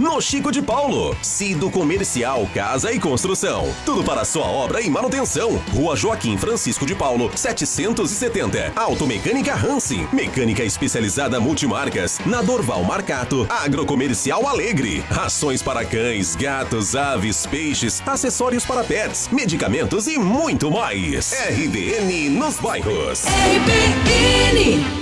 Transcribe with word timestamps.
No 0.00 0.20
Chico 0.20 0.50
de 0.50 0.60
Paulo, 0.60 1.16
Cido 1.22 1.70
Comercial, 1.70 2.50
Casa 2.52 2.90
e 2.92 2.98
Construção. 2.98 3.72
Tudo 3.86 4.02
para 4.02 4.24
sua 4.24 4.44
obra 4.44 4.80
e 4.80 4.90
manutenção. 4.90 5.56
Rua 5.72 5.94
Joaquim 5.94 6.36
Francisco 6.36 6.84
de 6.84 6.96
Paulo, 6.96 7.30
770. 7.32 8.72
Automecânica 8.74 9.54
Hansen. 9.54 10.08
Mecânica 10.12 10.64
especializada 10.64 11.38
multimarcas. 11.38 12.18
Na 12.26 12.42
Dorval 12.42 12.82
Marcato. 12.82 13.46
Agrocomercial 13.48 14.48
Alegre. 14.48 15.04
Rações 15.08 15.62
para 15.62 15.84
cães, 15.84 16.34
gatos, 16.34 16.96
aves, 16.96 17.46
peixes, 17.46 18.02
acessórios 18.04 18.66
para 18.66 18.82
pets, 18.82 19.28
medicamentos 19.30 20.08
e 20.08 20.18
muito 20.18 20.72
mais. 20.72 21.32
RDN 21.32 22.30
nos 22.30 22.58
bairros. 22.58 23.22
RBN. 23.24 25.01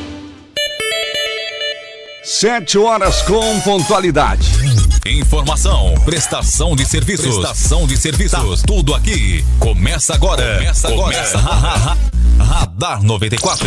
Sete 2.22 2.76
horas 2.76 3.22
com 3.22 3.60
pontualidade. 3.60 4.46
Informação, 5.06 5.94
prestação 6.04 6.76
de 6.76 6.84
serviços, 6.84 7.38
prestação 7.38 7.86
de 7.86 7.96
serviços, 7.96 8.60
tá 8.60 8.66
tudo 8.66 8.94
aqui. 8.94 9.42
Começa 9.58 10.14
agora. 10.14 10.58
Começa 10.58 10.88
agora. 10.88 11.16
Começa. 11.16 11.38
Radar 12.38 13.02
94. 13.02 13.66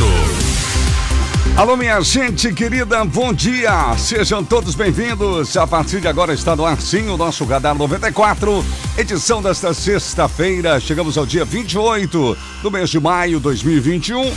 Alô, 1.57 1.75
minha 1.75 1.99
gente 2.01 2.53
querida, 2.53 3.03
bom 3.05 3.33
dia! 3.33 3.95
Sejam 3.97 4.43
todos 4.43 4.75
bem-vindos. 4.75 5.57
A 5.57 5.65
partir 5.65 5.99
de 5.99 6.07
agora 6.07 6.33
está 6.33 6.55
no 6.55 6.63
ar 6.63 6.79
sim 6.79 7.09
o 7.09 7.17
nosso 7.17 7.45
Radar 7.45 7.75
94, 7.75 8.63
edição 8.95 9.41
desta 9.41 9.73
sexta-feira. 9.73 10.79
Chegamos 10.79 11.17
ao 11.17 11.25
dia 11.25 11.43
28 11.43 12.37
do 12.61 12.71
mês 12.71 12.91
de 12.91 12.99
maio 12.99 13.37
de 13.37 13.43
2021. 13.43 14.31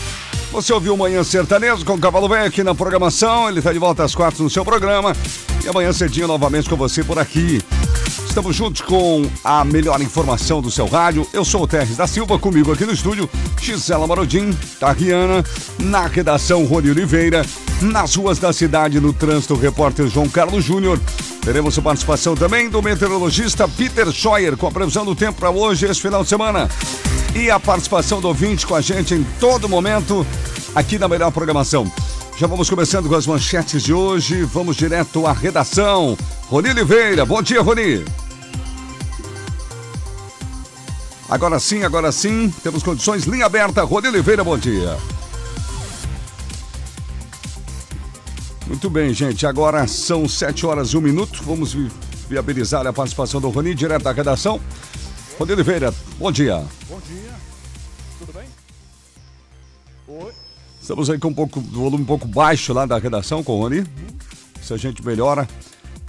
Você 0.56 0.73
ouviu 0.73 0.96
Manhã 0.96 1.23
Sertanejo 1.23 1.84
com 1.84 1.92
o 1.92 2.01
Cavalo 2.01 2.30
Velho 2.30 2.46
aqui 2.46 2.65
na 2.65 2.74
programação. 2.74 3.46
Ele 3.46 3.59
está 3.59 3.74
de 3.74 3.78
volta 3.78 4.05
às 4.05 4.15
quatro 4.15 4.42
no 4.42 4.48
seu 4.48 4.65
programa. 4.65 5.15
E 5.62 5.69
amanhã 5.69 5.92
cedinho 5.92 6.27
novamente 6.27 6.66
com 6.66 6.77
você 6.77 7.05
por 7.05 7.19
aqui. 7.19 7.62
Estamos 8.27 8.56
juntos 8.56 8.80
com 8.80 9.30
a 9.45 9.62
melhor 9.66 10.01
informação 10.01 10.62
do 10.62 10.71
seu 10.71 10.87
rádio. 10.87 11.29
Eu 11.30 11.45
sou 11.45 11.65
o 11.65 11.68
Terres 11.68 11.99
da 11.99 12.07
Silva, 12.07 12.38
comigo 12.38 12.73
aqui 12.73 12.87
no 12.87 12.95
estúdio, 12.95 13.29
Gisela 13.60 14.07
Marodim, 14.07 14.51
Tariana, 14.80 15.45
na 15.79 16.07
redação 16.07 16.65
Rony 16.65 16.90
Oliveira, 16.90 17.45
nas 17.82 18.15
ruas 18.15 18.38
da 18.38 18.51
cidade, 18.51 18.99
no 18.99 19.12
trânsito, 19.12 19.57
repórter 19.57 20.09
João 20.09 20.27
Carlos 20.27 20.65
Júnior. 20.65 20.99
Teremos 21.47 21.79
a 21.79 21.80
participação 21.80 22.35
também 22.35 22.69
do 22.69 22.83
meteorologista 22.83 23.69
Peter 23.69 24.11
Scheuer 24.11 24.57
com 24.57 24.66
a 24.66 24.71
previsão 24.73 25.05
do 25.05 25.15
tempo 25.15 25.39
para 25.39 25.49
hoje, 25.49 25.87
esse 25.87 26.01
final 26.01 26.25
de 26.25 26.29
semana. 26.29 26.69
E 27.37 27.49
a 27.49 27.61
participação 27.61 28.21
do 28.21 28.27
ouvinte 28.27 28.66
com 28.66 28.75
a 28.75 28.80
gente 28.80 29.15
em 29.15 29.23
todo 29.39 29.69
momento 29.69 30.27
aqui 30.74 30.99
na 30.99 31.07
melhor 31.07 31.30
programação. 31.30 31.89
Já 32.37 32.49
vamos 32.49 32.69
começando 32.69 33.09
com 33.09 33.15
as 33.15 33.29
manchetes 33.29 33.85
de 33.85 33.93
hoje. 33.93 34.43
Vamos 34.43 34.74
direto 34.74 35.24
à 35.24 35.33
redação. 35.33 36.19
Roni 36.49 36.71
Oliveira, 36.71 37.24
bom 37.24 37.41
dia, 37.41 37.63
Roni. 37.63 38.05
Agora 41.30 41.61
sim, 41.61 41.85
agora 41.85 42.11
sim, 42.11 42.52
temos 42.61 42.83
condições. 42.83 43.23
Linha 43.23 43.47
aberta, 43.47 43.85
Rony 43.85 44.09
Oliveira, 44.09 44.43
bom 44.43 44.59
dia. 44.59 44.99
Muito 48.66 48.90
bem, 48.90 49.14
gente. 49.14 49.46
Agora 49.46 49.86
são 49.86 50.28
7 50.28 50.66
horas 50.66 50.88
e 50.88 50.96
1 50.96 51.00
minuto. 51.00 51.42
Vamos 51.45 51.72
vi 51.72 51.88
viabilizar 52.28 52.84
a 52.84 52.92
participação 52.92 53.40
do 53.40 53.48
Rony, 53.48 53.74
direto 53.74 54.02
da 54.02 54.12
redação. 54.12 54.60
Rony 55.38 55.52
Oliveira, 55.52 55.95
bom 56.18 56.32
dia. 56.32 56.64
Bom 56.88 57.00
dia. 57.00 57.34
Tudo 58.18 58.32
bem? 58.32 58.48
Oi. 60.09 60.32
Estamos 60.80 61.09
aí 61.09 61.18
com 61.18 61.28
um 61.28 61.34
pouco, 61.34 61.60
volume 61.60 62.02
um 62.02 62.06
pouco 62.06 62.26
baixo 62.26 62.72
lá 62.72 62.87
da 62.87 62.98
redação 62.98 63.44
com 63.44 63.52
o 63.52 63.62
Rony. 63.62 63.87
Se 64.60 64.75
a 64.75 64.76
gente 64.76 65.04
melhora, 65.04 65.48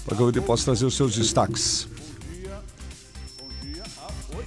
para 0.03 0.15
que 0.15 0.23
o 0.23 0.25
Rony 0.25 0.41
possa 0.41 0.65
trazer 0.65 0.85
os 0.85 0.95
seus 0.95 1.13
destaques. 1.13 1.87
Bom 1.87 2.33
dia. 2.33 2.59
Bom 3.37 3.49
dia. 3.61 3.83
Ah, 3.99 4.09
oi. 4.35 4.45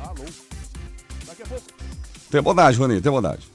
Alô. 0.00 0.24
Daqui 1.26 1.42
a 1.42 1.46
pouco. 1.46 1.64
Tem 2.30 2.40
bondade, 2.40 2.78
Rony, 2.78 3.00
tem 3.02 3.12
bondade. 3.12 3.51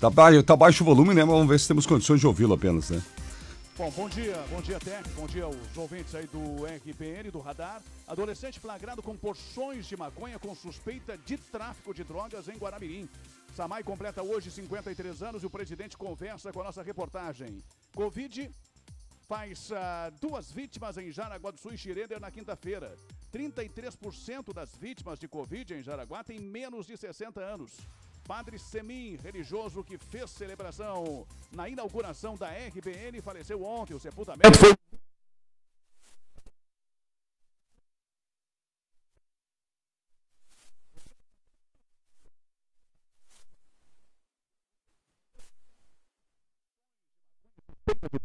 Tá, 0.00 0.08
ba- 0.08 0.42
tá 0.44 0.56
baixo 0.56 0.84
o 0.84 0.86
volume, 0.86 1.12
né? 1.14 1.24
Mas 1.24 1.34
vamos 1.34 1.48
ver 1.48 1.58
se 1.58 1.66
temos 1.68 1.86
condições 1.86 2.20
de 2.20 2.26
ouvi-lo 2.26 2.54
apenas, 2.54 2.90
né? 2.90 3.02
Bom, 3.76 3.90
bom 3.92 4.08
dia, 4.08 4.34
bom 4.50 4.60
dia, 4.60 4.78
Tec, 4.80 5.08
bom 5.14 5.26
dia 5.26 5.44
aos 5.44 5.76
ouvintes 5.76 6.12
aí 6.12 6.26
do 6.26 6.64
RPN, 6.66 7.30
do 7.30 7.38
Radar. 7.38 7.80
Adolescente 8.08 8.58
flagrado 8.58 9.00
com 9.02 9.16
porções 9.16 9.86
de 9.86 9.96
maconha 9.96 10.36
com 10.38 10.52
suspeita 10.54 11.16
de 11.16 11.36
tráfico 11.36 11.94
de 11.94 12.02
drogas 12.02 12.48
em 12.48 12.56
Guaramirim. 12.56 13.08
Samai 13.54 13.84
completa 13.84 14.20
hoje 14.22 14.50
53 14.50 15.22
anos 15.22 15.42
e 15.42 15.46
o 15.46 15.50
presidente 15.50 15.96
conversa 15.96 16.52
com 16.52 16.60
a 16.60 16.64
nossa 16.64 16.82
reportagem. 16.82 17.58
Covid 17.94 18.50
faz 19.28 19.70
ah, 19.72 20.10
duas 20.20 20.50
vítimas 20.50 20.96
em 20.96 21.12
Jaraguá 21.12 21.52
do 21.52 21.58
Sul 21.60 21.72
e 21.72 21.78
Xirender 21.78 22.20
na 22.20 22.32
quinta-feira. 22.32 22.96
33% 23.32 24.52
das 24.52 24.70
vítimas 24.80 25.20
de 25.20 25.28
Covid 25.28 25.74
em 25.74 25.82
Jaraguá 25.84 26.24
têm 26.24 26.40
menos 26.40 26.86
de 26.86 26.96
60 26.96 27.40
anos. 27.40 27.72
Padre 28.28 28.58
Semin, 28.58 29.16
religioso 29.16 29.82
que 29.82 29.96
fez 29.96 30.30
celebração 30.30 31.26
na 31.50 31.66
inauguração 31.66 32.36
da 32.36 32.48
RBN, 32.48 33.22
faleceu 33.22 33.64
ontem. 33.64 33.94
O 33.94 33.98
sepultamento 33.98 34.58
foi 34.58 34.76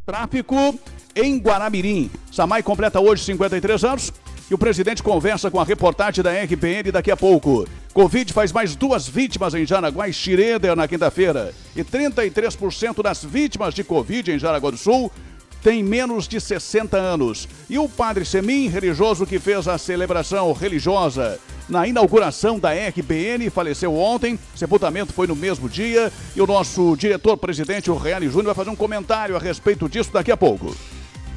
tráfico 0.06 0.78
em 1.16 1.38
Guaramirim. 1.40 2.12
Samai 2.30 2.62
completa 2.62 3.00
hoje 3.00 3.24
53 3.24 3.86
anos 3.86 4.12
e 4.53 4.56
o 4.56 4.58
presidente 4.58 5.02
conversa 5.02 5.50
com 5.50 5.59
a 5.59 5.64
reportagem 5.64 6.24
da 6.24 6.31
RPN 6.31 6.91
daqui 6.91 7.09
a 7.09 7.18
pouco. 7.18 7.68
Covid 7.91 8.31
faz 8.31 8.52
mais 8.52 8.75
duas 8.75 9.08
vítimas 9.08 9.56
em 9.56 9.66
Jaraguá 9.66 10.08
e 10.08 10.14
Xireder 10.14 10.75
na 10.75 10.88
quinta-feira. 10.88 11.52
E 11.75 11.84
33% 11.84 13.02
das 13.02 13.24
vítimas 13.24 13.74
de 13.74 13.84
Covid 13.84 14.31
em 14.31 14.38
Jaraguá 14.38 14.69
do 14.69 14.78
Sul 14.78 15.12
tem 15.63 15.81
menos 15.81 16.28
de 16.28 16.40
60 16.40 16.96
anos. 16.96 17.50
E 17.68 17.80
o 17.80 17.90
padre 17.90 18.25
Semin, 18.25 18.68
religioso 18.68 19.25
que 19.25 19.40
fez 19.40 19.68
a 19.68 19.80
celebração 19.80 20.53
religiosa 20.53 21.40
na 21.68 21.88
inauguração 21.88 22.59
da 22.59 22.74
RBN, 22.74 23.50
faleceu 23.50 23.96
ontem. 23.96 24.38
Sepultamento 24.56 25.13
foi 25.13 25.25
no 25.25 25.36
mesmo 25.36 25.68
dia. 25.68 26.13
E 26.36 26.42
o 26.42 26.46
nosso 26.46 26.96
diretor-presidente, 26.96 27.90
o 27.90 27.97
Reale 27.97 28.28
Júnior, 28.28 28.53
vai 28.53 28.56
fazer 28.56 28.69
um 28.69 28.75
comentário 28.75 29.36
a 29.36 29.40
respeito 29.40 29.90
disso 29.90 30.13
daqui 30.13 30.31
a 30.31 30.38
pouco. 30.38 30.75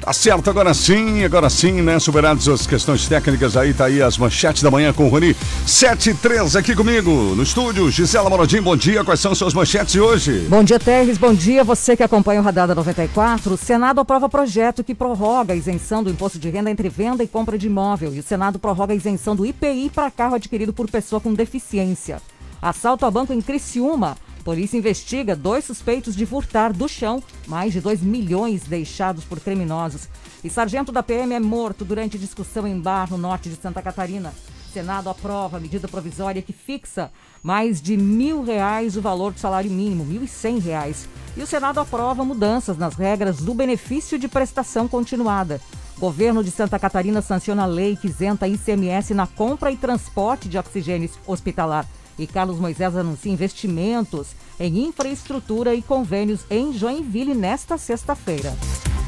Tá 0.07 0.13
certo, 0.13 0.49
agora 0.49 0.73
sim, 0.73 1.25
agora 1.25 1.49
sim, 1.49 1.81
né? 1.81 1.99
Superadas 1.99 2.47
as 2.47 2.65
questões 2.65 3.05
técnicas 3.09 3.57
aí, 3.57 3.73
tá 3.73 3.87
aí 3.87 4.01
as 4.01 4.17
manchetes 4.17 4.63
da 4.63 4.71
manhã 4.71 4.93
com 4.93 5.05
o 5.05 5.09
Rony. 5.09 5.35
7 5.65 6.11
e 6.11 6.13
3 6.13 6.55
aqui 6.55 6.73
comigo 6.73 7.11
no 7.11 7.43
estúdio. 7.43 7.91
Gisela 7.91 8.29
Morodinho, 8.29 8.63
bom 8.63 8.77
dia. 8.77 9.03
Quais 9.03 9.19
são 9.19 9.35
suas 9.35 9.53
manchetes 9.53 9.97
hoje? 9.97 10.47
Bom 10.47 10.63
dia, 10.63 10.79
Terres. 10.79 11.17
Bom 11.17 11.33
dia. 11.33 11.61
Você 11.61 11.97
que 11.97 12.03
acompanha 12.03 12.39
o 12.39 12.43
Radar 12.43 12.69
da 12.69 12.73
94. 12.73 13.55
O 13.55 13.57
Senado 13.57 13.99
aprova 13.99 14.29
projeto 14.29 14.81
que 14.81 14.95
prorroga 14.95 15.51
a 15.51 15.57
isenção 15.57 16.01
do 16.01 16.09
imposto 16.09 16.39
de 16.39 16.49
renda 16.49 16.71
entre 16.71 16.87
venda 16.87 17.21
e 17.21 17.27
compra 17.27 17.57
de 17.57 17.67
imóvel. 17.67 18.15
E 18.15 18.19
o 18.19 18.23
Senado 18.23 18.57
prorroga 18.57 18.93
a 18.93 18.95
isenção 18.95 19.35
do 19.35 19.45
IPI 19.45 19.91
para 19.93 20.09
carro 20.09 20.35
adquirido 20.35 20.71
por 20.71 20.89
pessoa 20.89 21.19
com 21.19 21.33
deficiência. 21.33 22.21
Assalto 22.61 23.05
a 23.05 23.11
banco 23.11 23.33
em 23.33 23.41
Criciúma. 23.41 24.15
Polícia 24.47 24.77
investiga 24.77 25.35
dois 25.35 25.65
suspeitos 25.65 26.15
de 26.15 26.25
furtar 26.25 26.71
do 26.71 26.87
chão 26.87 27.21
mais 27.45 27.73
de 27.73 27.81
2 27.81 28.01
milhões 28.01 28.63
deixados 28.63 29.25
por 29.25 29.41
criminosos. 29.41 30.07
E 30.41 30.49
sargento 30.49 30.89
da 30.89 31.03
PM 31.03 31.33
é 31.33 31.39
morto 31.39 31.83
durante 31.83 32.17
discussão 32.17 32.65
em 32.65 32.79
bar 32.79 33.11
no 33.11 33.17
norte 33.17 33.49
de 33.49 33.57
Santa 33.57 33.81
Catarina. 33.81 34.33
Senado 34.71 35.09
aprova 35.09 35.57
a 35.57 35.59
medida 35.59 35.89
provisória 35.89 36.41
que 36.41 36.53
fixa 36.53 37.11
mais 37.43 37.81
de 37.81 37.97
mil 37.97 38.41
reais 38.41 38.95
o 38.95 39.01
valor 39.01 39.33
do 39.33 39.39
salário 39.41 39.69
mínimo, 39.69 40.05
mil 40.05 40.23
e 40.23 40.27
cem 40.29 40.59
reais. 40.59 41.09
E 41.35 41.43
o 41.43 41.47
Senado 41.47 41.81
aprova 41.81 42.23
mudanças 42.23 42.77
nas 42.77 42.95
regras 42.95 43.39
do 43.39 43.53
benefício 43.53 44.17
de 44.17 44.29
prestação 44.29 44.87
continuada. 44.87 45.59
Governo 45.99 46.41
de 46.41 46.51
Santa 46.51 46.79
Catarina 46.79 47.21
sanciona 47.21 47.63
a 47.63 47.65
lei 47.65 47.97
que 47.97 48.07
isenta 48.07 48.47
ICMS 48.47 49.13
na 49.13 49.27
compra 49.27 49.71
e 49.71 49.75
transporte 49.75 50.47
de 50.47 50.57
oxigênio 50.57 51.09
hospitalar. 51.27 51.85
E 52.17 52.25
Carlos 52.25 52.59
Moisés 52.59 52.95
anuncia 52.95 53.31
investimentos 53.31 54.29
em 54.59 54.85
infraestrutura 54.85 55.75
e 55.75 55.81
convênios 55.81 56.41
em 56.49 56.73
Joinville 56.73 57.35
nesta 57.35 57.77
sexta-feira. 57.77 58.55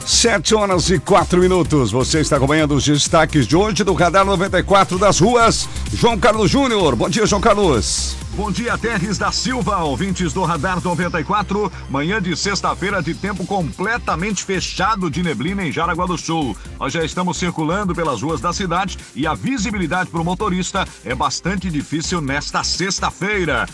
7 0.06 0.56
horas 0.56 0.90
e 0.90 1.00
4 1.00 1.40
minutos. 1.40 1.92
Você 1.92 2.20
está 2.20 2.38
acompanhando 2.38 2.76
os 2.76 2.86
destaques 2.86 3.48
de 3.48 3.56
hoje 3.56 3.84
do 3.84 3.94
Radar 3.94 4.26
94 4.26 4.98
das 4.98 5.20
ruas. 5.20 5.68
João 5.94 6.18
Carlos 6.18 6.50
Júnior. 6.50 6.96
Bom 6.96 7.10
dia, 7.10 7.26
João 7.26 7.42
Carlos. 7.42 8.16
Bom 8.36 8.52
dia, 8.52 8.78
Terres 8.78 9.18
da 9.18 9.32
Silva, 9.32 9.84
ouvintes 9.84 10.32
do 10.32 10.44
Radar 10.44 10.82
94. 10.82 11.72
Manhã 11.90 12.22
de 12.22 12.36
sexta-feira 12.38 13.02
de 13.02 13.14
tempo 13.14 13.46
completamente 13.46 14.44
fechado 14.44 15.10
de 15.10 15.22
neblina 15.22 15.66
em 15.66 15.72
Jaraguá 15.72 16.06
do 16.06 16.18
Sul. 16.18 16.56
Nós 16.80 16.94
já 16.94 17.04
estamos 17.04 17.38
circulando 17.38 17.94
pelas 17.94 18.22
ruas 18.22 18.40
da 18.40 18.54
cidade 18.54 18.98
e 19.16 19.28
a 19.28 19.34
visibilidade 19.34 20.10
para 20.10 20.22
o 20.22 20.26
motorista 20.26 20.88
é 21.04 21.14
bastante 21.14 21.70
difícil 21.70 22.22
nesta 22.22 22.64
sexta-feira. 22.64 23.68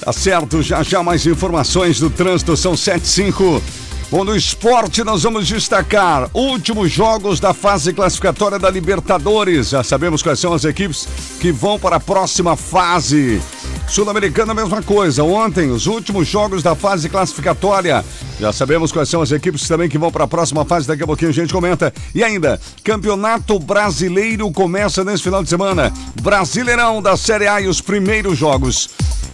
Tá 0.00 0.12
certo, 0.12 0.62
já 0.62 0.82
já 0.82 1.02
mais 1.02 1.26
informações 1.26 2.00
do 2.00 2.08
trânsito, 2.08 2.56
são 2.56 2.76
7 2.76 3.04
e 3.04 3.06
5. 3.06 3.62
Bom, 4.10 4.24
no 4.24 4.34
esporte 4.34 5.04
nós 5.04 5.22
vamos 5.22 5.46
destacar 5.46 6.28
últimos 6.34 6.90
jogos 6.90 7.38
da 7.38 7.54
fase 7.54 7.92
classificatória 7.92 8.58
da 8.58 8.68
Libertadores. 8.68 9.68
Já 9.68 9.84
sabemos 9.84 10.20
quais 10.20 10.40
são 10.40 10.52
as 10.52 10.64
equipes 10.64 11.06
que 11.40 11.52
vão 11.52 11.78
para 11.78 11.94
a 11.94 12.00
próxima 12.00 12.56
fase. 12.56 13.40
Sul-Americana, 13.86 14.52
mesma 14.52 14.82
coisa. 14.82 15.22
Ontem, 15.22 15.70
os 15.70 15.86
últimos 15.86 16.26
jogos 16.26 16.60
da 16.60 16.74
fase 16.74 17.08
classificatória. 17.08 18.04
Já 18.40 18.52
sabemos 18.52 18.90
quais 18.90 19.08
são 19.08 19.22
as 19.22 19.30
equipes 19.30 19.68
também 19.68 19.88
que 19.88 19.98
vão 19.98 20.10
para 20.10 20.24
a 20.24 20.28
próxima 20.28 20.64
fase. 20.64 20.88
Daqui 20.88 21.04
a 21.04 21.06
pouquinho 21.06 21.30
a 21.30 21.34
gente 21.34 21.52
comenta. 21.52 21.94
E 22.12 22.24
ainda, 22.24 22.60
Campeonato 22.82 23.60
Brasileiro 23.60 24.50
começa 24.50 25.04
nesse 25.04 25.22
final 25.22 25.40
de 25.40 25.48
semana. 25.48 25.92
Brasileirão 26.20 27.00
da 27.00 27.16
Série 27.16 27.46
A 27.46 27.60
e 27.60 27.68
os 27.68 27.80
primeiros 27.80 28.36
jogos. 28.36 28.90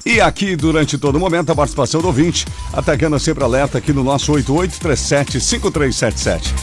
E 0.07 0.21
aqui, 0.21 0.55
durante 0.55 0.97
todo 0.97 1.17
o 1.17 1.21
momento, 1.21 1.51
a 1.51 1.55
participação 1.55 2.01
do 2.01 2.07
ouvinte, 2.07 2.47
atacando 2.73 3.19
sempre 3.19 3.43
alerta 3.43 3.79
aqui 3.79 3.93
no 3.93 4.05
nosso 4.05 4.33
8837-5377. 4.35 6.55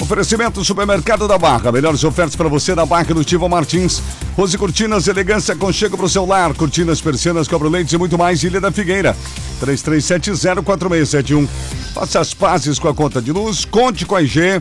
Oferecimento 0.00 0.64
Supermercado 0.64 1.28
da 1.28 1.38
Barra. 1.38 1.70
Melhores 1.70 2.02
ofertas 2.02 2.34
para 2.34 2.48
você 2.48 2.74
na 2.74 2.84
Barra 2.84 3.14
do 3.14 3.22
Tivo 3.22 3.48
Martins. 3.48 4.02
Rose 4.36 4.58
Cortinas, 4.58 5.06
elegância, 5.06 5.54
conchego 5.54 5.96
para 5.96 6.06
o 6.06 6.08
seu 6.08 6.26
lar. 6.26 6.52
Cortinas, 6.52 7.00
persianas, 7.00 7.46
cobre-lentes 7.46 7.92
e 7.92 7.98
muito 7.98 8.18
mais. 8.18 8.42
Ilha 8.42 8.60
da 8.60 8.72
Figueira. 8.72 9.16
3370-4671. 9.64 11.48
Faça 11.94 12.18
as 12.18 12.34
pazes 12.34 12.80
com 12.80 12.88
a 12.88 12.94
conta 12.94 13.22
de 13.22 13.30
luz. 13.30 13.64
Conte 13.64 14.04
com 14.04 14.16
a 14.16 14.22
IG. 14.22 14.60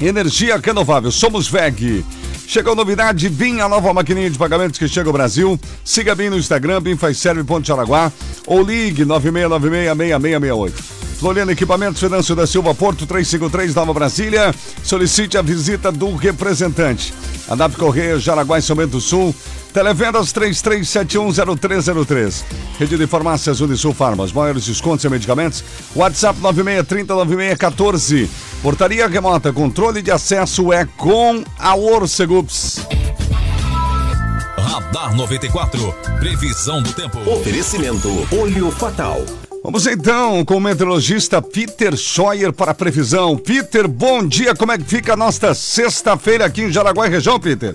Energia 0.00 0.56
renovável. 0.56 1.12
Somos 1.12 1.46
VEG. 1.46 2.02
Chegou 2.46 2.74
novidade, 2.74 3.28
BIM, 3.28 3.60
a 3.60 3.68
nova 3.68 3.92
maquininha 3.92 4.30
de 4.30 4.38
pagamentos 4.38 4.78
que 4.78 4.86
chega 4.86 5.08
ao 5.08 5.12
Brasil. 5.12 5.58
Siga 5.84 6.14
BIM 6.14 6.30
no 6.30 6.38
Instagram, 6.38 6.80
BIM 6.80 6.96
faz 6.96 7.18
serve 7.18 7.42
ponto 7.42 7.66
Jaraguá 7.66 8.12
ou 8.46 8.62
ligue 8.62 9.04
96966668. 9.04 10.72
Floriano 11.18 11.52
Equipamentos, 11.52 12.00
Finanço 12.00 12.36
da 12.36 12.46
Silva 12.46 12.74
Porto 12.74 13.06
353 13.06 13.74
Nova 13.74 13.94
Brasília. 13.94 14.54
Solicite 14.82 15.38
a 15.38 15.42
visita 15.42 15.90
do 15.90 16.14
representante. 16.14 17.14
Adap 17.48 17.76
Correia, 17.76 18.18
Jaraguá 18.18 18.58
e 18.58 18.62
São 18.62 18.76
Bento 18.76 18.90
do 18.90 19.00
Sul. 19.00 19.34
Televendas 19.74 20.32
33710303. 20.32 22.44
Rede 22.78 22.96
de 22.96 23.06
farmácias 23.08 23.60
Unisul 23.60 23.92
Farmas. 23.92 24.32
Maiores 24.32 24.64
descontos 24.64 25.04
em 25.04 25.08
medicamentos. 25.08 25.64
WhatsApp 25.96 26.38
96309614. 26.40 28.28
Portaria 28.62 29.08
remota. 29.08 29.52
Controle 29.52 30.00
de 30.00 30.12
acesso 30.12 30.72
é 30.72 30.86
com 30.96 31.42
a 31.58 31.74
Orcegups. 31.74 32.86
Radar 34.56 35.16
94. 35.16 35.92
Previsão 36.20 36.80
do 36.80 36.92
tempo. 36.92 37.18
Oferecimento 37.28 38.28
Olho 38.30 38.70
Fatal. 38.70 39.24
Vamos 39.64 39.88
então 39.88 40.44
com 40.44 40.58
o 40.58 40.60
meteorologista 40.60 41.42
Peter 41.42 41.96
Scheuer 41.96 42.52
para 42.52 42.70
a 42.70 42.74
previsão. 42.74 43.36
Peter, 43.36 43.88
bom 43.88 44.24
dia. 44.24 44.54
Como 44.54 44.70
é 44.70 44.78
que 44.78 44.84
fica 44.84 45.14
a 45.14 45.16
nossa 45.16 45.52
sexta-feira 45.52 46.44
aqui 46.44 46.62
em 46.62 46.70
Jaraguá 46.70 47.08
e 47.08 47.10
região, 47.10 47.40
Peter? 47.40 47.74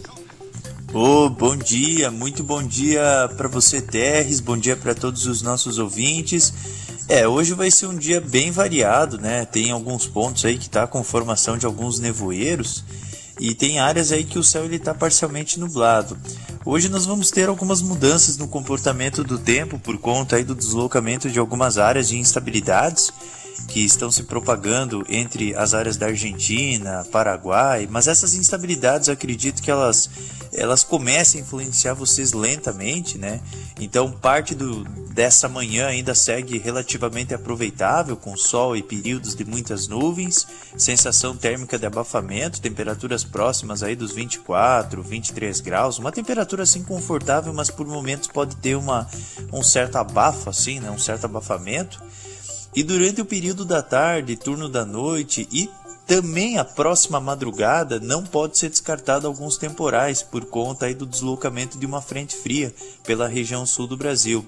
Oh, 0.91 1.29
bom 1.29 1.55
dia, 1.55 2.09
muito 2.09 2.43
bom 2.43 2.63
dia 2.63 3.29
para 3.37 3.47
você, 3.47 3.79
Terres, 3.79 4.39
bom 4.39 4.57
dia 4.57 4.75
para 4.75 4.95
todos 4.95 5.27
os 5.27 5.43
nossos 5.43 5.77
ouvintes. 5.77 6.51
É, 7.07 7.27
hoje 7.27 7.53
vai 7.53 7.69
ser 7.69 7.85
um 7.85 7.95
dia 7.95 8.19
bem 8.19 8.49
variado, 8.49 9.19
né? 9.19 9.45
Tem 9.45 9.69
alguns 9.69 10.07
pontos 10.07 10.43
aí 10.45 10.57
que 10.57 10.67
tá 10.67 10.87
com 10.87 11.03
formação 11.03 11.59
de 11.59 11.67
alguns 11.67 11.99
nevoeiros 11.99 12.83
e 13.39 13.53
tem 13.53 13.77
áreas 13.77 14.11
aí 14.11 14.23
que 14.23 14.39
o 14.39 14.43
céu 14.43 14.65
ele 14.65 14.77
está 14.77 14.91
parcialmente 14.95 15.59
nublado. 15.59 16.17
Hoje 16.65 16.89
nós 16.89 17.05
vamos 17.05 17.29
ter 17.29 17.49
algumas 17.49 17.83
mudanças 17.83 18.35
no 18.35 18.47
comportamento 18.47 19.23
do 19.23 19.37
tempo 19.37 19.77
por 19.77 19.99
conta 19.99 20.37
aí 20.37 20.43
do 20.43 20.55
deslocamento 20.55 21.29
de 21.29 21.37
algumas 21.37 21.77
áreas 21.77 22.09
de 22.09 22.17
instabilidades 22.17 23.13
que 23.67 23.85
estão 23.85 24.09
se 24.09 24.23
propagando 24.23 25.05
entre 25.07 25.53
as 25.55 25.75
áreas 25.75 25.97
da 25.97 26.07
Argentina, 26.07 27.05
Paraguai, 27.11 27.87
mas 27.89 28.07
essas 28.07 28.33
instabilidades 28.33 29.07
acredito 29.07 29.61
que 29.61 29.69
elas 29.69 30.09
elas 30.59 30.83
começam 30.83 31.39
a 31.39 31.43
influenciar 31.43 31.93
vocês 31.93 32.33
lentamente, 32.33 33.17
né? 33.17 33.39
Então 33.79 34.11
parte 34.11 34.53
do, 34.53 34.83
dessa 35.13 35.47
manhã 35.47 35.87
ainda 35.87 36.13
segue 36.13 36.57
relativamente 36.57 37.33
aproveitável, 37.33 38.17
com 38.17 38.35
sol 38.35 38.75
e 38.75 38.83
períodos 38.83 39.33
de 39.33 39.45
muitas 39.45 39.87
nuvens, 39.87 40.45
sensação 40.75 41.33
térmica 41.33 41.79
de 41.79 41.85
abafamento, 41.85 42.59
temperaturas 42.59 43.23
próximas 43.23 43.81
aí 43.81 43.95
dos 43.95 44.11
24, 44.11 45.01
23 45.01 45.61
graus, 45.61 45.97
uma 45.97 46.11
temperatura 46.11 46.63
assim 46.63 46.83
confortável, 46.83 47.53
mas 47.53 47.69
por 47.69 47.87
momentos 47.87 48.27
pode 48.27 48.57
ter 48.57 48.75
uma, 48.75 49.07
um 49.53 49.63
certo 49.63 49.95
abafo 49.95 50.49
assim, 50.49 50.81
né? 50.81 50.91
Um 50.91 50.99
certo 50.99 51.23
abafamento. 51.23 52.03
E 52.75 52.83
durante 52.83 53.19
o 53.21 53.25
período 53.25 53.65
da 53.65 53.81
tarde, 53.81 54.35
turno 54.35 54.69
da 54.69 54.85
noite 54.85 55.47
e 55.51 55.69
também 56.09 56.57
a 56.57 56.65
próxima 56.65 57.19
madrugada 57.19 57.99
não 57.99 58.23
pode 58.23 58.57
ser 58.57 58.67
descartado 58.67 59.27
alguns 59.27 59.57
temporais 59.57 60.23
por 60.23 60.43
conta 60.43 60.91
do 60.91 61.05
deslocamento 61.05 61.77
de 61.77 61.85
uma 61.85 62.01
frente 62.01 62.35
fria 62.35 62.73
pela 63.03 63.27
região 63.27 63.63
sul 63.63 63.85
do 63.85 63.95
Brasil. 63.95 64.43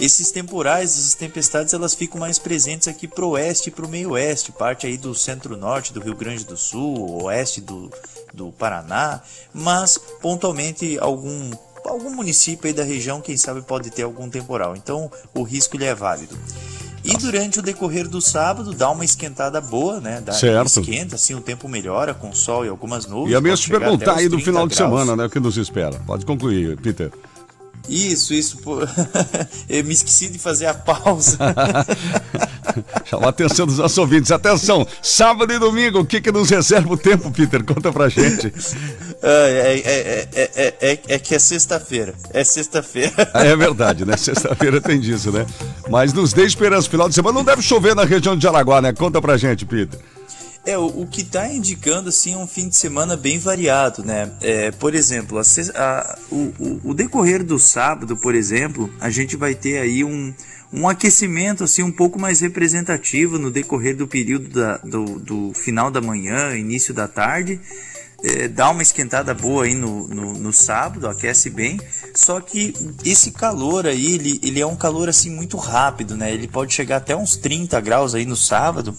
Esses 0.00 0.30
temporais, 0.30 0.90
essas 0.98 1.14
tempestades, 1.14 1.74
elas 1.74 1.94
ficam 1.94 2.18
mais 2.18 2.38
presentes 2.38 2.88
aqui 2.88 3.06
para 3.06 3.26
o 3.26 3.32
oeste 3.32 3.68
e 3.68 3.72
para 3.72 3.84
o 3.84 3.88
meio 3.90 4.12
oeste, 4.12 4.52
parte 4.52 4.86
aí 4.86 4.96
do 4.96 5.14
centro-norte 5.14 5.92
do 5.92 6.00
Rio 6.00 6.16
Grande 6.16 6.46
do 6.46 6.56
Sul, 6.56 7.24
oeste 7.24 7.60
do, 7.60 7.90
do 8.32 8.50
Paraná, 8.50 9.20
mas 9.52 9.98
pontualmente 10.22 10.98
algum 10.98 11.50
algum 11.84 12.14
município 12.14 12.68
aí 12.68 12.72
da 12.72 12.84
região, 12.84 13.20
quem 13.20 13.36
sabe 13.36 13.60
pode 13.60 13.90
ter 13.90 14.04
algum 14.04 14.30
temporal. 14.30 14.74
Então 14.74 15.12
o 15.34 15.42
risco 15.42 15.76
ele 15.76 15.84
é 15.84 15.94
válido. 15.94 16.38
E 17.04 17.16
durante 17.16 17.58
o 17.58 17.62
decorrer 17.62 18.08
do 18.08 18.20
sábado 18.20 18.72
dá 18.72 18.90
uma 18.90 19.04
esquentada 19.04 19.60
boa, 19.60 20.00
né? 20.00 20.20
Dá, 20.20 20.32
Certo. 20.32 20.80
Esquenta, 20.80 21.16
assim, 21.16 21.34
o 21.34 21.40
tempo 21.40 21.68
melhora 21.68 22.14
com 22.14 22.32
sol 22.32 22.64
e 22.64 22.68
algumas 22.68 23.06
nuvens. 23.06 23.30
E 23.30 23.34
eu 23.34 23.42
mesmo 23.42 23.56
pode 23.56 23.62
te 23.62 23.70
perguntar 23.70 24.18
aí 24.18 24.28
do 24.28 24.36
30 24.36 24.44
final 24.44 24.68
de 24.68 24.74
graus. 24.74 24.90
semana, 24.90 25.16
né? 25.16 25.26
O 25.26 25.30
que 25.30 25.40
nos 25.40 25.56
espera. 25.56 25.98
Pode 26.06 26.24
concluir, 26.24 26.76
Peter. 26.80 27.10
Isso, 27.88 28.32
isso. 28.32 28.58
Pô. 28.58 28.78
eu 29.68 29.84
me 29.84 29.92
esqueci 29.92 30.28
de 30.28 30.38
fazer 30.38 30.66
a 30.66 30.74
pausa. 30.74 31.38
Chama 33.04 33.26
a 33.26 33.30
atenção 33.30 33.66
dos 33.66 33.78
nossos 33.78 33.98
ouvintes. 33.98 34.30
Atenção, 34.30 34.86
sábado 35.02 35.52
e 35.52 35.58
domingo, 35.58 36.00
o 36.00 36.06
que 36.06 36.20
que 36.20 36.32
nos 36.32 36.48
reserva 36.48 36.92
o 36.92 36.96
tempo, 36.96 37.30
Peter? 37.30 37.62
Conta 37.64 37.92
pra 37.92 38.08
gente. 38.08 38.52
Ah, 39.24 39.48
é, 39.48 39.78
é, 39.78 40.28
é, 40.34 40.50
é, 40.56 40.74
é, 40.80 40.98
é 41.10 41.18
que 41.18 41.32
é 41.32 41.38
sexta-feira. 41.38 42.12
É 42.32 42.42
sexta-feira. 42.42 43.30
Ah, 43.32 43.44
é 43.44 43.54
verdade, 43.54 44.04
né? 44.04 44.16
Sexta-feira 44.16 44.80
tem 44.80 44.98
disso, 44.98 45.30
né? 45.30 45.46
Mas 45.88 46.12
nos 46.12 46.32
dê 46.32 46.44
esperança. 46.44 46.90
Final 46.90 47.08
de 47.08 47.14
semana 47.14 47.38
não 47.38 47.44
deve 47.44 47.62
chover 47.62 47.94
na 47.94 48.02
região 48.02 48.36
de 48.36 48.42
Jaraguá, 48.42 48.82
né? 48.82 48.92
Conta 48.92 49.22
pra 49.22 49.36
gente, 49.36 49.64
Peter. 49.64 50.00
É, 50.64 50.78
o, 50.78 50.86
o 51.02 51.06
que 51.06 51.22
está 51.22 51.48
indicando 51.48 52.08
assim 52.08 52.34
é 52.34 52.36
um 52.36 52.46
fim 52.46 52.68
de 52.68 52.76
semana 52.76 53.16
bem 53.16 53.36
variado, 53.38 54.04
né? 54.04 54.30
É, 54.40 54.70
por 54.70 54.94
exemplo, 54.94 55.38
a 55.38 55.42
a- 55.74 56.18
o, 56.30 56.36
o- 56.58 56.80
o 56.90 56.94
decorrer 56.94 57.42
do 57.42 57.58
sábado, 57.58 58.16
por 58.16 58.32
exemplo, 58.34 58.88
a 59.00 59.10
gente 59.10 59.36
vai 59.36 59.56
ter 59.56 59.78
aí 59.80 60.04
um, 60.04 60.32
um 60.72 60.88
aquecimento 60.88 61.64
assim 61.64 61.82
um 61.82 61.90
pouco 61.90 62.16
mais 62.18 62.40
representativo 62.40 63.38
no 63.40 63.50
decorrer 63.50 63.96
do 63.96 64.06
período 64.06 64.48
da- 64.50 64.76
do, 64.78 65.18
do 65.18 65.52
final 65.52 65.90
da 65.90 66.00
manhã, 66.00 66.56
início 66.56 66.94
da 66.94 67.08
tarde. 67.08 67.60
É, 68.24 68.46
dá 68.46 68.70
uma 68.70 68.82
esquentada 68.82 69.34
boa 69.34 69.64
aí 69.64 69.74
no, 69.74 70.06
no, 70.06 70.32
no 70.34 70.52
sábado, 70.52 71.08
aquece 71.08 71.50
bem. 71.50 71.80
Só 72.14 72.40
que 72.40 72.72
esse 73.04 73.32
calor 73.32 73.84
aí, 73.84 74.14
ele, 74.14 74.38
ele 74.44 74.60
é 74.60 74.66
um 74.66 74.76
calor 74.76 75.08
assim 75.08 75.28
muito 75.28 75.56
rápido, 75.56 76.16
né? 76.16 76.32
Ele 76.32 76.46
pode 76.46 76.72
chegar 76.72 76.98
até 76.98 77.16
uns 77.16 77.36
30 77.36 77.80
graus 77.80 78.14
aí 78.14 78.24
no 78.24 78.36
sábado. 78.36 78.94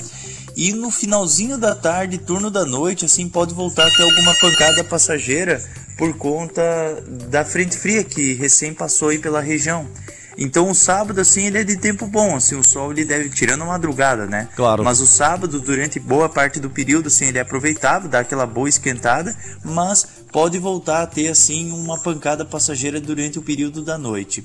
E 0.55 0.72
no 0.72 0.91
finalzinho 0.91 1.57
da 1.57 1.74
tarde, 1.74 2.17
turno 2.17 2.51
da 2.51 2.65
noite, 2.65 3.05
assim, 3.05 3.27
pode 3.27 3.53
voltar 3.53 3.88
a 3.88 3.91
ter 3.91 4.03
alguma 4.03 4.36
pancada 4.36 4.83
passageira 4.83 5.63
por 5.98 6.15
conta 6.17 6.63
da 7.29 7.43
frente 7.43 7.77
fria 7.77 8.03
que 8.03 8.33
recém 8.33 8.74
passou 8.74 9.10
aí 9.10 9.19
pela 9.19 9.41
região. 9.41 9.88
Então 10.38 10.69
o 10.69 10.75
sábado, 10.75 11.22
assim, 11.22 11.45
ele 11.45 11.60
é 11.60 11.63
de 11.63 11.77
tempo 11.77 12.07
bom, 12.07 12.36
assim, 12.36 12.55
o 12.55 12.63
sol 12.63 12.91
ele 12.91 13.05
deve, 13.05 13.29
tirando 13.29 13.63
a 13.63 13.67
madrugada, 13.67 14.25
né? 14.25 14.50
Claro. 14.55 14.83
Mas 14.83 15.00
o 15.00 15.05
sábado, 15.05 15.60
durante 15.60 16.00
boa 16.00 16.27
parte 16.27 16.60
do 16.60 16.69
período, 16.69 17.07
assim, 17.07 17.25
ele 17.25 17.38
é 17.38 17.41
aproveitável, 17.41 18.10
dá 18.10 18.19
aquela 18.19 18.45
boa 18.45 18.67
esquentada, 18.67 19.36
mas 19.63 20.07
pode 20.31 20.57
voltar 20.57 21.03
a 21.03 21.07
ter, 21.07 21.27
assim, 21.27 21.72
uma 21.72 22.00
pancada 22.01 22.43
passageira 22.43 23.00
durante 23.00 23.38
o 23.38 23.43
período 23.43 23.83
da 23.83 23.98
noite. 23.98 24.43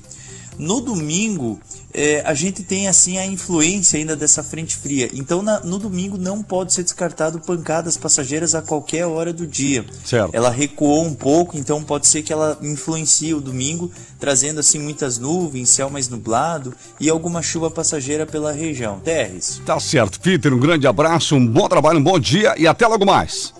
No 0.59 0.81
domingo, 0.81 1.57
eh, 1.93 2.21
a 2.25 2.33
gente 2.33 2.63
tem 2.63 2.89
assim 2.89 3.17
a 3.17 3.25
influência 3.25 3.97
ainda 3.97 4.13
dessa 4.13 4.43
frente 4.43 4.75
fria. 4.75 5.09
Então, 5.13 5.41
na- 5.41 5.61
no 5.61 5.79
domingo 5.79 6.17
não 6.17 6.43
pode 6.43 6.73
ser 6.73 6.83
descartado 6.83 7.39
pancadas 7.39 7.95
passageiras 7.95 8.53
a 8.53 8.61
qualquer 8.61 9.05
hora 9.05 9.31
do 9.31 9.47
dia. 9.47 9.85
Certo. 10.03 10.31
Ela 10.33 10.49
recuou 10.49 11.05
um 11.05 11.13
pouco, 11.15 11.57
então 11.57 11.81
pode 11.81 12.07
ser 12.07 12.23
que 12.23 12.33
ela 12.33 12.59
influencie 12.61 13.33
o 13.33 13.39
domingo, 13.39 13.89
trazendo 14.19 14.59
assim 14.59 14.79
muitas 14.79 15.17
nuvens, 15.17 15.69
céu 15.69 15.89
mais 15.89 16.09
nublado 16.09 16.73
e 16.99 17.09
alguma 17.09 17.41
chuva 17.41 17.71
passageira 17.71 18.25
pela 18.25 18.51
região. 18.51 18.99
Terres. 18.99 19.61
Tá 19.65 19.79
certo, 19.79 20.19
Peter. 20.19 20.53
Um 20.53 20.59
grande 20.59 20.85
abraço, 20.85 21.35
um 21.35 21.47
bom 21.47 21.69
trabalho, 21.69 21.99
um 21.99 22.03
bom 22.03 22.19
dia 22.19 22.53
e 22.57 22.67
até 22.67 22.85
logo 22.85 23.05
mais. 23.05 23.53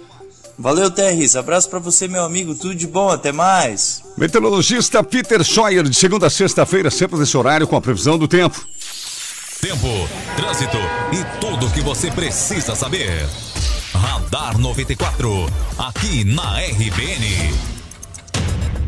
Valeu, 0.59 0.91
Terres. 0.91 1.37
Abraço 1.37 1.69
pra 1.69 1.79
você, 1.79 2.05
meu 2.05 2.21
amigo. 2.21 2.53
Tudo 2.53 2.75
de 2.75 2.85
bom. 2.85 3.09
Até 3.09 3.31
mais. 3.31 4.03
Meteorologista 4.17 5.01
Peter 5.01 5.41
Scheuer, 5.41 5.83
de 5.87 5.95
segunda 5.95 6.27
a 6.27 6.29
sexta-feira, 6.29 6.91
sempre 6.91 7.17
nesse 7.17 7.37
horário, 7.37 7.65
com 7.65 7.77
a 7.77 7.81
previsão 7.81 8.17
do 8.17 8.27
tempo. 8.27 8.67
Tempo, 9.61 9.87
trânsito 10.35 10.77
e 11.13 11.39
tudo 11.39 11.65
o 11.65 11.71
que 11.71 11.81
você 11.81 12.11
precisa 12.11 12.75
saber. 12.75 13.25
Radar 13.93 14.57
94, 14.57 15.45
aqui 15.77 16.25
na 16.25 16.59
RBN. 16.59 17.78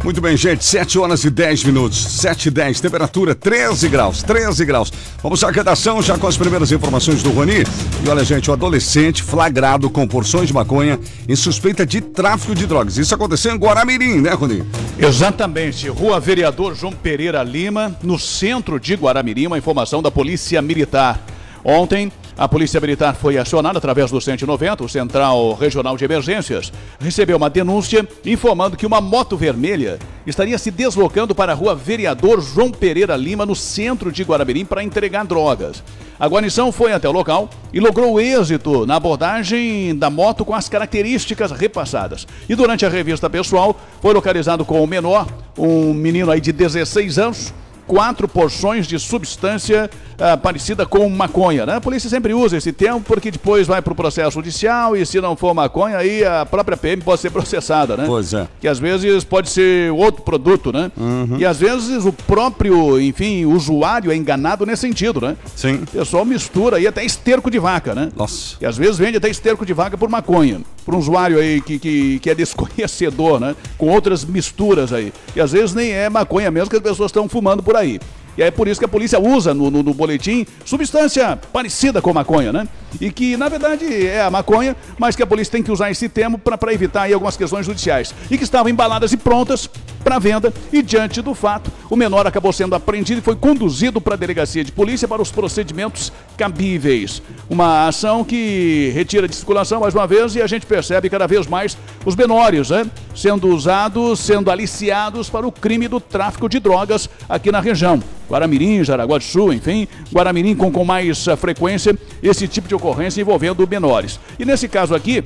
Muito 0.04 0.20
bem, 0.20 0.36
gente, 0.36 0.66
7 0.66 0.98
horas 0.98 1.24
e 1.26 1.30
10 1.30 1.64
minutos, 1.64 2.04
7 2.04 2.48
e 2.48 2.52
10, 2.52 2.82
temperatura 2.82 3.36
13 3.36 3.88
graus, 3.88 4.24
13 4.24 4.66
graus. 4.66 4.92
Vamos 5.22 5.44
à 5.44 5.52
redação 5.52 6.02
já 6.02 6.18
com 6.18 6.26
as 6.26 6.36
primeiras 6.36 6.72
informações 6.72 7.22
do 7.22 7.30
Roni. 7.30 7.64
E 8.04 8.10
olha, 8.10 8.24
gente, 8.24 8.50
o 8.50 8.54
adolescente 8.54 9.22
flagrado 9.22 9.92
com 9.92 10.08
porções 10.08 10.48
de 10.48 10.54
maconha 10.54 11.00
em 11.30 11.36
suspeita 11.36 11.86
de 11.86 12.02
tráfico 12.02 12.56
de 12.56 12.66
drogas. 12.66 12.98
Isso 12.98 13.14
aconteceu 13.14 13.54
em 13.54 13.58
Guaramirim, 13.58 14.22
né, 14.22 14.32
Roni? 14.34 14.64
Exatamente, 14.98 15.88
Rua 15.88 16.20
Vereador 16.20 16.74
João 16.74 16.94
Pereira 16.94 17.44
Lima, 17.44 17.96
no 18.02 18.18
centro 18.18 18.80
de 18.80 18.96
Guaramirim, 18.96 19.46
uma 19.46 19.58
informação 19.60 20.02
da 20.02 20.10
Polícia 20.10 20.64
Militar. 20.64 21.24
Ontem, 21.64 22.12
a 22.38 22.48
Polícia 22.48 22.80
Militar 22.80 23.16
foi 23.16 23.38
acionada 23.38 23.78
através 23.78 24.10
do 24.10 24.20
190, 24.20 24.84
o 24.84 24.90
Central 24.90 25.54
Regional 25.54 25.98
de 25.98 26.06
Emergências. 26.06 26.72
Recebeu 27.00 27.38
uma 27.38 27.50
denúncia 27.50 28.08
informando 28.26 28.78
que 28.78 28.86
uma 28.86 29.02
moto 29.02 29.36
vermelha 29.36 30.00
estaria 30.26 30.58
se 30.58 30.72
deslocando 30.72 31.36
para 31.36 31.52
a 31.52 31.56
rua 31.56 31.76
Vereador 31.76 32.42
João 32.42 32.72
Pereira 32.72 33.16
Lima, 33.16 33.46
no 33.46 33.56
centro 33.56 34.12
de 34.12 34.24
Guaramirim, 34.24 34.66
para 34.66 34.84
entregar 34.84 35.26
drogas. 35.26 35.84
A 36.20 36.28
guarnição 36.28 36.72
foi 36.72 36.94
até 36.94 37.10
o 37.10 37.12
local 37.12 37.50
e 37.74 37.80
logrou 37.80 38.20
êxito 38.20 38.86
na 38.86 38.96
abordagem 38.96 39.96
da 39.96 40.10
moto 40.10 40.46
com 40.46 40.54
as 40.54 40.70
características 40.70 41.52
repassadas. 41.52 42.28
E 42.48 42.56
durante 42.56 42.86
a 42.86 42.90
revista 42.90 43.30
pessoal, 43.30 43.80
foi 44.02 44.14
localizado 44.14 44.64
com 44.64 44.84
o 44.84 44.88
menor, 44.88 45.28
um 45.58 45.94
menino 45.94 46.30
aí 46.32 46.40
de 46.40 46.52
16 46.52 47.18
anos, 47.18 47.54
quatro 47.88 48.28
porções 48.28 48.88
de 48.88 49.00
substância 49.00 49.90
ah, 50.22 50.38
parecida 50.38 50.86
com 50.86 51.10
maconha. 51.10 51.66
Né? 51.66 51.76
A 51.76 51.82
polícia 51.82 52.08
sempre 52.08 52.32
usa 52.32 52.56
esse 52.56 52.72
termo 52.72 53.02
porque 53.02 53.32
depois 53.32 53.66
vai 53.66 53.82
para 53.82 53.92
o 53.92 53.96
processo 53.96 54.32
judicial 54.32 54.96
e 54.96 55.04
se 55.04 55.20
não 55.20 55.36
for 55.36 55.52
maconha, 55.54 55.98
aí 55.98 56.24
a 56.24 56.46
própria 56.46 56.78
PM 56.78 57.02
pode 57.02 57.22
ser 57.22 57.32
processada, 57.34 57.98
né? 57.98 58.04
Pois 58.06 58.32
é. 58.32 58.48
Que 58.60 58.68
às 58.68 58.78
vezes 58.78 59.24
pode 59.24 59.50
ser 59.50 59.92
outro 59.92 60.22
produto, 60.22 60.72
né? 60.72 60.92
Uhum. 60.96 61.38
E 61.40 61.46
às 61.46 61.60
vezes 61.60 62.06
o 62.06 62.14
próprio, 62.14 63.02
enfim, 63.02 63.46
usuário 63.46 64.12
é 64.12 64.16
enganado 64.16 64.64
nesse 64.64 64.82
sentido, 64.82 65.20
né? 65.20 65.36
Sim. 65.56 65.76
O 65.76 65.88
pessoal 65.88 66.24
mistura 66.24 66.78
aí 66.78 66.86
até 66.86 67.04
esterco 67.04 67.50
de 67.50 67.58
vaca, 67.58 67.96
né? 67.96 68.12
Nossa. 68.16 68.58
E 68.62 68.66
às 68.66 68.78
vezes 68.78 69.00
vende 69.00 69.18
até 69.18 69.28
esterco 69.28 69.66
de 69.66 69.74
vaca 69.74 69.98
por 69.98 70.08
maconha. 70.08 70.62
Por 70.86 70.94
um 70.94 71.00
usuário 71.00 71.40
aí 71.40 71.62
que, 71.62 71.80
que, 71.80 72.20
que 72.20 72.30
é 72.30 72.36
desconhecedor, 72.36 73.40
né? 73.40 73.56
Com 73.76 73.88
outras 73.88 74.24
misturas 74.24 74.94
aí. 74.94 75.12
E 75.36 75.42
às 75.42 75.52
vezes 75.52 75.74
nem 75.74 75.92
é 75.92 76.10
maconha 76.10 76.52
mesmo 76.52 76.70
que 76.70 76.76
as 76.76 76.82
pessoas 76.84 77.10
estão 77.10 77.28
fumando 77.28 77.64
por 77.64 77.76
aí. 77.76 77.81
E 77.86 78.00
é 78.38 78.50
por 78.50 78.68
isso 78.68 78.80
que 78.80 78.86
a 78.86 78.88
polícia 78.88 79.20
usa 79.20 79.54
no, 79.54 79.70
no, 79.70 79.84
no, 79.84 79.94
boletim 79.94 80.46
substância 80.66 81.38
parecida 81.52 82.02
com 82.02 82.14
maconha, 82.14 82.54
né? 82.54 82.68
E 83.00 83.12
que, 83.12 83.36
na 83.36 83.50
verdade, 83.50 84.08
é 84.08 84.22
a 84.22 84.30
maconha, 84.30 84.76
mas 84.98 85.16
que 85.16 85.24
a 85.24 85.28
polícia 85.28 85.52
tem 85.52 85.64
que 85.64 85.72
usar 85.72 85.92
esse 85.92 86.08
termo 86.08 86.38
para 86.38 86.74
evitar 86.74 87.04
aí 87.04 87.14
algumas 87.14 87.38
questões 87.38 87.66
judiciais. 87.66 88.14
E 88.30 88.38
que 88.38 88.44
estavam 88.44 88.70
embaladas 88.70 89.12
e 89.12 89.18
prontas 89.18 89.70
para 90.04 90.20
venda. 90.20 90.54
E 90.72 90.82
diante 90.82 91.22
do 91.22 91.34
fato, 91.34 91.72
o 91.90 91.96
menor 91.96 92.26
acabou 92.28 92.52
sendo 92.52 92.76
apreendido 92.76 93.20
e 93.20 93.24
foi 93.24 93.36
conduzido 93.36 94.02
para 94.02 94.16
a 94.16 94.18
delegacia 94.18 94.64
de 94.64 94.72
polícia 94.72 95.08
para 95.08 95.22
os 95.22 95.32
procedimentos 95.32 96.12
cabíveis. 96.38 97.22
Uma 97.50 97.88
ação 97.88 98.24
que 98.24 98.92
retira 98.94 99.28
de 99.28 99.36
circulação 99.36 99.82
mais 99.82 99.94
uma 99.94 100.08
vez 100.08 100.36
e 100.36 100.42
a 100.42 100.48
gente 100.48 100.66
percebe 100.66 101.10
cada 101.10 101.28
vez 101.28 101.48
mais 101.48 101.78
os 102.06 102.16
menores, 102.16 102.70
né? 102.70 102.86
Sendo 103.16 103.48
usados, 103.50 104.20
sendo 104.20 104.50
aliciados 104.50 105.30
para 105.30 105.48
o 105.48 105.52
crime 105.52 105.88
do 105.88 106.00
tráfico 106.00 106.50
de 106.50 106.60
drogas 106.60 107.10
aqui 107.28 107.52
na 107.52 107.60
região. 107.60 108.02
Guaramirim, 108.30 108.84
Jaraguá 108.84 109.18
do 109.18 109.24
Sul, 109.24 109.54
enfim, 109.54 109.88
Guaramirim 110.14 110.56
com, 110.56 110.72
com 110.72 110.86
mais 110.86 111.28
uh, 111.28 111.36
frequência 111.36 111.98
esse 112.24 112.48
tipo 112.48 112.68
de 112.68 112.76
ocorrência 112.76 113.22
envolvendo 113.22 113.68
menores. 113.68 114.20
E 114.40 114.46
nesse 114.46 114.68
caso 114.68 114.96
aqui, 114.96 115.24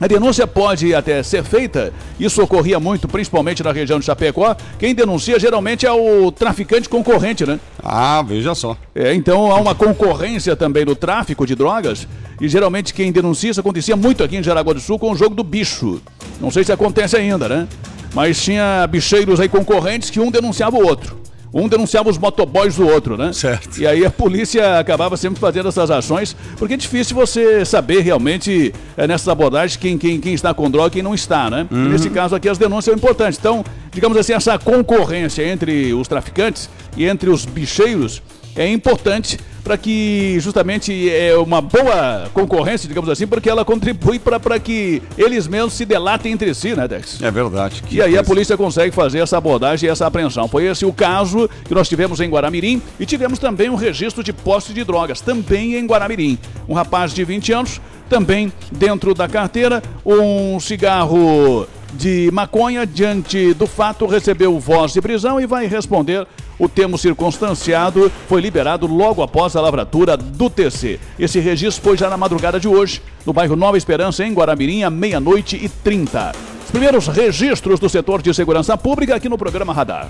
a 0.00 0.06
denúncia 0.06 0.46
pode 0.46 0.94
até 0.94 1.22
ser 1.24 1.42
feita, 1.42 1.92
isso 2.20 2.40
ocorria 2.40 2.78
muito, 2.78 3.08
principalmente 3.08 3.64
na 3.64 3.72
região 3.72 3.98
de 3.98 4.04
Chapecó. 4.04 4.56
Quem 4.78 4.94
denuncia 4.94 5.40
geralmente 5.40 5.86
é 5.86 5.90
o 5.90 6.30
traficante 6.30 6.88
concorrente, 6.88 7.44
né? 7.44 7.58
Ah, 7.82 8.22
veja 8.22 8.54
só. 8.54 8.76
É, 8.94 9.12
então 9.12 9.50
há 9.50 9.56
uma 9.56 9.74
concorrência 9.74 10.54
também 10.54 10.84
no 10.84 10.94
tráfico 10.94 11.44
de 11.44 11.56
drogas. 11.56 12.06
E 12.40 12.48
geralmente 12.48 12.94
quem 12.94 13.10
denuncia, 13.10 13.50
isso 13.50 13.60
acontecia 13.60 13.96
muito 13.96 14.22
aqui 14.22 14.36
em 14.36 14.42
Jaraguá 14.42 14.72
do 14.72 14.80
Sul 14.80 14.98
com 14.98 15.10
o 15.10 15.16
jogo 15.16 15.34
do 15.34 15.42
bicho. 15.42 16.00
Não 16.40 16.50
sei 16.50 16.64
se 16.64 16.72
acontece 16.72 17.16
ainda, 17.16 17.48
né? 17.48 17.68
Mas 18.14 18.42
tinha 18.42 18.86
bicheiros 18.86 19.40
aí 19.40 19.48
concorrentes 19.48 20.10
que 20.10 20.20
um 20.20 20.30
denunciava 20.30 20.76
o 20.76 20.86
outro. 20.86 21.18
Um 21.52 21.66
denunciava 21.66 22.10
os 22.10 22.18
motoboys 22.18 22.76
do 22.76 22.86
outro, 22.86 23.16
né? 23.16 23.32
Certo. 23.32 23.80
E 23.80 23.86
aí 23.86 24.04
a 24.04 24.10
polícia 24.10 24.78
acabava 24.78 25.16
sempre 25.16 25.40
fazendo 25.40 25.68
essas 25.68 25.90
ações, 25.90 26.36
porque 26.58 26.74
é 26.74 26.76
difícil 26.76 27.16
você 27.16 27.64
saber 27.64 28.00
realmente 28.00 28.72
é, 28.96 29.06
nessas 29.06 29.28
abordagens 29.28 29.76
quem, 29.76 29.96
quem, 29.96 30.20
quem 30.20 30.34
está 30.34 30.52
com 30.52 30.70
droga 30.70 30.88
e 30.88 30.90
quem 30.92 31.02
não 31.02 31.14
está, 31.14 31.48
né? 31.48 31.66
Uhum. 31.70 31.88
Nesse 31.88 32.10
caso 32.10 32.34
aqui 32.34 32.48
as 32.48 32.58
denúncias 32.58 32.84
são 32.84 32.94
importantes. 32.94 33.38
Então, 33.38 33.64
digamos 33.90 34.16
assim, 34.18 34.34
essa 34.34 34.58
concorrência 34.58 35.46
entre 35.46 35.94
os 35.94 36.06
traficantes 36.06 36.68
e 36.96 37.06
entre 37.06 37.30
os 37.30 37.46
bicheiros 37.46 38.22
é 38.56 38.68
importante 38.68 39.38
para 39.68 39.76
que 39.76 40.38
justamente 40.40 41.10
é 41.10 41.36
uma 41.36 41.60
boa 41.60 42.30
concorrência, 42.32 42.88
digamos 42.88 43.10
assim, 43.10 43.26
porque 43.26 43.50
ela 43.50 43.66
contribui 43.66 44.18
para 44.18 44.58
que 44.58 45.02
eles 45.16 45.46
mesmos 45.46 45.74
se 45.74 45.84
delatem 45.84 46.32
entre 46.32 46.54
si, 46.54 46.74
né, 46.74 46.88
Dex? 46.88 47.20
É 47.20 47.30
verdade. 47.30 47.82
E 47.90 48.00
aí 48.00 48.16
a 48.16 48.24
polícia 48.24 48.56
consegue 48.56 48.94
fazer 48.94 49.18
essa 49.18 49.36
abordagem 49.36 49.86
e 49.86 49.92
essa 49.92 50.06
apreensão. 50.06 50.48
Foi 50.48 50.64
esse 50.64 50.86
o 50.86 50.92
caso 50.92 51.50
que 51.66 51.74
nós 51.74 51.86
tivemos 51.86 52.18
em 52.18 52.30
Guaramirim 52.30 52.80
e 52.98 53.04
tivemos 53.04 53.38
também 53.38 53.68
um 53.68 53.74
registro 53.74 54.24
de 54.24 54.32
posse 54.32 54.72
de 54.72 54.82
drogas, 54.84 55.20
também 55.20 55.74
em 55.74 55.86
Guaramirim. 55.86 56.38
Um 56.66 56.72
rapaz 56.72 57.12
de 57.12 57.22
20 57.22 57.52
anos, 57.52 57.80
também 58.08 58.50
dentro 58.72 59.12
da 59.12 59.28
carteira, 59.28 59.82
um 60.02 60.58
cigarro 60.58 61.66
de 61.94 62.30
maconha 62.32 62.86
diante 62.86 63.54
do 63.54 63.66
fato 63.66 64.06
recebeu 64.06 64.58
voz 64.58 64.92
de 64.92 65.00
prisão 65.00 65.40
e 65.40 65.46
vai 65.46 65.66
responder 65.66 66.26
o 66.58 66.68
termo 66.68 66.98
circunstanciado 66.98 68.10
foi 68.28 68.40
liberado 68.40 68.86
logo 68.86 69.22
após 69.22 69.54
a 69.54 69.60
lavratura 69.60 70.16
do 70.16 70.50
TC. 70.50 70.98
Esse 71.18 71.38
registro 71.38 71.82
foi 71.82 71.96
já 71.96 72.10
na 72.10 72.16
madrugada 72.16 72.58
de 72.58 72.66
hoje, 72.66 73.00
no 73.24 73.32
bairro 73.32 73.54
Nova 73.54 73.78
Esperança, 73.78 74.24
em 74.24 74.32
Guaramirim, 74.32 74.82
à 74.82 74.90
meia-noite 74.90 75.56
e 75.56 75.68
30. 75.68 76.32
Os 76.64 76.70
primeiros 76.70 77.06
registros 77.06 77.78
do 77.78 77.88
setor 77.88 78.20
de 78.20 78.34
segurança 78.34 78.76
pública 78.76 79.14
aqui 79.14 79.28
no 79.28 79.38
programa 79.38 79.72
Radar. 79.72 80.08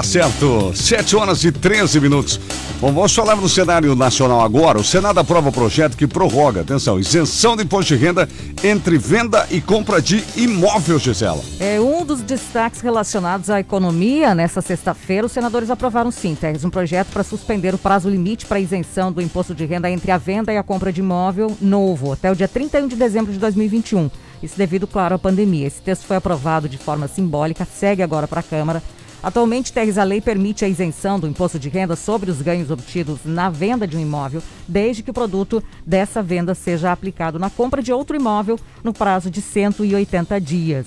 Tá 0.00 0.04
certo, 0.04 0.72
7 0.74 1.14
horas 1.14 1.44
e 1.44 1.52
13 1.52 2.00
minutos. 2.00 2.40
Bom, 2.80 2.90
vamos 2.90 3.14
falar 3.14 3.36
no 3.36 3.46
cenário 3.50 3.94
nacional 3.94 4.40
agora. 4.40 4.78
O 4.78 4.82
Senado 4.82 5.20
aprova 5.20 5.50
o 5.50 5.52
projeto 5.52 5.94
que 5.94 6.06
prorroga, 6.06 6.62
atenção, 6.62 6.98
isenção 6.98 7.54
de 7.54 7.64
imposto 7.64 7.94
de 7.94 8.02
renda 8.02 8.26
entre 8.64 8.96
venda 8.96 9.46
e 9.50 9.60
compra 9.60 10.00
de 10.00 10.24
imóvel, 10.36 10.98
Gisela. 10.98 11.42
É 11.60 11.78
um 11.78 12.02
dos 12.02 12.22
destaques 12.22 12.80
relacionados 12.80 13.50
à 13.50 13.60
economia. 13.60 14.34
Nessa 14.34 14.62
sexta-feira, 14.62 15.26
os 15.26 15.32
senadores 15.32 15.68
aprovaram 15.68 16.10
sim, 16.10 16.34
Teres, 16.34 16.64
um 16.64 16.70
projeto 16.70 17.08
para 17.08 17.22
suspender 17.22 17.74
o 17.74 17.78
prazo 17.78 18.08
limite 18.08 18.46
para 18.46 18.58
isenção 18.58 19.12
do 19.12 19.20
imposto 19.20 19.54
de 19.54 19.66
renda 19.66 19.90
entre 19.90 20.10
a 20.10 20.16
venda 20.16 20.50
e 20.50 20.56
a 20.56 20.62
compra 20.62 20.90
de 20.90 21.00
imóvel 21.00 21.54
novo, 21.60 22.14
até 22.14 22.32
o 22.32 22.34
dia 22.34 22.48
31 22.48 22.88
de 22.88 22.96
dezembro 22.96 23.34
de 23.34 23.38
2021. 23.38 24.10
Isso 24.42 24.56
devido, 24.56 24.86
claro, 24.86 25.16
à 25.16 25.18
pandemia. 25.18 25.66
Esse 25.66 25.82
texto 25.82 26.06
foi 26.06 26.16
aprovado 26.16 26.70
de 26.70 26.78
forma 26.78 27.06
simbólica, 27.06 27.66
segue 27.66 28.02
agora 28.02 28.26
para 28.26 28.40
a 28.40 28.42
Câmara. 28.42 28.82
Atualmente, 29.22 29.72
Teres, 29.72 29.98
a 29.98 30.04
lei 30.04 30.20
permite 30.20 30.64
a 30.64 30.68
isenção 30.68 31.20
do 31.20 31.28
imposto 31.28 31.58
de 31.58 31.68
renda 31.68 31.94
sobre 31.94 32.30
os 32.30 32.40
ganhos 32.40 32.70
obtidos 32.70 33.20
na 33.24 33.50
venda 33.50 33.86
de 33.86 33.96
um 33.96 34.00
imóvel, 34.00 34.42
desde 34.66 35.02
que 35.02 35.10
o 35.10 35.14
produto 35.14 35.62
dessa 35.84 36.22
venda 36.22 36.54
seja 36.54 36.90
aplicado 36.90 37.38
na 37.38 37.50
compra 37.50 37.82
de 37.82 37.92
outro 37.92 38.16
imóvel 38.16 38.58
no 38.82 38.94
prazo 38.94 39.30
de 39.30 39.42
180 39.42 40.40
dias. 40.40 40.86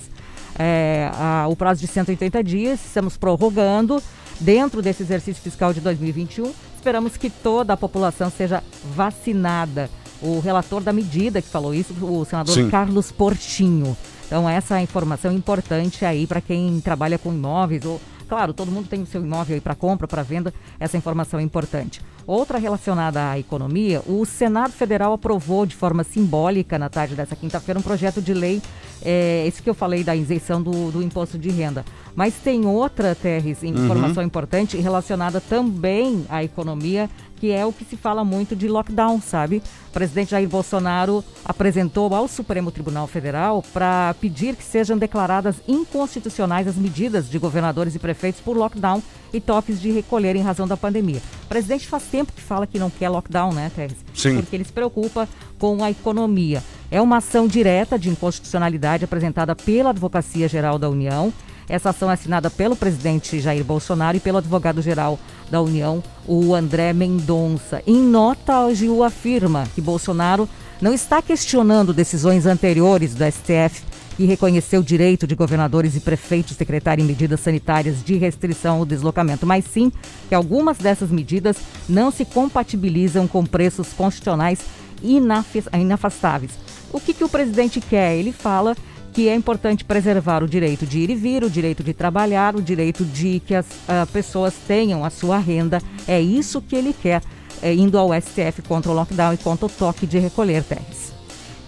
É, 0.58 1.10
a, 1.14 1.46
o 1.48 1.54
prazo 1.54 1.80
de 1.80 1.86
180 1.86 2.42
dias, 2.42 2.84
estamos 2.84 3.16
prorrogando 3.16 4.02
dentro 4.40 4.82
desse 4.82 5.04
exercício 5.04 5.42
fiscal 5.42 5.72
de 5.72 5.80
2021. 5.80 6.52
Esperamos 6.76 7.16
que 7.16 7.30
toda 7.30 7.72
a 7.72 7.76
população 7.76 8.30
seja 8.30 8.62
vacinada. 8.96 9.88
O 10.20 10.40
relator 10.40 10.82
da 10.82 10.92
medida 10.92 11.40
que 11.40 11.48
falou 11.48 11.74
isso, 11.74 11.94
o 12.00 12.24
senador 12.24 12.54
Sim. 12.54 12.68
Carlos 12.68 13.12
Portinho. 13.12 13.96
Então, 14.26 14.48
essa 14.48 14.74
é 14.74 14.78
a 14.78 14.82
informação 14.82 15.32
importante 15.32 16.04
aí 16.04 16.26
para 16.26 16.40
quem 16.40 16.80
trabalha 16.80 17.18
com 17.18 17.32
imóveis 17.32 17.84
ou 17.84 18.00
Claro, 18.34 18.52
todo 18.52 18.68
mundo 18.68 18.88
tem 18.88 19.00
o 19.00 19.06
seu 19.06 19.22
imóvel 19.22 19.54
aí 19.54 19.60
para 19.60 19.76
compra, 19.76 20.08
para 20.08 20.20
venda, 20.24 20.52
essa 20.80 20.96
informação 20.96 21.38
é 21.38 21.42
importante. 21.44 22.02
Outra 22.26 22.58
relacionada 22.58 23.30
à 23.30 23.38
economia, 23.38 24.02
o 24.08 24.24
Senado 24.24 24.72
Federal 24.72 25.12
aprovou 25.12 25.64
de 25.64 25.76
forma 25.76 26.02
simbólica 26.02 26.76
na 26.76 26.88
tarde 26.88 27.14
dessa 27.14 27.36
quinta-feira 27.36 27.78
um 27.78 27.82
projeto 27.82 28.20
de 28.20 28.34
lei, 28.34 28.60
é, 29.04 29.46
esse 29.46 29.62
que 29.62 29.70
eu 29.70 29.74
falei 29.74 30.02
da 30.02 30.16
isenção 30.16 30.60
do, 30.60 30.90
do 30.90 31.00
imposto 31.00 31.38
de 31.38 31.48
renda. 31.48 31.84
Mas 32.16 32.34
tem 32.34 32.66
outra, 32.66 33.14
Terres, 33.14 33.62
informação 33.62 34.24
importante 34.24 34.76
relacionada 34.78 35.40
também 35.40 36.26
à 36.28 36.42
economia, 36.42 37.08
que 37.44 37.52
é 37.52 37.66
o 37.66 37.74
que 37.74 37.84
se 37.84 37.94
fala 37.94 38.24
muito 38.24 38.56
de 38.56 38.66
lockdown, 38.66 39.20
sabe? 39.20 39.62
O 39.90 39.92
presidente 39.92 40.30
Jair 40.30 40.48
Bolsonaro 40.48 41.22
apresentou 41.44 42.14
ao 42.14 42.26
Supremo 42.26 42.70
Tribunal 42.70 43.06
Federal 43.06 43.62
para 43.70 44.14
pedir 44.18 44.56
que 44.56 44.64
sejam 44.64 44.96
declaradas 44.96 45.56
inconstitucionais 45.68 46.66
as 46.66 46.76
medidas 46.76 47.28
de 47.28 47.38
governadores 47.38 47.94
e 47.94 47.98
prefeitos 47.98 48.40
por 48.40 48.56
lockdown 48.56 49.02
e 49.30 49.42
toques 49.42 49.78
de 49.78 49.90
recolher 49.90 50.36
em 50.36 50.40
razão 50.40 50.66
da 50.66 50.74
pandemia. 50.74 51.20
O 51.44 51.48
presidente 51.48 51.86
faz 51.86 52.04
tempo 52.04 52.32
que 52.32 52.40
fala 52.40 52.66
que 52.66 52.78
não 52.78 52.88
quer 52.88 53.10
lockdown, 53.10 53.52
né, 53.52 53.70
Teres? 53.76 53.98
Sim. 54.14 54.36
Porque 54.36 54.56
ele 54.56 54.64
se 54.64 54.72
preocupa 54.72 55.28
com 55.58 55.84
a 55.84 55.90
economia. 55.90 56.62
É 56.90 56.98
uma 56.98 57.18
ação 57.18 57.46
direta 57.46 57.98
de 57.98 58.08
inconstitucionalidade 58.08 59.04
apresentada 59.04 59.54
pela 59.54 59.90
Advocacia 59.90 60.48
Geral 60.48 60.78
da 60.78 60.88
União. 60.88 61.30
Essa 61.68 61.90
ação 61.90 62.10
é 62.10 62.14
assinada 62.14 62.50
pelo 62.50 62.76
presidente 62.76 63.40
Jair 63.40 63.64
Bolsonaro 63.64 64.16
e 64.16 64.20
pelo 64.20 64.38
advogado-geral 64.38 65.18
da 65.50 65.60
União, 65.60 66.02
o 66.26 66.54
André 66.54 66.92
Mendonça. 66.92 67.82
Em 67.86 67.96
nota, 67.96 68.66
AGU 68.66 69.02
afirma 69.02 69.66
que 69.74 69.80
Bolsonaro 69.80 70.48
não 70.80 70.92
está 70.92 71.22
questionando 71.22 71.94
decisões 71.94 72.46
anteriores 72.46 73.14
do 73.14 73.24
STF 73.24 73.82
que 74.16 74.24
reconheceu 74.24 74.80
o 74.80 74.84
direito 74.84 75.26
de 75.26 75.34
governadores 75.34 75.96
e 75.96 76.00
prefeitos 76.00 76.56
decretarem 76.56 77.04
medidas 77.04 77.40
sanitárias 77.40 78.02
de 78.02 78.16
restrição 78.16 78.78
ao 78.78 78.84
deslocamento, 78.84 79.46
mas 79.46 79.64
sim 79.64 79.90
que 80.28 80.34
algumas 80.34 80.78
dessas 80.78 81.10
medidas 81.10 81.56
não 81.88 82.10
se 82.10 82.24
compatibilizam 82.24 83.26
com 83.26 83.44
preços 83.44 83.92
constitucionais 83.92 84.60
inafastáveis. 85.02 86.52
O 86.92 87.00
que, 87.00 87.12
que 87.12 87.24
o 87.24 87.28
presidente 87.28 87.80
quer? 87.80 88.14
Ele 88.14 88.30
fala 88.30 88.76
que 89.14 89.28
é 89.28 89.34
importante 89.34 89.84
preservar 89.84 90.42
o 90.42 90.48
direito 90.48 90.84
de 90.84 90.98
ir 90.98 91.08
e 91.08 91.14
vir, 91.14 91.44
o 91.44 91.48
direito 91.48 91.84
de 91.84 91.94
trabalhar, 91.94 92.56
o 92.56 92.60
direito 92.60 93.04
de 93.04 93.40
que 93.46 93.54
as 93.54 93.64
uh, 93.64 94.06
pessoas 94.12 94.52
tenham 94.66 95.04
a 95.04 95.08
sua 95.08 95.38
renda. 95.38 95.80
É 96.06 96.20
isso 96.20 96.60
que 96.60 96.74
ele 96.74 96.92
quer, 96.92 97.22
é, 97.62 97.72
indo 97.72 97.96
ao 97.96 98.10
STF 98.12 98.60
contra 98.66 98.90
o 98.90 98.94
lockdown 98.94 99.32
e 99.32 99.36
contra 99.36 99.66
o 99.66 99.68
toque 99.68 100.04
de 100.04 100.18
recolher 100.18 100.64
terras. 100.64 101.14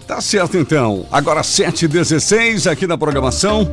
Tá 0.05 0.19
certo 0.19 0.57
então. 0.57 1.05
Agora 1.09 1.41
7h16 1.41 2.69
aqui 2.69 2.85
na 2.85 2.97
programação. 2.97 3.69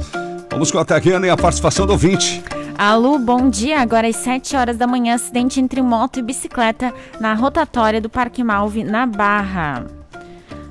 Vamos 0.50 0.70
com 0.70 0.78
a 0.78 0.84
Tatiana 0.84 1.26
e 1.26 1.30
a 1.30 1.36
participação 1.36 1.84
do 1.84 1.92
ouvinte. 1.92 2.42
Alô, 2.78 3.18
bom 3.18 3.50
dia. 3.50 3.80
Agora 3.80 4.06
às 4.06 4.16
7 4.16 4.54
horas 4.56 4.76
da 4.76 4.86
manhã, 4.86 5.14
acidente 5.14 5.60
entre 5.60 5.82
moto 5.82 6.20
e 6.20 6.22
bicicleta 6.22 6.94
na 7.20 7.34
rotatória 7.34 8.00
do 8.00 8.08
Parque 8.08 8.44
Malve, 8.44 8.84
na 8.84 9.04
Barra. 9.04 10.03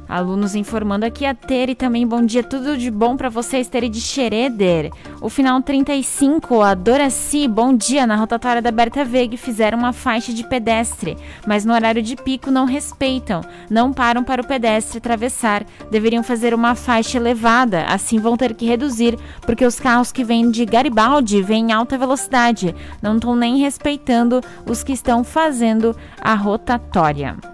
Alunos 0.07 0.53
informando 0.53 1.05
aqui 1.05 1.25
a 1.25 1.33
Tere 1.33 1.73
também. 1.75 2.05
Bom 2.05 2.23
dia, 2.23 2.43
tudo 2.43 2.77
de 2.77 2.91
bom 2.91 3.15
para 3.15 3.29
vocês, 3.29 3.67
Tere 3.67 3.87
de 3.87 4.01
Xereder. 4.01 4.91
O 5.21 5.29
final 5.29 5.61
35, 5.61 6.61
a 6.61 6.73
Doraci, 6.73 7.47
bom 7.47 7.73
dia. 7.73 8.05
Na 8.05 8.15
rotatória 8.15 8.61
da 8.61 8.71
Berta 8.71 9.05
Veg 9.05 9.37
fizeram 9.37 9.77
uma 9.77 9.93
faixa 9.93 10.33
de 10.33 10.47
pedestre, 10.47 11.17
mas 11.47 11.63
no 11.63 11.73
horário 11.73 12.01
de 12.01 12.15
pico 12.15 12.51
não 12.51 12.65
respeitam. 12.65 13.41
Não 13.69 13.93
param 13.93 14.23
para 14.23 14.41
o 14.41 14.45
pedestre 14.45 14.97
atravessar. 14.97 15.65
Deveriam 15.89 16.21
fazer 16.21 16.53
uma 16.53 16.75
faixa 16.75 17.17
elevada, 17.17 17.85
assim 17.85 18.19
vão 18.19 18.35
ter 18.35 18.53
que 18.53 18.65
reduzir, 18.65 19.17
porque 19.41 19.65
os 19.65 19.79
carros 19.79 20.11
que 20.11 20.23
vêm 20.23 20.51
de 20.51 20.65
Garibaldi 20.65 21.41
vêm 21.41 21.69
em 21.69 21.71
alta 21.71 21.97
velocidade. 21.97 22.75
Não 23.01 23.15
estão 23.15 23.35
nem 23.35 23.57
respeitando 23.57 24.41
os 24.69 24.83
que 24.83 24.91
estão 24.91 25.23
fazendo 25.23 25.95
a 26.19 26.35
rotatória. 26.35 27.52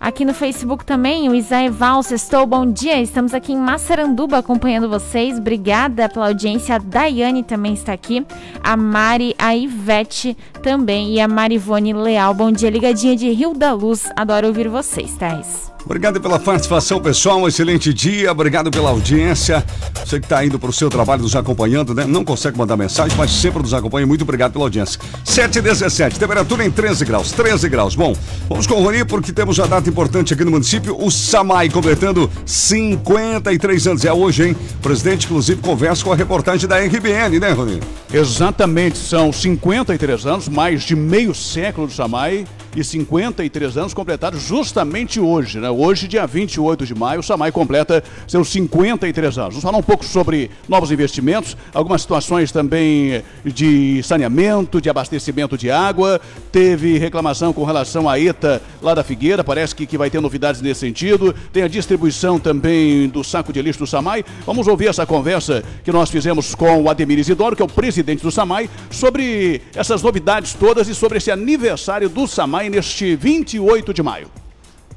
Aqui 0.00 0.24
no 0.24 0.32
Facebook 0.32 0.82
também, 0.82 1.28
o 1.28 1.34
Isaeval, 1.34 2.00
estou 2.10 2.46
bom 2.46 2.64
dia. 2.64 2.98
Estamos 3.02 3.34
aqui 3.34 3.52
em 3.52 3.58
Massaranduba 3.58 4.38
acompanhando 4.38 4.88
vocês. 4.88 5.36
Obrigada 5.36 6.08
pela 6.08 6.28
audiência. 6.28 6.76
A 6.76 6.78
Daiane 6.78 7.42
também 7.42 7.74
está 7.74 7.92
aqui. 7.92 8.26
A 8.64 8.78
Mari, 8.78 9.34
a 9.38 9.54
Ivete 9.54 10.34
também 10.62 11.12
e 11.12 11.20
a 11.20 11.28
Marivone 11.28 11.92
Leal. 11.92 12.32
Bom 12.32 12.50
dia, 12.50 12.70
ligadinha 12.70 13.14
de 13.14 13.28
Rio 13.30 13.52
da 13.52 13.74
Luz. 13.74 14.10
Adoro 14.16 14.46
ouvir 14.46 14.68
vocês, 14.68 15.14
Thais. 15.16 15.70
Obrigado 15.84 16.20
pela 16.20 16.38
participação, 16.38 17.00
pessoal. 17.00 17.40
Um 17.40 17.48
excelente 17.48 17.92
dia. 17.92 18.30
Obrigado 18.30 18.70
pela 18.70 18.90
audiência. 18.90 19.64
Você 20.04 20.20
que 20.20 20.26
está 20.26 20.44
indo 20.44 20.58
para 20.58 20.70
o 20.70 20.72
seu 20.72 20.88
trabalho 20.90 21.22
nos 21.22 21.34
acompanhando, 21.34 21.94
né? 21.94 22.04
Não 22.04 22.24
consegue 22.24 22.56
mandar 22.56 22.76
mensagem, 22.76 23.16
mas 23.16 23.30
sempre 23.30 23.62
nos 23.62 23.72
acompanha. 23.72 24.06
Muito 24.06 24.22
obrigado 24.22 24.52
pela 24.52 24.64
audiência. 24.64 25.00
7 25.24 25.58
e 25.58 25.62
17, 25.62 26.18
temperatura 26.18 26.64
em 26.64 26.70
13 26.70 27.04
graus. 27.04 27.32
13 27.32 27.68
graus. 27.68 27.94
Bom, 27.94 28.14
vamos 28.48 28.66
com 28.66 28.74
o 28.74 28.82
Rony 28.82 29.04
porque 29.04 29.32
temos 29.32 29.58
uma 29.58 29.68
data 29.68 29.88
importante 29.88 30.34
aqui 30.34 30.44
no 30.44 30.50
município. 30.50 30.96
O 30.98 31.10
Samai 31.10 31.68
completando 31.68 32.30
53 32.44 33.86
anos. 33.86 34.04
É 34.04 34.12
hoje, 34.12 34.48
hein? 34.48 34.56
O 34.76 34.82
presidente, 34.82 35.26
inclusive, 35.26 35.60
conversa 35.60 36.04
com 36.04 36.12
a 36.12 36.16
reportagem 36.16 36.68
da 36.68 36.78
RBN, 36.78 37.38
né, 37.40 37.52
Rony? 37.52 37.80
Exatamente. 38.12 38.98
São 38.98 39.32
53 39.32 40.26
anos, 40.26 40.48
mais 40.48 40.82
de 40.82 40.94
meio 40.94 41.34
século 41.34 41.86
do 41.86 41.92
Samai 41.92 42.44
e 42.74 42.84
53 42.84 43.76
anos 43.76 43.94
completados 43.94 44.42
justamente 44.42 45.18
hoje, 45.18 45.58
né? 45.58 45.70
Hoje, 45.70 46.06
dia 46.06 46.26
28 46.26 46.86
de 46.86 46.94
maio, 46.94 47.20
o 47.20 47.22
Samai 47.22 47.50
completa 47.50 48.02
seus 48.26 48.48
53 48.48 49.38
anos. 49.38 49.54
Vamos 49.54 49.62
falar 49.62 49.78
um 49.78 49.82
pouco 49.82 50.04
sobre 50.04 50.50
novos 50.68 50.92
investimentos, 50.92 51.56
algumas 51.74 52.02
situações 52.02 52.52
também 52.52 53.22
de 53.44 54.02
saneamento, 54.02 54.80
de 54.80 54.88
abastecimento 54.88 55.58
de 55.58 55.70
água. 55.70 56.20
Teve 56.52 56.98
reclamação 56.98 57.52
com 57.52 57.64
relação 57.64 58.08
à 58.08 58.18
ETA 58.18 58.62
lá 58.80 58.94
da 58.94 59.02
Figueira, 59.02 59.42
parece 59.42 59.74
que, 59.74 59.86
que 59.86 59.98
vai 59.98 60.10
ter 60.10 60.20
novidades 60.20 60.60
nesse 60.60 60.80
sentido. 60.80 61.34
Tem 61.52 61.62
a 61.62 61.68
distribuição 61.68 62.38
também 62.38 63.08
do 63.08 63.24
saco 63.24 63.52
de 63.52 63.60
lixo 63.60 63.80
do 63.80 63.86
Samai. 63.86 64.24
Vamos 64.46 64.66
ouvir 64.66 64.88
essa 64.88 65.06
conversa 65.06 65.64
que 65.84 65.92
nós 65.92 66.10
fizemos 66.10 66.54
com 66.54 66.82
o 66.82 66.90
Ademir 66.90 67.18
Isidoro, 67.18 67.56
que 67.56 67.62
é 67.62 67.64
o 67.64 67.68
presidente 67.68 68.22
do 68.22 68.30
Samai, 68.30 68.68
sobre 68.90 69.62
essas 69.74 70.02
novidades 70.02 70.54
todas 70.54 70.88
e 70.88 70.94
sobre 70.94 71.18
esse 71.18 71.30
aniversário 71.30 72.08
do 72.08 72.26
Samai 72.26 72.59
neste 72.68 73.16
28 73.16 73.94
de 73.94 74.02
maio. 74.02 74.28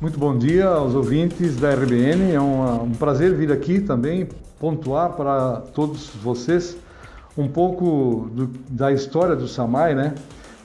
Muito 0.01 0.19
bom 0.19 0.37
dia 0.37 0.65
aos 0.65 0.95
ouvintes 0.95 1.55
da 1.55 1.73
RBN. 1.73 2.33
É 2.33 2.41
um, 2.41 2.83
um 2.83 2.91
prazer 2.91 3.33
vir 3.35 3.51
aqui 3.51 3.79
também 3.79 4.27
pontuar 4.59 5.13
para 5.13 5.61
todos 5.73 6.09
vocês 6.21 6.75
um 7.37 7.47
pouco 7.47 8.29
do, 8.33 8.47
da 8.69 8.91
história 8.91 9.35
do 9.35 9.47
SAMAI, 9.47 9.95
né? 9.95 10.13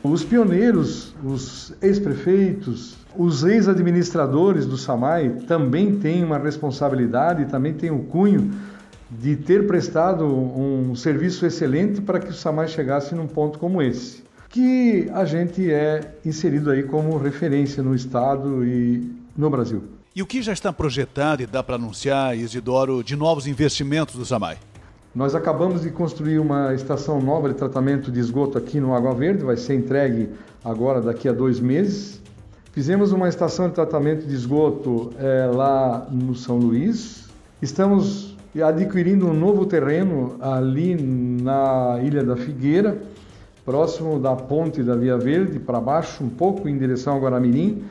Os 0.03 0.25
pioneiros, 0.25 1.15
os 1.23 1.75
ex-prefeitos, 1.81 2.97
os 3.17 3.45
ex-administradores 3.45 4.67
do 4.67 4.77
SAMAI 4.77 5.31
também 5.47 5.97
têm 5.97 6.25
uma 6.25 6.39
responsabilidade, 6.39 7.45
também 7.47 7.75
têm 7.75 7.91
o 7.91 8.01
cunho 8.01 8.51
de 9.11 9.37
ter 9.37 9.67
prestado 9.67 10.25
um 10.25 10.95
serviço 10.95 11.47
excelente 11.47 12.01
para 12.01 12.19
que 12.19 12.31
o 12.31 12.35
SAMAI 12.35 12.69
chegasse 12.69 13.15
num 13.15 13.27
ponto 13.27 13.59
como 13.59 13.81
esse 13.81 14.28
que 14.49 15.09
a 15.13 15.25
gente 15.25 15.71
é 15.71 16.15
inserido 16.25 16.71
aí 16.71 16.83
como 16.83 17.17
referência 17.19 17.83
no 17.83 17.95
Estado 17.95 18.65
e 18.65 19.13
no 19.37 19.51
Brasil. 19.51 19.83
E 20.17 20.23
o 20.23 20.27
que 20.27 20.43
já 20.43 20.53
está 20.53 20.73
projetado 20.73 21.43
e 21.43 21.47
dá 21.47 21.63
para 21.63 21.77
anunciar, 21.77 22.37
Isidoro, 22.37 23.05
de 23.05 23.15
novos 23.15 23.47
investimentos 23.47 24.17
do 24.17 24.25
SAMAI? 24.25 24.57
Nós 25.15 25.35
acabamos 25.35 25.83
de 25.83 25.91
construir 25.91 26.39
uma 26.39 26.75
estação 26.75 27.21
nova 27.21 27.49
de 27.49 27.55
tratamento 27.55 28.11
de 28.11 28.19
esgoto 28.21 28.59
aqui 28.59 28.81
no 28.81 28.95
Água 28.95 29.15
Verde, 29.15 29.45
vai 29.45 29.57
ser 29.57 29.75
entregue 29.75 30.31
agora 30.65 31.01
daqui 31.01 31.29
a 31.29 31.33
dois 31.33 31.61
meses. 31.61 32.21
Fizemos 32.73 33.13
uma 33.13 33.29
estação 33.29 33.69
de 33.69 33.75
tratamento 33.75 34.27
de 34.27 34.35
esgoto 34.35 35.13
é, 35.19 35.51
lá 35.53 36.07
no 36.11 36.35
São 36.35 36.57
Luís. 36.57 37.29
Estamos 37.61 38.37
adquirindo 38.61 39.27
um 39.27 39.35
novo 39.35 39.67
terreno 39.67 40.37
ali 40.41 40.95
na 40.95 42.01
Ilha 42.03 42.25
da 42.25 42.37
Figueira 42.37 43.01
próximo 43.69 44.19
da 44.19 44.35
ponte 44.35 44.83
da 44.83 44.97
Via 44.97 45.19
Verde, 45.19 45.59
para 45.59 45.79
baixo, 45.79 46.25
um 46.25 46.31
pouco 46.31 46.67
em 46.71 46.79
direção 46.79 47.13
ao 47.13 47.21
Guaramirim, 47.21 47.85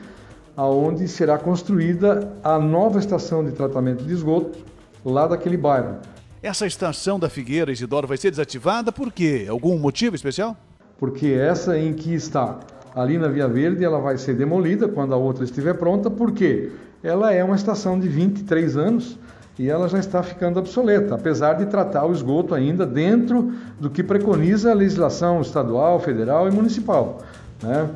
aonde 0.56 1.06
será 1.06 1.38
construída 1.38 2.32
a 2.42 2.58
nova 2.58 2.98
estação 2.98 3.44
de 3.44 3.52
tratamento 3.52 4.02
de 4.02 4.12
esgoto 4.12 4.58
lá 5.04 5.28
daquele 5.28 5.56
bairro. 5.56 5.98
Essa 6.42 6.66
estação 6.66 7.16
da 7.16 7.30
Figueira, 7.30 7.70
Isidoro, 7.70 8.08
vai 8.08 8.16
ser 8.16 8.30
desativada 8.32 8.90
por 8.90 9.12
quê? 9.12 9.46
Algum 9.48 9.78
motivo 9.78 10.16
especial? 10.16 10.56
Porque 10.98 11.28
essa 11.28 11.78
em 11.78 11.92
que 11.92 12.12
está 12.12 12.58
ali 12.92 13.16
na 13.16 13.28
Via 13.28 13.46
Verde, 13.46 13.84
ela 13.84 14.00
vai 14.00 14.18
ser 14.18 14.34
demolida 14.34 14.88
quando 14.88 15.14
a 15.14 15.16
outra 15.16 15.44
estiver 15.44 15.74
pronta, 15.74 16.10
porque 16.10 16.72
ela 17.04 17.32
é 17.32 17.44
uma 17.44 17.54
estação 17.54 18.00
de 18.00 18.08
23 18.08 18.76
anos, 18.76 19.16
e 19.58 19.68
ela 19.68 19.88
já 19.88 19.98
está 19.98 20.22
ficando 20.22 20.58
obsoleta, 20.58 21.16
apesar 21.16 21.54
de 21.54 21.66
tratar 21.66 22.06
o 22.06 22.12
esgoto 22.12 22.54
ainda 22.54 22.86
dentro 22.86 23.52
do 23.80 23.90
que 23.90 24.04
preconiza 24.04 24.70
a 24.70 24.74
legislação 24.74 25.40
estadual, 25.40 25.98
federal 25.98 26.46
e 26.46 26.50
municipal. 26.52 27.22
Né? 27.60 27.90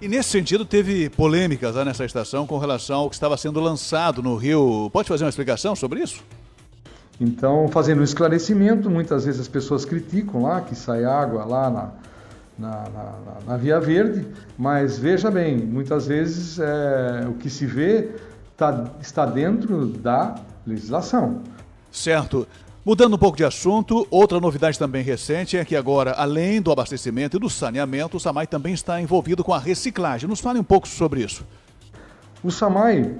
E 0.00 0.08
nesse 0.08 0.30
sentido, 0.30 0.64
teve 0.64 1.08
polêmicas 1.08 1.76
lá 1.76 1.84
nessa 1.84 2.04
estação 2.04 2.46
com 2.46 2.58
relação 2.58 3.00
ao 3.00 3.08
que 3.08 3.14
estava 3.14 3.36
sendo 3.36 3.60
lançado 3.60 4.22
no 4.22 4.36
Rio. 4.36 4.90
Pode 4.92 5.08
fazer 5.08 5.24
uma 5.24 5.30
explicação 5.30 5.76
sobre 5.76 6.00
isso? 6.00 6.22
Então, 7.20 7.68
fazendo 7.68 8.00
um 8.00 8.04
esclarecimento, 8.04 8.90
muitas 8.90 9.24
vezes 9.24 9.40
as 9.40 9.48
pessoas 9.48 9.84
criticam 9.84 10.42
lá 10.42 10.60
que 10.60 10.74
sai 10.74 11.04
água 11.04 11.44
lá 11.44 11.70
na, 11.70 11.90
na, 12.58 12.88
na, 12.90 13.12
na 13.46 13.56
Via 13.56 13.80
Verde, 13.80 14.26
mas 14.58 14.98
veja 14.98 15.30
bem, 15.30 15.56
muitas 15.56 16.06
vezes 16.06 16.58
é, 16.58 17.24
o 17.26 17.34
que 17.34 17.48
se 17.48 17.64
vê 17.64 18.10
tá, 18.54 18.84
está 19.00 19.24
dentro 19.24 19.86
da 19.86 20.34
legislação. 20.66 21.42
Certo. 21.90 22.46
Mudando 22.84 23.14
um 23.14 23.18
pouco 23.18 23.36
de 23.36 23.44
assunto, 23.44 24.06
outra 24.10 24.38
novidade 24.38 24.78
também 24.78 25.02
recente 25.02 25.56
é 25.56 25.64
que 25.64 25.74
agora, 25.74 26.12
além 26.12 26.62
do 26.62 26.70
abastecimento 26.70 27.36
e 27.36 27.40
do 27.40 27.50
saneamento, 27.50 28.16
o 28.16 28.20
SAMAI 28.20 28.46
também 28.46 28.74
está 28.74 29.00
envolvido 29.00 29.42
com 29.42 29.52
a 29.52 29.58
reciclagem. 29.58 30.28
Nos 30.28 30.40
fale 30.40 30.60
um 30.60 30.64
pouco 30.64 30.86
sobre 30.86 31.22
isso. 31.22 31.44
O 32.44 32.50
SAMAI, 32.50 33.16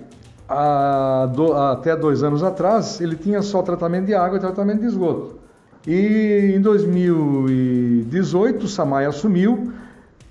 há 0.48 1.28
do, 1.34 1.52
até 1.52 1.96
dois 1.96 2.22
anos 2.22 2.44
atrás, 2.44 3.00
ele 3.00 3.16
tinha 3.16 3.42
só 3.42 3.60
tratamento 3.60 4.06
de 4.06 4.14
água 4.14 4.38
e 4.38 4.40
tratamento 4.40 4.82
de 4.82 4.86
esgoto. 4.86 5.40
E 5.86 6.54
em 6.56 6.60
2018 6.60 8.64
o 8.64 8.68
SAMAI 8.68 9.06
assumiu 9.06 9.72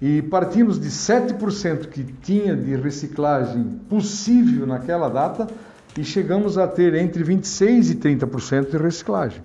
E 0.02 0.22
partimos 0.22 0.80
de 0.80 0.90
7% 0.90 1.88
que 1.88 2.04
tinha 2.04 2.56
de 2.56 2.76
reciclagem 2.76 3.64
possível 3.90 4.68
naquela 4.68 5.10
data 5.10 5.48
e 5.98 6.04
chegamos 6.04 6.58
a 6.58 6.68
ter 6.68 6.94
entre 6.96 7.24
26% 7.24 7.92
e 7.92 7.96
30% 7.96 8.72
de 8.72 8.78
reciclagem. 8.78 9.42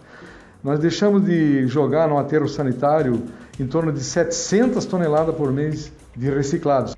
Nós 0.63 0.79
deixamos 0.79 1.25
de 1.25 1.67
jogar 1.67 2.09
no 2.09 2.19
aterro 2.19 2.49
sanitário 2.49 3.23
em 3.59 3.67
torno 3.67 3.93
de 3.93 4.01
700 4.01 4.85
toneladas 4.85 5.35
por 5.35 5.53
mês 5.53 5.93
de 6.15 6.31
reciclados. 6.31 6.95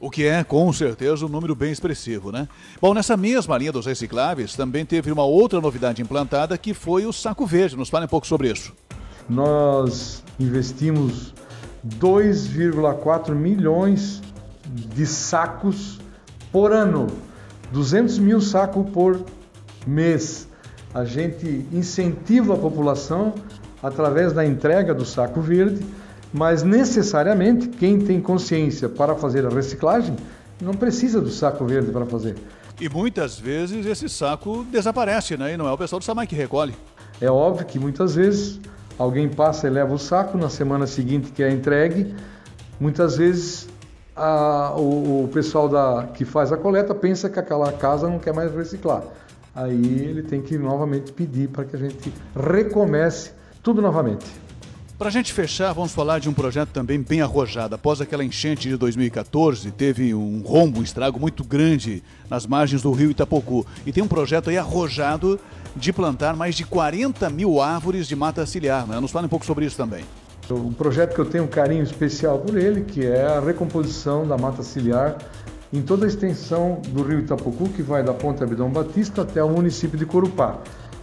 O 0.00 0.10
que 0.10 0.24
é, 0.24 0.44
com 0.44 0.72
certeza, 0.72 1.26
um 1.26 1.28
número 1.28 1.56
bem 1.56 1.72
expressivo, 1.72 2.30
né? 2.30 2.46
Bom, 2.80 2.94
nessa 2.94 3.16
mesma 3.16 3.58
linha 3.58 3.72
dos 3.72 3.84
recicláveis, 3.84 4.54
também 4.54 4.86
teve 4.86 5.10
uma 5.10 5.24
outra 5.24 5.60
novidade 5.60 6.00
implantada 6.00 6.56
que 6.56 6.72
foi 6.72 7.04
o 7.04 7.12
saco 7.12 7.44
verde. 7.44 7.76
Nos 7.76 7.88
fale 7.88 8.04
um 8.04 8.08
pouco 8.08 8.26
sobre 8.26 8.50
isso. 8.50 8.72
Nós 9.28 10.22
investimos 10.38 11.34
2,4 11.84 13.34
milhões 13.34 14.22
de 14.94 15.04
sacos 15.04 15.98
por 16.52 16.72
ano, 16.72 17.08
200 17.72 18.18
mil 18.18 18.40
sacos 18.40 18.88
por 18.90 19.20
mês. 19.86 20.48
A 20.94 21.04
gente 21.04 21.66
incentiva 21.72 22.54
a 22.54 22.56
população 22.56 23.34
através 23.82 24.32
da 24.32 24.44
entrega 24.44 24.94
do 24.94 25.04
saco 25.04 25.40
verde 25.40 25.84
mas 26.32 26.62
necessariamente 26.62 27.68
quem 27.68 27.98
tem 27.98 28.20
consciência 28.20 28.88
para 28.88 29.14
fazer 29.14 29.46
a 29.46 29.48
reciclagem 29.48 30.16
não 30.60 30.74
precisa 30.74 31.20
do 31.20 31.30
saco 31.30 31.64
verde 31.64 31.90
para 31.90 32.04
fazer. 32.04 32.36
E 32.80 32.88
muitas 32.88 33.38
vezes 33.38 33.86
esse 33.86 34.08
saco 34.08 34.64
desaparece, 34.70 35.36
né? 35.36 35.54
E 35.54 35.56
não 35.56 35.66
é 35.68 35.72
o 35.72 35.78
pessoal 35.78 35.98
do 35.98 36.04
Samai 36.04 36.26
que 36.26 36.34
recolhe. 36.34 36.74
É 37.20 37.30
óbvio 37.30 37.66
que 37.66 37.78
muitas 37.78 38.14
vezes 38.14 38.60
alguém 38.98 39.28
passa 39.28 39.66
e 39.66 39.70
leva 39.70 39.92
o 39.92 39.98
saco, 39.98 40.36
na 40.36 40.48
semana 40.48 40.86
seguinte 40.86 41.32
que 41.32 41.42
é 41.42 41.50
entregue, 41.50 42.14
muitas 42.78 43.16
vezes 43.16 43.68
a, 44.18 44.74
o, 44.76 45.24
o, 45.24 45.28
pessoal 45.28 45.68
da, 45.68 46.08
que 46.12 46.24
faz 46.24 46.52
a 46.52 46.56
coleta 46.56 46.94
pensa 46.94 47.30
que 47.30 47.38
aquela 47.38 47.72
casa 47.72 48.08
não 48.08 48.18
quer 48.18 48.34
mais 48.34 48.54
reciclar. 48.54 49.02
Aí 49.54 50.04
ele 50.04 50.22
tem 50.22 50.42
que 50.42 50.56
novamente 50.58 51.12
pedir 51.12 51.48
para 51.48 51.64
que 51.64 51.76
a 51.76 51.78
gente 51.78 52.12
recomece 52.34 53.32
tudo 53.62 53.80
novamente. 53.80 54.26
Para 54.98 55.08
a 55.08 55.12
gente 55.12 55.32
fechar, 55.32 55.72
vamos 55.72 55.92
falar 55.92 56.18
de 56.18 56.28
um 56.28 56.34
projeto 56.34 56.70
também 56.70 57.00
bem 57.00 57.20
arrojado. 57.20 57.76
Após 57.76 58.00
aquela 58.00 58.24
enchente 58.24 58.68
de 58.68 58.76
2014, 58.76 59.70
teve 59.70 60.12
um 60.12 60.42
rombo, 60.42 60.80
um 60.80 60.82
estrago 60.82 61.20
muito 61.20 61.44
grande 61.44 62.02
nas 62.28 62.44
margens 62.46 62.82
do 62.82 62.90
rio 62.90 63.10
Itapocu. 63.10 63.64
E 63.86 63.92
tem 63.92 64.02
um 64.02 64.08
projeto 64.08 64.50
aí 64.50 64.58
arrojado 64.58 65.38
de 65.76 65.92
plantar 65.92 66.34
mais 66.34 66.56
de 66.56 66.64
40 66.64 67.30
mil 67.30 67.60
árvores 67.60 68.08
de 68.08 68.16
mata 68.16 68.44
ciliar. 68.44 68.88
Né? 68.88 68.98
Nos 68.98 69.12
fala 69.12 69.26
um 69.26 69.28
pouco 69.28 69.46
sobre 69.46 69.64
isso 69.66 69.76
também. 69.76 70.04
Um 70.50 70.72
projeto 70.72 71.14
que 71.14 71.20
eu 71.20 71.26
tenho 71.26 71.44
um 71.44 71.48
carinho 71.48 71.82
especial 71.82 72.38
por 72.38 72.56
ele, 72.56 72.82
que 72.82 73.06
é 73.06 73.26
a 73.26 73.40
recomposição 73.40 74.26
da 74.26 74.38
mata 74.38 74.62
ciliar 74.62 75.18
em 75.72 75.82
toda 75.82 76.06
a 76.06 76.08
extensão 76.08 76.80
do 76.88 77.02
rio 77.02 77.20
Itapocu, 77.20 77.68
que 77.68 77.82
vai 77.82 78.02
da 78.02 78.14
Ponte 78.14 78.42
Abidão 78.42 78.70
Batista 78.70 79.22
até 79.22 79.42
o 79.44 79.50
município 79.50 79.98
de 79.98 80.06
Corupá. 80.06 80.58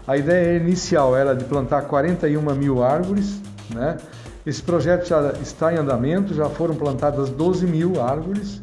A 0.08 0.18
ideia 0.18 0.58
inicial 0.58 1.16
era 1.16 1.36
de 1.36 1.46
plantar 1.46 1.84
41 1.84 2.42
mil 2.56 2.84
árvores 2.84 3.40
né? 3.74 3.98
Esse 4.46 4.62
projeto 4.62 5.08
já 5.08 5.32
está 5.42 5.74
em 5.74 5.78
andamento, 5.78 6.34
já 6.34 6.48
foram 6.50 6.76
plantadas 6.76 7.30
12 7.30 7.66
mil 7.66 8.02
árvores. 8.02 8.60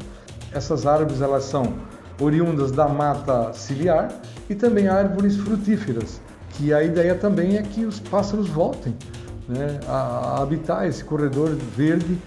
Essas 0.51 0.85
árvores 0.85 1.21
elas 1.21 1.43
são 1.43 1.73
oriundas 2.21 2.71
da 2.71 2.87
mata 2.87 3.51
ciliar 3.53 4.09
e 4.49 4.55
também 4.55 4.87
árvores 4.87 5.35
frutíferas, 5.35 6.21
que 6.51 6.73
a 6.73 6.83
ideia 6.83 7.15
também 7.15 7.57
é 7.57 7.63
que 7.63 7.85
os 7.85 7.99
pássaros 7.99 8.47
voltem 8.47 8.95
né, 9.47 9.79
a, 9.87 10.41
habitar 10.41 10.87
esse 10.87 11.03
corredor 11.03 11.55
verde 11.55 12.17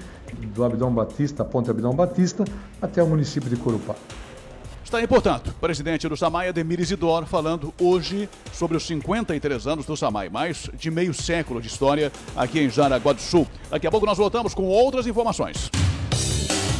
do 0.54 0.64
Abidão 0.64 0.92
Batista, 0.92 1.44
Ponte 1.44 1.70
Abidão 1.70 1.94
Batista, 1.94 2.44
até 2.80 3.02
o 3.02 3.06
município 3.06 3.48
de 3.48 3.56
Corupá. 3.56 3.94
Está 4.84 4.98
aí, 4.98 5.06
portanto, 5.06 5.52
presidente 5.60 6.08
do 6.08 6.16
SAMAI, 6.16 6.48
Ademir 6.48 6.78
Isidoro, 6.78 7.26
falando 7.26 7.74
hoje 7.80 8.28
sobre 8.52 8.76
os 8.76 8.86
53 8.86 9.66
anos 9.66 9.84
do 9.84 9.96
SAMAI, 9.96 10.28
mais 10.28 10.70
de 10.78 10.92
meio 10.92 11.12
século 11.12 11.60
de 11.60 11.66
história 11.66 12.12
aqui 12.36 12.60
em 12.60 12.70
Jaraguá 12.70 13.12
do 13.12 13.20
Sul. 13.20 13.48
Daqui 13.68 13.88
a 13.88 13.90
pouco 13.90 14.06
nós 14.06 14.16
voltamos 14.16 14.54
com 14.54 14.62
outras 14.62 15.06
informações. 15.08 15.70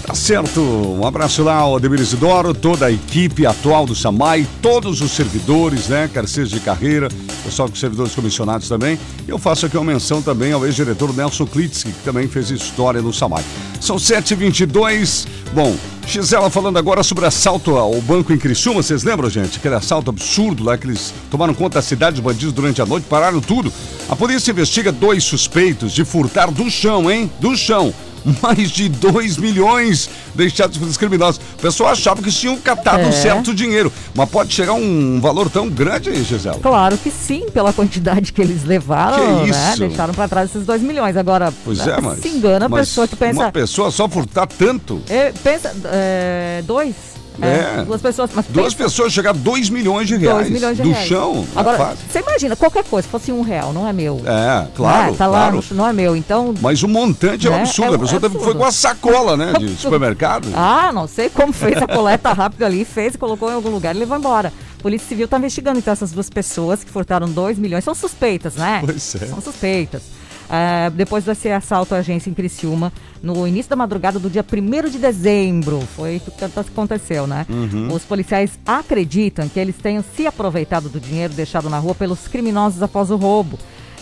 Tá 0.07 0.15
certo. 0.15 0.61
Um 0.61 1.05
abraço 1.05 1.43
lá 1.43 1.57
ao 1.57 1.75
Ademir 1.75 1.99
Isidoro, 1.99 2.55
toda 2.55 2.87
a 2.87 2.93
equipe 2.93 3.45
atual 3.45 3.85
do 3.85 3.95
SAMAI, 3.95 4.47
todos 4.63 5.01
os 5.01 5.11
servidores, 5.11 5.89
né? 5.89 6.07
Carceiros 6.07 6.53
de 6.53 6.61
carreira, 6.61 7.09
pessoal 7.47 7.69
com 7.69 7.75
servidores 7.77 8.15
comissionados 8.15 8.69
também. 8.69 8.99
E 9.27 9.31
eu 9.31 9.39
faço 9.39 9.67
aqui 9.67 9.77
uma 9.77 9.93
menção 9.93 10.21
também 10.21 10.53
ao 10.53 10.65
ex-diretor 10.67 11.15
Nelson 11.15 11.47
Klitsky, 11.47 11.93
que 11.93 12.03
também 12.05 12.29
fez 12.29 12.51
história 12.51 13.01
no 13.01 13.13
SAMAI. 13.13 13.45
São 13.81 13.97
7h22. 13.97 15.27
Bom, 15.57 15.75
Gisela 16.07 16.51
falando 16.51 16.77
agora 16.77 17.03
sobre 17.03 17.25
assalto 17.25 17.79
ao 17.79 17.99
banco 18.03 18.31
em 18.31 18.37
Criciúma, 18.37 18.83
vocês 18.83 19.03
lembram, 19.03 19.31
gente? 19.31 19.57
Aquele 19.57 19.75
assalto 19.75 20.11
absurdo 20.11 20.63
lá 20.63 20.77
que 20.77 20.87
eles 20.87 21.15
tomaram 21.31 21.55
conta 21.55 21.77
da 21.77 21.83
cidade 21.83 22.17
de 22.17 22.23
bandidos 22.23 22.53
durante 22.53 22.83
a 22.83 22.85
noite, 22.85 23.07
pararam 23.09 23.41
tudo. 23.41 23.73
A 24.07 24.15
polícia 24.15 24.51
investiga 24.51 24.93
dois 24.93 25.25
suspeitos 25.25 25.95
de 25.95 26.05
furtar 26.05 26.51
do 26.51 26.71
chão, 26.71 27.11
hein? 27.11 27.31
Do 27.41 27.57
chão 27.57 27.95
mais 28.43 28.71
de 28.71 28.89
2 28.89 29.37
milhões 29.37 30.11
deixados 30.35 30.77
pelos 30.77 30.97
criminosos. 30.97 31.41
O 31.59 31.63
pessoal 31.63 31.91
achava 31.91 32.23
que 32.23 32.31
tinham 32.31 32.59
catado 32.59 33.03
é. 33.03 33.07
um 33.07 33.13
certo 33.13 33.55
dinheiro, 33.55 33.93
mas 34.15 34.29
pode 34.29 34.53
chegar 34.53 34.75
um 34.75 35.21
valor 35.21 35.49
tão 35.49 35.69
grande 35.69 36.11
aí, 36.11 36.23
Gisela? 36.23 36.59
Claro 36.61 36.99
que 36.99 37.11
sim, 37.11 37.47
pela 37.53 37.73
quantidade 37.73 38.33
que 38.33 38.41
eles 38.41 38.65
levaram, 38.65 39.45
que 39.45 39.51
né? 39.51 39.75
Deixaram 39.79 40.13
para 40.13 40.29
trás 40.29 40.51
esses 40.51 40.67
2 40.67 40.83
milhões. 40.83 41.17
Agora, 41.17 41.53
pois 41.65 41.87
é, 41.87 42.01
mas, 42.01 42.21
se 42.21 42.29
engana 42.29 42.67
a 42.67 42.71
pessoa 42.71 43.07
que 43.07 43.17
pensa... 43.17 43.41
Uma 43.41 43.53
pessoa 43.53 43.91
só 43.91 44.09
furtar 44.09 44.47
tanto? 44.47 45.01
É, 45.09 45.33
pensa, 45.47 45.73
é, 45.93 46.63
dois 46.67 46.95
é. 47.41 47.85
Duas 47.85 48.01
pessoas. 48.01 48.31
Mas 48.35 48.47
duas 48.47 48.75
pensa, 48.75 48.85
pessoas 48.85 49.13
chegar 49.13 49.31
a 49.31 49.33
2 49.35 49.69
milhões 49.69 50.09
de 50.09 50.17
reais. 50.17 50.49
2 50.49 50.51
milhões 50.51 50.77
de 50.77 50.83
do 50.83 50.91
reais. 50.91 51.07
chão. 51.07 51.47
Agora, 51.55 51.95
você 52.11 52.21
imagina, 52.21 52.57
qualquer 52.57 52.85
coisa, 52.85 53.07
se 53.07 53.11
fosse 53.11 53.31
um 53.33 53.43
real, 53.43 53.73
não 53.73 53.87
é 53.87 53.93
meu. 53.93 54.21
É, 54.25 54.67
claro. 54.75 55.15
É, 55.15 55.17
tá 55.17 55.29
claro. 55.29 55.57
lá, 55.57 55.63
não 55.73 55.87
é 55.87 55.93
meu. 55.93 56.17
Então. 56.17 56.55
Mas 56.61 56.83
o 56.83 56.89
montante 56.89 57.47
é 57.47 57.51
um 57.51 57.55
né? 57.55 57.61
absurdo. 57.61 57.93
É, 57.93 57.97
a 57.97 57.99
pessoa 57.99 58.21
é 58.25 58.31
foi 58.31 58.55
com 58.55 58.65
a 58.65 58.73
sacola, 58.73 59.37
né? 59.37 59.53
De 59.59 59.69
supermercado. 59.77 60.49
Ah, 60.55 60.91
não 60.93 61.07
sei 61.07 61.29
como 61.29 61.53
fez 61.53 61.77
a 61.77 61.87
coleta 61.87 62.33
rápida 62.33 62.67
ali, 62.67 62.85
fez 62.85 63.15
e 63.15 63.19
colocou 63.19 63.51
em 63.51 63.55
algum 63.55 63.71
lugar 63.71 63.95
e 63.95 63.99
levou 63.99 64.17
embora. 64.17 64.53
A 64.79 64.83
Polícia 64.83 65.09
Civil 65.09 65.25
está 65.25 65.37
investigando, 65.37 65.79
então, 65.79 65.93
essas 65.93 66.13
duas 66.13 66.31
pessoas 66.31 66.85
que 66.85 66.91
furtaram 66.91 67.29
2 67.29 67.59
milhões. 67.59 67.85
São 67.85 67.95
suspeitas, 67.95 68.55
né? 68.55 68.81
Pois 68.85 69.15
é. 69.17 69.27
São 69.27 69.41
suspeitas. 69.41 70.03
Uh, 70.47 70.91
depois 70.93 71.25
desse 71.25 71.49
assalto 71.49 71.95
à 71.95 71.99
agência 71.99 72.31
em 72.31 72.35
Criciúma, 72.35 72.93
no 73.23 73.47
início 73.47 73.69
da 73.69 73.77
madrugada 73.77 74.19
do 74.19 74.31
dia 74.31 74.45
1 74.45 74.89
de 74.89 74.99
dezembro. 74.99 75.81
Foi 75.81 76.19
o 76.19 76.21
que 76.21 76.45
aconteceu, 76.45 77.27
né? 77.27 77.45
Uhum. 77.49 77.93
Os 77.93 78.05
policiais 78.05 78.59
acreditam 78.65 79.49
que 79.49 79.59
eles 79.59 79.77
tenham 79.77 80.05
se 80.15 80.27
aproveitado 80.27 80.89
do 80.89 81.01
dinheiro 81.01 81.35
deixado 81.35 81.69
na 81.69 81.79
rua 81.79 81.95
pelos 81.95 82.29
criminosos 82.29 82.83
após 82.83 83.11
o 83.11 83.17
roubo. 83.17 83.59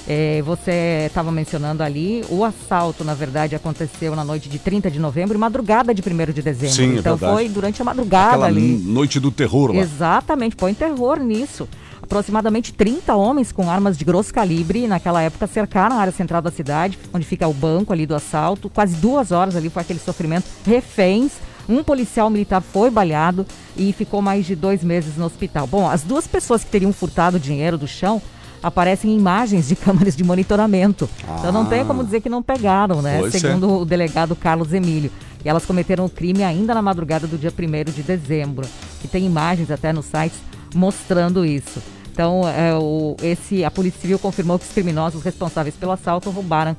É, 0.06 0.42
você 0.42 1.04
estava 1.06 1.32
mencionando 1.32 1.82
ali, 1.82 2.22
o 2.28 2.44
assalto, 2.44 3.02
na 3.04 3.14
verdade, 3.14 3.54
aconteceu 3.54 4.14
na 4.14 4.22
noite 4.22 4.50
de 4.50 4.58
30 4.58 4.90
de 4.90 4.98
novembro 4.98 5.34
e 5.34 5.40
madrugada 5.40 5.94
de 5.94 6.02
1 6.02 6.32
de 6.32 6.42
dezembro. 6.42 6.74
Sim, 6.74 6.96
é 6.96 6.98
então 6.98 7.14
é 7.14 7.18
foi 7.18 7.48
durante 7.48 7.80
a 7.80 7.84
madrugada 7.86 8.32
Aquela 8.32 8.46
ali. 8.48 8.76
Noite 8.84 9.18
do 9.18 9.30
terror 9.30 9.72
lá. 9.72 9.80
Exatamente, 9.80 10.56
põe 10.56 10.74
terror 10.74 11.18
nisso. 11.20 11.66
Aproximadamente 12.14 12.72
30 12.72 13.12
homens 13.16 13.50
com 13.50 13.68
armas 13.68 13.98
de 13.98 14.04
grosso 14.04 14.32
calibre, 14.32 14.86
naquela 14.86 15.20
época, 15.20 15.48
cercaram 15.48 15.96
a 15.96 15.98
área 15.98 16.12
central 16.12 16.40
da 16.40 16.48
cidade, 16.48 16.96
onde 17.12 17.26
fica 17.26 17.48
o 17.48 17.52
banco 17.52 17.92
ali 17.92 18.06
do 18.06 18.14
assalto. 18.14 18.70
Quase 18.70 18.94
duas 18.98 19.32
horas 19.32 19.56
ali 19.56 19.68
foi 19.68 19.82
aquele 19.82 19.98
sofrimento. 19.98 20.44
Reféns. 20.64 21.32
Um 21.68 21.82
policial 21.82 22.30
militar 22.30 22.60
foi 22.60 22.88
baleado 22.88 23.44
e 23.76 23.92
ficou 23.92 24.22
mais 24.22 24.46
de 24.46 24.54
dois 24.54 24.84
meses 24.84 25.16
no 25.16 25.24
hospital. 25.24 25.66
Bom, 25.66 25.90
as 25.90 26.02
duas 26.02 26.24
pessoas 26.24 26.62
que 26.62 26.70
teriam 26.70 26.92
furtado 26.92 27.36
o 27.36 27.40
dinheiro 27.40 27.76
do 27.76 27.88
chão 27.88 28.22
aparecem 28.62 29.10
em 29.10 29.18
imagens 29.18 29.66
de 29.66 29.74
câmeras 29.74 30.14
de 30.14 30.22
monitoramento. 30.22 31.10
Ah. 31.26 31.38
Então 31.40 31.50
não 31.50 31.66
tem 31.66 31.84
como 31.84 32.04
dizer 32.04 32.20
que 32.20 32.28
não 32.28 32.44
pegaram, 32.44 33.02
né? 33.02 33.18
Pois 33.18 33.32
Segundo 33.32 33.68
é. 33.68 33.72
o 33.72 33.84
delegado 33.84 34.36
Carlos 34.36 34.72
Emílio. 34.72 35.10
E 35.44 35.48
elas 35.48 35.66
cometeram 35.66 36.04
o 36.04 36.10
crime 36.10 36.44
ainda 36.44 36.74
na 36.74 36.80
madrugada 36.80 37.26
do 37.26 37.36
dia 37.36 37.52
1 37.52 37.90
de 37.90 38.04
dezembro. 38.04 38.64
E 39.02 39.08
tem 39.08 39.26
imagens 39.26 39.68
até 39.72 39.92
nos 39.92 40.04
sites 40.04 40.38
mostrando 40.72 41.44
isso. 41.44 41.82
Então, 42.14 42.48
é, 42.48 42.72
o, 42.74 43.16
esse, 43.24 43.64
a 43.64 43.70
Polícia 43.72 44.00
Civil 44.00 44.20
confirmou 44.20 44.56
que 44.56 44.64
os 44.64 44.70
criminosos 44.70 45.20
responsáveis 45.20 45.74
pelo 45.74 45.90
assalto 45.90 46.30
roubaram 46.30 46.76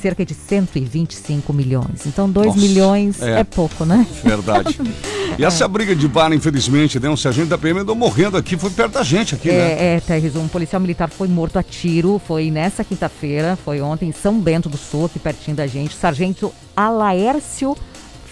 cerca 0.00 0.24
de 0.24 0.32
125 0.32 1.52
milhões. 1.52 2.06
Então, 2.06 2.30
2 2.30 2.56
milhões 2.56 3.20
é. 3.20 3.40
é. 3.40 3.44
pouco, 3.44 3.84
né? 3.84 4.06
Verdade. 4.24 4.80
E 5.38 5.44
essa 5.44 5.66
é. 5.66 5.68
briga 5.68 5.94
de 5.94 6.08
bar, 6.08 6.32
infelizmente, 6.32 6.98
né? 6.98 7.08
Um 7.08 7.16
sargento 7.16 7.48
da 7.48 7.58
PM 7.58 7.80
andou 7.80 7.94
morrendo 7.94 8.36
aqui, 8.36 8.56
foi 8.56 8.70
perto 8.70 8.94
da 8.94 9.04
gente 9.04 9.36
aqui, 9.36 9.50
é, 9.50 9.52
né? 9.52 9.96
É, 9.96 10.00
Terres, 10.00 10.34
um 10.34 10.48
policial 10.48 10.80
militar 10.80 11.08
foi 11.08 11.28
morto 11.28 11.58
a 11.58 11.62
tiro, 11.62 12.20
foi 12.26 12.50
nessa 12.50 12.82
quinta-feira, 12.82 13.56
foi 13.62 13.80
ontem 13.80 14.08
em 14.08 14.12
São 14.12 14.40
Bento 14.40 14.68
do 14.68 14.78
Sul, 14.78 15.04
aqui 15.04 15.18
pertinho 15.18 15.56
da 15.56 15.66
gente. 15.66 15.94
sargento 15.94 16.52
Alaércio 16.74 17.76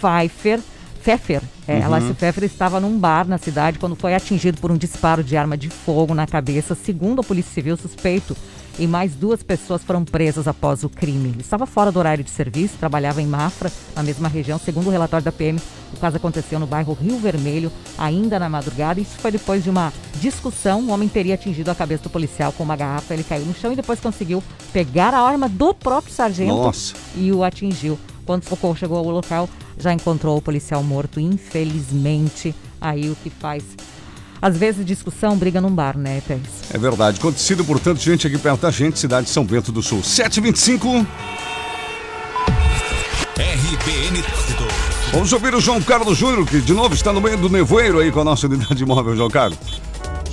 Pfeiffer 0.01 0.59
Pfeffer. 1.07 1.41
É, 1.69 1.87
Uhum. 1.87 2.15
Pfeffer 2.15 2.43
estava 2.43 2.81
num 2.81 2.99
bar 2.99 3.29
na 3.29 3.39
cidade 3.39 3.79
quando 3.79 3.95
foi 3.95 4.13
atingido 4.13 4.61
por 4.61 4.73
um 4.73 4.77
disparo 4.77 5.23
de 5.23 5.37
arma 5.37 5.57
de 5.57 5.69
fogo 5.69 6.13
na 6.15 6.27
cabeça. 6.27 6.75
Segundo 6.75 7.21
a 7.21 7.25
Polícia 7.25 7.53
Civil, 7.53 7.77
suspeito 7.77 8.37
e 8.77 8.89
mais 8.89 9.15
duas 9.15 9.41
pessoas 9.41 9.85
foram 9.85 10.05
presas 10.05 10.49
após 10.49 10.83
o 10.83 10.89
crime. 10.89 11.29
Ele 11.29 11.41
estava 11.43 11.65
fora 11.65 11.93
do 11.93 11.99
horário 12.01 12.25
de 12.25 12.31
serviço, 12.31 12.77
trabalhava 12.77 13.23
em 13.23 13.27
Mafra, 13.27 13.71
na 13.95 14.03
mesma 14.03 14.29
região. 14.29 14.59
Segundo 14.59 14.89
o 14.89 14.91
relatório 14.91 15.25
da 15.25 15.31
PM, 15.31 15.61
o 15.95 15.97
caso 15.97 16.17
aconteceu 16.17 16.59
no 16.59 16.67
bairro 16.67 16.93
Rio 16.93 17.19
Vermelho, 17.19 17.71
ainda 17.97 18.37
na 18.41 18.49
madrugada. 18.49 19.01
Isso 19.01 19.17
foi 19.19 19.31
depois 19.31 19.63
de 19.63 19.71
uma 19.71 19.93
discussão. 20.21 20.81
O 20.81 20.91
homem 20.91 21.09
teria 21.09 21.35
atingido 21.35 21.71
a 21.71 21.75
cabeça 21.77 22.03
do 22.03 22.11
policial 22.11 22.51
com 22.51 22.65
uma 22.65 22.75
garrafa. 22.75 23.15
Ele 23.15 23.23
caiu 23.23 23.45
no 23.47 23.55
chão 23.55 23.73
e 23.73 23.77
depois 23.77 24.01
conseguiu 24.01 24.43
pegar 24.73 25.15
a 25.15 25.21
arma 25.21 25.49
do 25.49 25.73
próprio 25.73 26.13
sargento 26.13 26.53
Nossa. 26.53 26.95
e 27.15 27.31
o 27.31 27.45
atingiu. 27.45 27.97
Quando 28.27 28.43
o 28.43 28.49
socorro 28.49 28.77
chegou 28.77 28.99
ao 28.99 29.09
local, 29.09 29.49
já 29.79 29.93
encontrou 29.93 30.37
o 30.37 30.43
policial 30.43 30.83
morto, 30.83 31.21
infelizmente. 31.21 32.55
Aí 32.81 33.09
o 33.09 33.17
que 33.17 33.31
faz. 33.31 33.63
Às 34.43 34.57
vezes 34.57 34.85
discussão, 34.85 35.37
briga 35.37 35.61
num 35.61 35.75
bar, 35.75 35.97
né, 35.97 36.21
Pérez? 36.27 36.43
É 36.73 36.77
verdade. 36.77 37.19
Acontecido, 37.19 37.65
portanto, 37.65 38.01
gente 38.01 38.27
aqui 38.27 38.37
perto 38.37 38.61
da 38.61 38.71
gente, 38.71 38.99
cidade 38.99 39.27
de 39.27 39.33
São 39.33 39.45
Bento 39.45 39.73
do 39.73 39.83
Sul. 39.83 40.03
725. 40.03 41.07
RBN 43.39 44.23
Trânsito. 44.23 44.65
Vamos 45.13 45.33
ouvir 45.33 45.55
o 45.55 45.61
João 45.61 45.81
Carlos 45.81 46.19
Júnior, 46.19 46.47
que 46.47 46.61
de 46.61 46.75
novo 46.75 46.95
está 46.95 47.13
no 47.13 47.21
meio 47.21 47.39
do 47.39 47.49
nevoeiro 47.49 48.01
aí 48.01 48.11
com 48.11 48.21
a 48.21 48.25
nossa 48.25 48.47
unidade 48.47 48.85
móvel, 48.85 49.17
João 49.17 49.31
Carlos. 49.31 49.81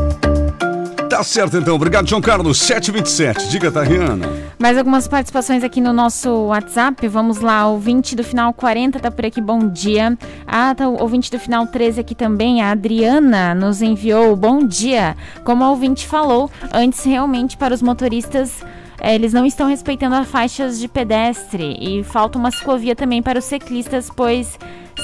Tá 1.11 1.25
certo 1.25 1.57
então, 1.57 1.75
obrigado 1.75 2.09
João 2.09 2.21
Carlos, 2.23 2.57
727. 2.59 3.49
Diga, 3.49 3.71
Tariana. 3.71 4.29
Mais 4.59 4.79
algumas 4.79 5.09
participações 5.09 5.65
aqui 5.65 5.81
no 5.81 5.93
nosso 5.93 6.31
WhatsApp. 6.47 7.07
Vamos 7.09 7.41
lá, 7.41 7.67
ouvinte 7.67 8.15
do 8.15 8.23
final 8.23 8.55
40 8.55 9.01
tá 9.01 9.11
por 9.11 9.27
aqui, 9.27 9.41
bom 9.41 9.69
dia. 9.69 10.17
Ah, 10.47 10.73
tá, 10.73 10.89
ouvinte 10.89 11.29
do 11.31 11.39
final 11.39 11.67
13 11.67 12.01
aqui 12.01 12.15
também, 12.15 12.63
a 12.63 12.71
Adriana, 12.71 13.55
nos 13.57 13.83
enviou 13.83 14.37
bom 14.37 14.65
dia. 14.65 15.17
Como 15.45 15.65
a 15.65 15.71
ouvinte 15.71 16.07
falou, 16.07 16.49
antes 16.73 17.05
realmente 17.05 17.57
para 17.57 17.75
os 17.75 17.83
motoristas. 17.83 18.63
eh, 19.01 19.15
Eles 19.17 19.33
não 19.33 19.45
estão 19.45 19.67
respeitando 19.69 20.15
as 20.15 20.29
faixas 20.29 20.79
de 20.79 20.87
pedestre 20.87 21.77
e 21.81 22.05
falta 22.05 22.39
uma 22.39 22.53
ciclovia 22.53 22.95
também 22.95 23.21
para 23.21 23.41
os 23.41 23.45
ciclistas, 23.45 24.09
pois 24.15 24.57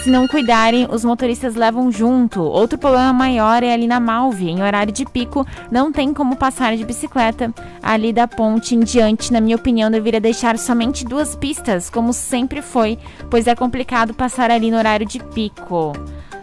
se 0.07 0.11
não 0.11 0.29
cuidarem, 0.29 0.87
os 0.88 1.05
motoristas 1.05 1.57
levam 1.57 1.90
junto. 1.90 2.40
Outro 2.40 2.79
problema 2.79 3.12
maior 3.12 3.64
é 3.64 3.73
ali 3.73 3.88
na 3.88 3.99
Malve, 3.99 4.49
em 4.49 4.62
horário 4.62 4.92
de 4.92 5.05
pico, 5.05 5.45
não 5.69 5.90
tem 5.90 6.14
como 6.14 6.37
passar 6.37 6.77
de 6.77 6.85
bicicleta. 6.85 7.53
Ali 7.83 8.12
da 8.12 8.29
ponte 8.29 8.77
em 8.77 8.79
diante, 8.79 9.33
na 9.33 9.40
minha 9.40 9.57
opinião, 9.57 9.90
deveria 9.90 10.21
deixar 10.21 10.57
somente 10.59 11.05
duas 11.05 11.35
pistas, 11.35 11.90
como 11.90 12.12
sempre 12.12 12.62
foi, 12.62 13.01
pois 13.29 13.49
é 13.49 13.57
complicado 13.57 14.14
passar 14.14 14.49
ali 14.49 14.71
no 14.71 14.77
horário 14.77 15.05
de 15.05 15.19
pico. 15.19 15.92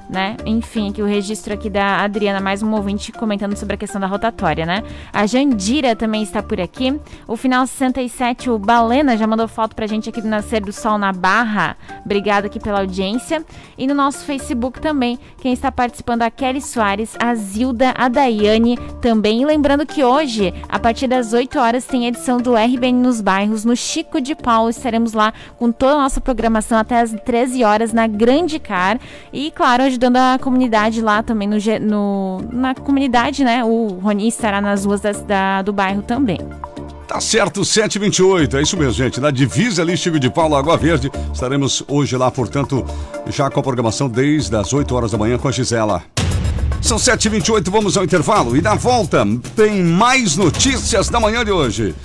Né? 0.10 0.38
Enfim, 0.46 0.90
aqui 0.90 1.02
o 1.02 1.06
registro 1.06 1.54
aqui 1.54 1.70
da 1.70 1.98
Adriana, 2.02 2.40
mais 2.40 2.62
um 2.62 2.72
ouvinte 2.74 3.12
comentando 3.12 3.56
sobre 3.56 3.76
a 3.76 3.78
questão 3.78 4.00
da 4.00 4.06
rotatória, 4.06 4.66
né? 4.66 4.84
A 5.12 5.26
Jandira 5.26 5.96
também 5.96 6.22
está 6.22 6.44
por 6.44 6.60
aqui. 6.60 7.00
O 7.28 7.36
final 7.36 7.66
67, 7.66 8.50
o 8.50 8.60
Balena 8.60 9.18
já 9.18 9.26
mandou 9.26 9.48
foto 9.48 9.76
pra 9.76 9.88
gente 9.88 10.10
aqui 10.10 10.22
do 10.22 10.28
Nascer 10.28 10.62
do 10.62 10.72
Sol 10.72 10.98
na 10.98 11.12
Barra. 11.12 11.78
Obrigado 12.06 12.46
aqui 12.46 12.60
pela 12.60 12.82
audiência. 12.82 13.44
E 13.78 13.88
no 13.88 13.96
nosso 13.96 14.26
Facebook 14.26 14.80
também, 14.80 15.18
quem 15.38 15.54
está 15.54 15.72
participando, 15.72 16.22
a 16.22 16.30
Kelly 16.30 16.62
Soares, 16.62 17.16
a 17.20 17.34
Zilda, 17.34 17.94
a 17.98 18.08
Daiane 18.08 18.78
também. 19.02 19.42
E 19.42 19.46
lembrando 19.46 19.86
que 19.86 20.04
hoje, 20.04 20.54
a 20.68 20.78
partir 20.78 21.08
das 21.08 21.34
8 21.34 21.58
horas, 21.58 21.86
tem 21.86 22.08
edição 22.08 22.38
do 22.38 22.54
RBN 22.56 23.00
nos 23.00 23.22
bairros, 23.22 23.66
no 23.66 23.76
Chico 23.76 24.22
de 24.22 24.36
Paulo. 24.36 24.70
Estaremos 24.70 25.14
lá 25.14 25.34
com 25.58 25.72
toda 25.72 25.94
a 25.94 26.02
nossa 26.04 26.22
programação 26.22 26.78
até 26.78 27.00
as 27.00 27.12
13 27.26 27.64
horas 27.64 27.94
na 27.94 28.06
Grande 28.06 28.60
Car. 28.60 29.00
E, 29.32 29.50
claro, 29.52 29.84
ajudando 30.04 30.18
a 30.18 30.38
comunidade 30.40 31.02
lá 31.02 31.24
também, 31.24 31.48
no, 31.48 31.56
no- 31.82 32.44
na 32.52 32.76
comunidade, 32.76 33.44
né? 33.44 33.64
O 33.64 33.88
Roni 34.02 34.28
estará 34.28 34.60
nas 34.60 34.84
ruas 34.86 35.02
da- 35.02 35.62
do 35.62 35.72
bairro 35.72 36.02
também. 36.02 36.40
Tá 37.08 37.22
certo, 37.22 37.64
728. 37.64 38.58
É 38.58 38.62
isso 38.62 38.76
mesmo, 38.76 38.92
gente. 38.94 39.22
Na 39.22 39.32
divisa 39.32 39.82
ali, 39.82 39.96
Chico 39.96 40.20
de 40.20 40.30
Paulo, 40.30 40.56
Água 40.56 40.76
Verde. 40.78 41.10
Estaremos 41.34 41.84
hoje 41.88 42.18
lá, 42.18 42.30
portanto, 42.30 42.86
já 43.28 43.50
com 43.50 43.60
a 43.60 43.64
programação 43.64 44.10
desde 44.10 44.54
as 44.56 44.74
8 44.74 44.94
horas 44.96 45.12
da 45.12 45.18
manhã 45.18 45.38
com 45.38 45.48
a 45.48 45.52
Gisela. 45.52 46.02
São 46.82 46.98
7h28, 46.98 47.70
vamos 47.72 47.96
ao 47.96 48.04
intervalo. 48.04 48.58
E 48.58 48.62
na 48.62 48.76
volta, 48.76 49.26
tem 49.56 49.82
mais 49.84 50.36
notícias 50.36 51.08
da 51.08 51.18
manhã 51.20 51.46
de 51.46 51.52
hoje. 51.52 51.96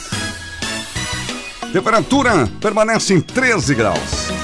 Temperatura 1.74 2.48
permanece 2.60 3.14
em 3.14 3.20
13 3.20 3.74
graus. 3.74 4.43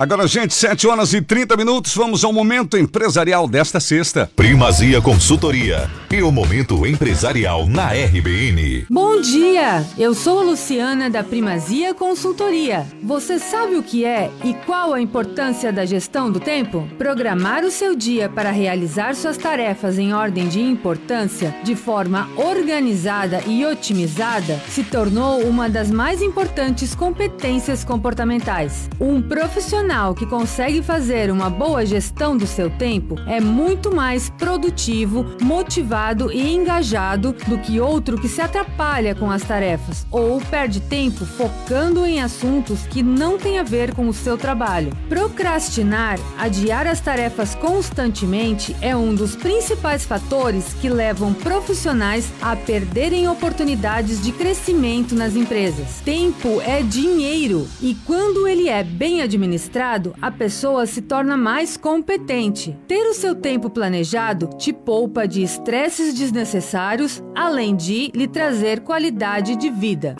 Agora, 0.00 0.26
gente, 0.26 0.54
7 0.54 0.86
horas 0.86 1.12
e 1.12 1.20
30 1.20 1.58
minutos, 1.58 1.94
vamos 1.94 2.24
ao 2.24 2.32
momento 2.32 2.78
empresarial 2.78 3.46
desta 3.46 3.78
sexta. 3.78 4.30
Primazia 4.34 4.98
Consultoria 4.98 5.90
e 6.10 6.22
o 6.22 6.32
momento 6.32 6.86
empresarial 6.86 7.66
na 7.66 7.90
RBN. 7.92 8.86
Bom 8.88 9.20
dia! 9.20 9.84
Eu 9.98 10.14
sou 10.14 10.38
a 10.38 10.42
Luciana 10.42 11.10
da 11.10 11.22
Primazia 11.22 11.92
Consultoria. 11.92 12.86
Você 13.02 13.38
sabe 13.38 13.76
o 13.76 13.82
que 13.82 14.06
é 14.06 14.30
e 14.42 14.54
qual 14.64 14.94
a 14.94 15.02
importância 15.02 15.70
da 15.70 15.84
gestão 15.84 16.32
do 16.32 16.40
tempo? 16.40 16.88
Programar 16.96 17.62
o 17.62 17.70
seu 17.70 17.94
dia 17.94 18.26
para 18.26 18.50
realizar 18.50 19.14
suas 19.14 19.36
tarefas 19.36 19.98
em 19.98 20.14
ordem 20.14 20.48
de 20.48 20.62
importância, 20.62 21.54
de 21.62 21.76
forma 21.76 22.26
organizada 22.38 23.42
e 23.46 23.66
otimizada, 23.66 24.58
se 24.70 24.82
tornou 24.82 25.42
uma 25.42 25.68
das 25.68 25.90
mais 25.90 26.22
importantes 26.22 26.94
competências 26.94 27.84
comportamentais. 27.84 28.88
Um 28.98 29.20
profissional 29.20 29.89
profissional 29.90 30.14
que 30.14 30.26
consegue 30.26 30.82
fazer 30.82 31.32
uma 31.32 31.50
boa 31.50 31.84
gestão 31.84 32.36
do 32.36 32.46
seu 32.46 32.70
tempo 32.70 33.16
é 33.26 33.40
muito 33.40 33.92
mais 33.92 34.30
produtivo, 34.30 35.26
motivado 35.42 36.30
e 36.32 36.54
engajado 36.54 37.34
do 37.48 37.58
que 37.58 37.80
outro 37.80 38.16
que 38.16 38.28
se 38.28 38.40
atrapalha 38.40 39.16
com 39.16 39.28
as 39.30 39.42
tarefas 39.42 40.06
ou 40.10 40.40
perde 40.42 40.80
tempo 40.80 41.26
focando 41.26 42.06
em 42.06 42.20
assuntos 42.20 42.86
que 42.86 43.02
não 43.02 43.36
têm 43.36 43.58
a 43.58 43.64
ver 43.64 43.92
com 43.92 44.06
o 44.08 44.12
seu 44.12 44.38
trabalho. 44.38 44.92
Procrastinar, 45.08 46.18
adiar 46.38 46.86
as 46.86 47.00
tarefas 47.00 47.56
constantemente 47.56 48.76
é 48.80 48.94
um 48.94 49.12
dos 49.12 49.34
principais 49.34 50.04
fatores 50.04 50.72
que 50.74 50.88
levam 50.88 51.34
profissionais 51.34 52.30
a 52.40 52.54
perderem 52.54 53.26
oportunidades 53.26 54.22
de 54.22 54.30
crescimento 54.30 55.16
nas 55.16 55.34
empresas. 55.34 56.00
Tempo 56.04 56.60
é 56.60 56.80
dinheiro 56.80 57.66
e 57.82 57.96
quando 58.06 58.46
ele 58.46 58.68
é 58.68 58.84
bem 58.84 59.20
administrado, 59.20 59.79
a 60.20 60.30
pessoa 60.30 60.84
se 60.84 61.00
torna 61.00 61.38
mais 61.38 61.76
competente. 61.76 62.76
Ter 62.86 63.08
o 63.08 63.14
seu 63.14 63.34
tempo 63.34 63.70
planejado 63.70 64.50
te 64.58 64.74
poupa 64.74 65.26
de 65.26 65.42
estresses 65.42 66.12
desnecessários, 66.12 67.22
além 67.34 67.74
de 67.74 68.10
lhe 68.14 68.28
trazer 68.28 68.80
qualidade 68.80 69.56
de 69.56 69.70
vida. 69.70 70.16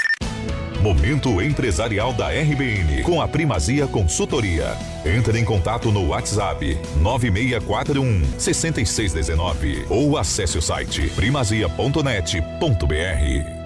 Momento 0.81 1.43
empresarial 1.43 2.15
da 2.15 2.31
RBN 2.31 3.03
com 3.03 3.21
a 3.21 3.29
Primazia 3.29 3.87
Consultoria. 3.87 4.75
Entre 5.05 5.39
em 5.39 5.45
contato 5.45 5.93
no 5.93 6.09
WhatsApp 6.09 6.79
9641 7.03 8.25
6619 8.39 9.85
ou 9.91 10.17
acesse 10.17 10.57
o 10.57 10.63
site 10.63 11.11
primazia.net.br. 11.11 13.60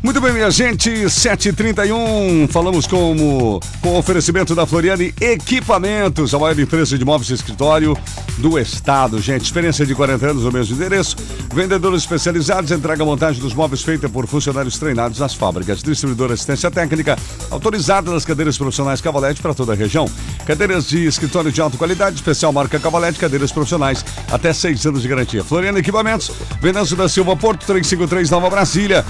Muito 0.00 0.20
bem, 0.20 0.32
minha 0.32 0.48
gente, 0.48 0.88
7h31, 0.90 2.48
falamos 2.50 2.86
com, 2.86 3.58
com 3.80 3.98
oferecimento 3.98 4.54
da 4.54 4.64
Floriane 4.64 5.12
Equipamentos, 5.20 6.32
a 6.32 6.38
maior 6.38 6.56
empresa 6.56 6.96
de 6.96 7.04
móveis 7.04 7.26
de 7.26 7.34
escritório 7.34 7.98
do 8.38 8.56
estado, 8.56 9.20
gente. 9.20 9.44
Experiência 9.44 9.84
de 9.84 9.96
40 9.96 10.26
anos 10.26 10.44
no 10.44 10.52
mesmo 10.52 10.76
endereço. 10.76 11.16
Vendedores 11.52 12.02
especializados, 12.02 12.70
entrega 12.70 13.04
montagem 13.04 13.42
dos 13.42 13.52
móveis 13.52 13.82
feita 13.82 14.08
por 14.08 14.26
funcionários 14.28 14.78
treinados 14.78 15.18
nas 15.18 15.34
fábricas. 15.34 15.82
Distribuidora 15.82 16.34
assistência 16.34 16.70
técnica, 16.70 17.18
autorizada 17.50 18.10
nas 18.12 18.24
cadeiras 18.24 18.56
profissionais 18.56 19.00
Cavalete 19.00 19.42
para 19.42 19.52
toda 19.52 19.72
a 19.72 19.76
região. 19.76 20.08
Cadeiras 20.46 20.86
de 20.86 21.06
escritório 21.06 21.50
de 21.50 21.60
alta 21.60 21.76
qualidade, 21.76 22.16
especial 22.16 22.52
marca 22.52 22.78
Cavalete, 22.78 23.18
cadeiras 23.18 23.50
profissionais, 23.50 24.04
até 24.30 24.52
seis 24.52 24.86
anos 24.86 25.02
de 25.02 25.08
garantia. 25.08 25.42
Floriane 25.42 25.80
Equipamentos, 25.80 26.30
Venâncio 26.60 26.96
da 26.96 27.08
Silva 27.08 27.34
Porto, 27.34 27.66
353 27.66 28.30
Nova 28.30 28.48
Brasília, 28.48 29.04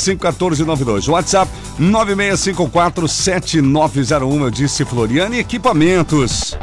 3275-1492. 0.00 1.08
WhatsApp 1.08 1.50
9654-7901. 1.78 4.42
Eu 4.42 4.50
disse 4.50 4.84
Floriane 4.84 5.38
Equipamentos. 5.38 6.58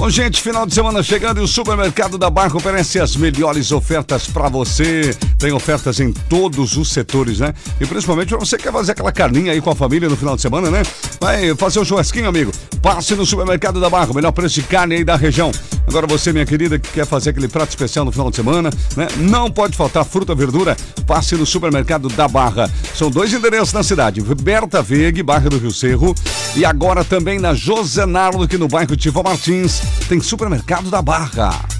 Bom, 0.00 0.08
gente, 0.08 0.40
final 0.40 0.64
de 0.64 0.72
semana 0.72 1.02
chegando 1.02 1.42
e 1.42 1.44
o 1.44 1.46
Supermercado 1.46 2.16
da 2.16 2.30
Barra 2.30 2.56
oferece 2.56 2.98
as 2.98 3.14
melhores 3.14 3.70
ofertas 3.70 4.26
para 4.26 4.48
você. 4.48 5.14
Tem 5.38 5.52
ofertas 5.52 6.00
em 6.00 6.10
todos 6.10 6.78
os 6.78 6.90
setores, 6.90 7.38
né? 7.38 7.52
E 7.78 7.84
principalmente 7.84 8.28
para 8.28 8.38
você 8.38 8.56
que 8.56 8.62
quer 8.62 8.72
fazer 8.72 8.92
aquela 8.92 9.12
carninha 9.12 9.52
aí 9.52 9.60
com 9.60 9.68
a 9.68 9.74
família 9.74 10.08
no 10.08 10.16
final 10.16 10.36
de 10.36 10.40
semana, 10.40 10.70
né? 10.70 10.82
Vai 11.20 11.54
fazer 11.54 11.80
um 11.80 11.84
churrasquinho, 11.84 12.30
amigo. 12.30 12.50
Passe 12.80 13.14
no 13.14 13.26
Supermercado 13.26 13.78
da 13.78 13.90
Barra, 13.90 14.14
melhor 14.14 14.32
preço 14.32 14.54
de 14.54 14.62
carne 14.62 14.94
aí 14.94 15.04
da 15.04 15.16
região. 15.16 15.52
Agora 15.86 16.06
você, 16.06 16.32
minha 16.32 16.46
querida, 16.46 16.78
que 16.78 16.88
quer 16.88 17.04
fazer 17.04 17.30
aquele 17.30 17.48
prato 17.48 17.68
especial 17.68 18.06
no 18.06 18.12
final 18.12 18.30
de 18.30 18.36
semana, 18.36 18.70
né? 18.96 19.06
Não 19.18 19.50
pode 19.50 19.76
faltar 19.76 20.06
fruta, 20.06 20.34
verdura. 20.34 20.78
Passe 21.06 21.34
no 21.34 21.44
Supermercado 21.44 22.08
da 22.08 22.26
Barra. 22.26 22.70
São 22.94 23.10
dois 23.10 23.34
endereços 23.34 23.74
na 23.74 23.82
cidade: 23.82 24.22
Berta 24.22 24.80
Vegue, 24.80 25.22
Barra 25.22 25.50
do 25.50 25.58
Rio 25.58 25.72
Cerro, 25.72 26.14
e 26.56 26.64
agora 26.64 27.04
também 27.04 27.38
na 27.38 27.52
Josenardo, 27.52 28.44
aqui 28.44 28.56
no 28.56 28.66
bairro 28.66 28.96
Tivo 28.96 29.22
Martins 29.22 29.89
tem 30.08 30.20
supermercado 30.20 30.90
da 30.90 31.00
Barra. 31.00 31.79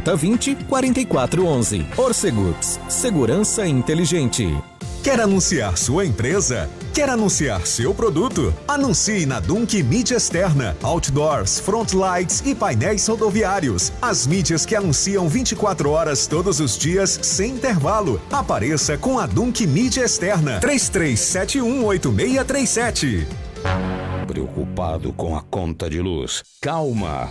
3020 0.00 0.64
4411. 0.68 1.86
Orcegups, 1.96 2.80
segurança 2.88 3.66
inteligente. 3.66 4.56
Quer 5.02 5.20
anunciar 5.20 5.76
sua 5.78 6.04
empresa? 6.04 6.68
Quer 6.92 7.08
anunciar 7.08 7.64
seu 7.66 7.94
produto? 7.94 8.52
Anuncie 8.66 9.24
na 9.24 9.38
Dunk 9.38 9.80
Mídia 9.82 10.16
Externa, 10.16 10.76
Outdoors, 10.82 11.60
Frontlights 11.60 12.42
e 12.44 12.54
painéis 12.54 13.06
rodoviários. 13.06 13.92
As 14.02 14.26
mídias 14.26 14.66
que 14.66 14.74
anunciam 14.74 15.28
24 15.28 15.90
horas 15.90 16.26
todos 16.26 16.60
os 16.60 16.76
dias, 16.76 17.18
sem 17.22 17.52
intervalo. 17.52 18.20
Apareça 18.30 18.98
com 18.98 19.18
a 19.18 19.26
Dunk 19.26 19.66
Mídia 19.66 20.02
Externa. 20.02 20.60
33718637. 20.60 23.26
Preocupado 24.26 25.12
com 25.12 25.36
a 25.36 25.42
conta 25.42 25.88
de 25.88 26.00
luz? 26.00 26.42
Calma! 26.60 27.30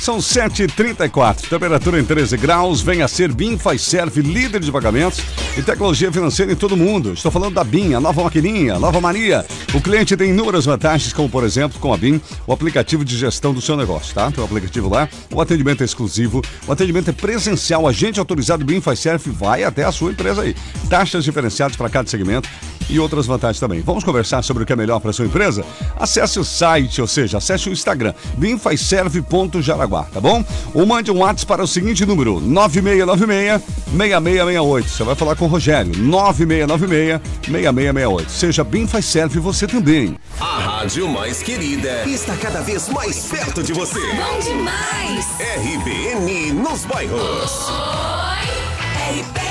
São 0.00 0.18
7h34, 0.18 1.48
temperatura 1.48 2.00
em 2.00 2.04
13 2.04 2.36
graus. 2.36 2.80
Venha 2.80 3.08
ser 3.08 3.32
BIM 3.32 3.58
faz 3.58 3.82
serve 3.82 4.22
líder 4.22 4.60
de 4.60 4.70
pagamentos 4.70 5.20
e 5.56 5.62
tecnologia 5.62 6.10
financeira 6.12 6.52
em 6.52 6.56
todo 6.56 6.72
o 6.72 6.76
mundo. 6.76 7.12
Estou 7.12 7.30
falando 7.30 7.54
da 7.54 7.64
BIM, 7.64 7.94
a 7.94 8.00
nova 8.00 8.22
maquininha, 8.22 8.76
a 8.76 8.78
nova 8.78 9.00
Maria. 9.00 9.44
O 9.74 9.80
cliente 9.80 10.16
tem 10.16 10.30
inúmeras 10.30 10.64
vantagens, 10.64 11.12
como 11.12 11.28
por 11.28 11.44
exemplo, 11.44 11.78
com 11.80 11.92
a 11.92 11.96
BIM, 11.96 12.20
o 12.46 12.52
aplicativo 12.52 13.04
de 13.04 13.16
gestão 13.16 13.52
do 13.52 13.60
seu 13.60 13.76
negócio, 13.76 14.14
tá? 14.14 14.30
Tem 14.30 14.42
o 14.42 14.46
aplicativo 14.46 14.88
lá, 14.88 15.08
o 15.32 15.40
atendimento 15.40 15.82
é 15.82 15.84
exclusivo, 15.84 16.42
o 16.66 16.72
atendimento 16.72 17.10
é 17.10 17.12
presencial, 17.12 17.86
agente 17.86 18.20
autorizado 18.20 18.64
BIM 18.64 18.80
faz 18.80 19.00
serve 19.00 19.30
vai 19.30 19.64
até 19.64 19.84
a 19.84 19.92
sua 19.92 20.12
empresa 20.12 20.42
aí. 20.42 20.54
Taxas 20.88 21.24
diferenciadas 21.24 21.76
para 21.76 21.90
cada 21.90 22.08
segmento 22.08 22.48
e 22.88 22.98
outras 22.98 23.26
vantagens 23.26 23.60
também. 23.60 23.80
Vamos 23.80 24.04
conversar 24.04 24.42
sobre 24.42 24.62
o 24.62 24.66
que 24.66 24.72
é 24.72 24.76
melhor 24.76 25.00
para 25.00 25.12
sua 25.12 25.26
empresa? 25.26 25.64
Acesse 25.96 26.38
o 26.38 26.44
site, 26.44 27.00
ou 27.00 27.06
seja, 27.06 27.38
acesse 27.38 27.68
o 27.68 27.72
Instagram, 27.72 28.14
bimfazserve.jaraguá, 28.36 30.04
tá 30.04 30.20
bom? 30.20 30.44
Ou 30.74 30.86
mande 30.86 31.10
um 31.10 31.18
WhatsApp 31.18 31.46
para 31.46 31.62
o 31.62 31.66
seguinte 31.66 32.04
número, 32.06 32.40
9696-6668. 32.40 34.88
Você 34.88 35.04
vai 35.04 35.14
falar 35.14 35.36
com 35.36 35.44
o 35.46 35.48
Rogério, 35.48 35.92
9696-6668. 35.92 38.28
Seja 38.28 38.64
Bem 38.64 38.86
Faz 38.86 39.04
Serve 39.04 39.38
você 39.40 39.66
também. 39.66 40.16
A 40.40 40.58
rádio 40.58 41.08
mais 41.08 41.42
querida 41.42 42.04
está 42.06 42.36
cada 42.36 42.60
vez 42.60 42.88
mais 42.88 43.26
perto 43.26 43.62
de 43.62 43.72
você. 43.72 44.00
Bom 44.00 44.38
demais! 44.40 45.26
RBN 45.58 46.52
nos 46.52 46.84
bairros. 46.84 47.68
Oi, 47.68 49.20
RBN. 49.20 49.47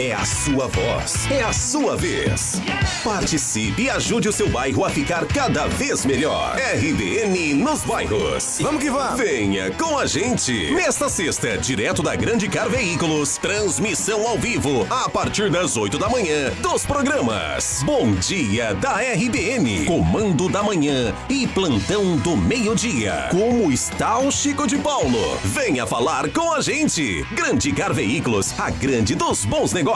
É 0.00 0.14
a 0.14 0.24
sua 0.24 0.66
voz, 0.66 1.30
é 1.30 1.42
a 1.42 1.52
sua 1.52 1.94
vez. 1.94 2.58
Participe 3.04 3.82
e 3.82 3.90
ajude 3.90 4.30
o 4.30 4.32
seu 4.32 4.48
bairro 4.48 4.82
a 4.82 4.88
ficar 4.88 5.26
cada 5.26 5.66
vez 5.66 6.06
melhor. 6.06 6.56
RBN 6.56 7.52
nos 7.52 7.82
bairros. 7.82 8.60
Vamos 8.62 8.82
que 8.82 8.88
vamos. 8.88 9.20
Venha 9.20 9.70
com 9.72 9.98
a 9.98 10.06
gente. 10.06 10.72
Nesta 10.72 11.10
sexta, 11.10 11.58
direto 11.58 12.02
da 12.02 12.16
Grande 12.16 12.48
Car 12.48 12.70
Veículos, 12.70 13.36
transmissão 13.36 14.26
ao 14.26 14.38
vivo 14.38 14.86
a 14.88 15.06
partir 15.10 15.50
das 15.50 15.76
8 15.76 15.98
da 15.98 16.08
manhã 16.08 16.50
dos 16.62 16.86
programas. 16.86 17.82
Bom 17.84 18.12
dia 18.12 18.72
da 18.76 19.02
RBN, 19.02 19.84
Comando 19.84 20.48
da 20.48 20.62
Manhã 20.62 21.14
e 21.28 21.46
Plantão 21.46 22.16
do 22.16 22.38
Meio-Dia. 22.38 23.28
Como 23.30 23.70
está 23.70 24.18
o 24.18 24.30
Chico 24.30 24.66
de 24.66 24.78
Paulo? 24.78 25.38
Venha 25.44 25.86
falar 25.86 26.30
com 26.30 26.54
a 26.54 26.62
gente. 26.62 27.22
Grande 27.34 27.70
Car 27.72 27.92
Veículos, 27.92 28.58
a 28.58 28.70
grande 28.70 29.14
dos 29.14 29.44
bons 29.44 29.74
negócios. 29.74 29.89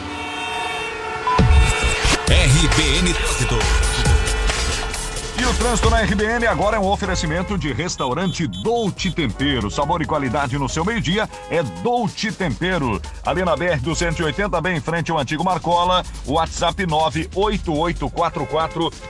RBN 2.29 3.13
Trânsito. 3.13 3.86
O 5.49 5.53
trânsito 5.53 5.89
na 5.89 6.01
RBN 6.01 6.45
agora 6.45 6.75
é 6.75 6.79
um 6.79 6.89
oferecimento 6.89 7.57
de 7.57 7.71
restaurante 7.71 8.45
Dolce 8.45 9.09
Tempero. 9.09 9.71
Sabor 9.71 10.01
e 10.01 10.05
qualidade 10.05 10.57
no 10.57 10.67
seu 10.67 10.83
meio-dia 10.83 11.29
é 11.49 11.63
Dolce 11.63 12.33
Tempero. 12.33 13.01
Ali 13.25 13.45
na 13.45 13.55
BR 13.55 13.79
280, 13.81 14.59
bem 14.59 14.75
em 14.75 14.81
frente 14.81 15.09
ao 15.09 15.17
antigo 15.17 15.45
Marcola, 15.45 16.03
WhatsApp 16.25 16.85
98844 16.85 18.45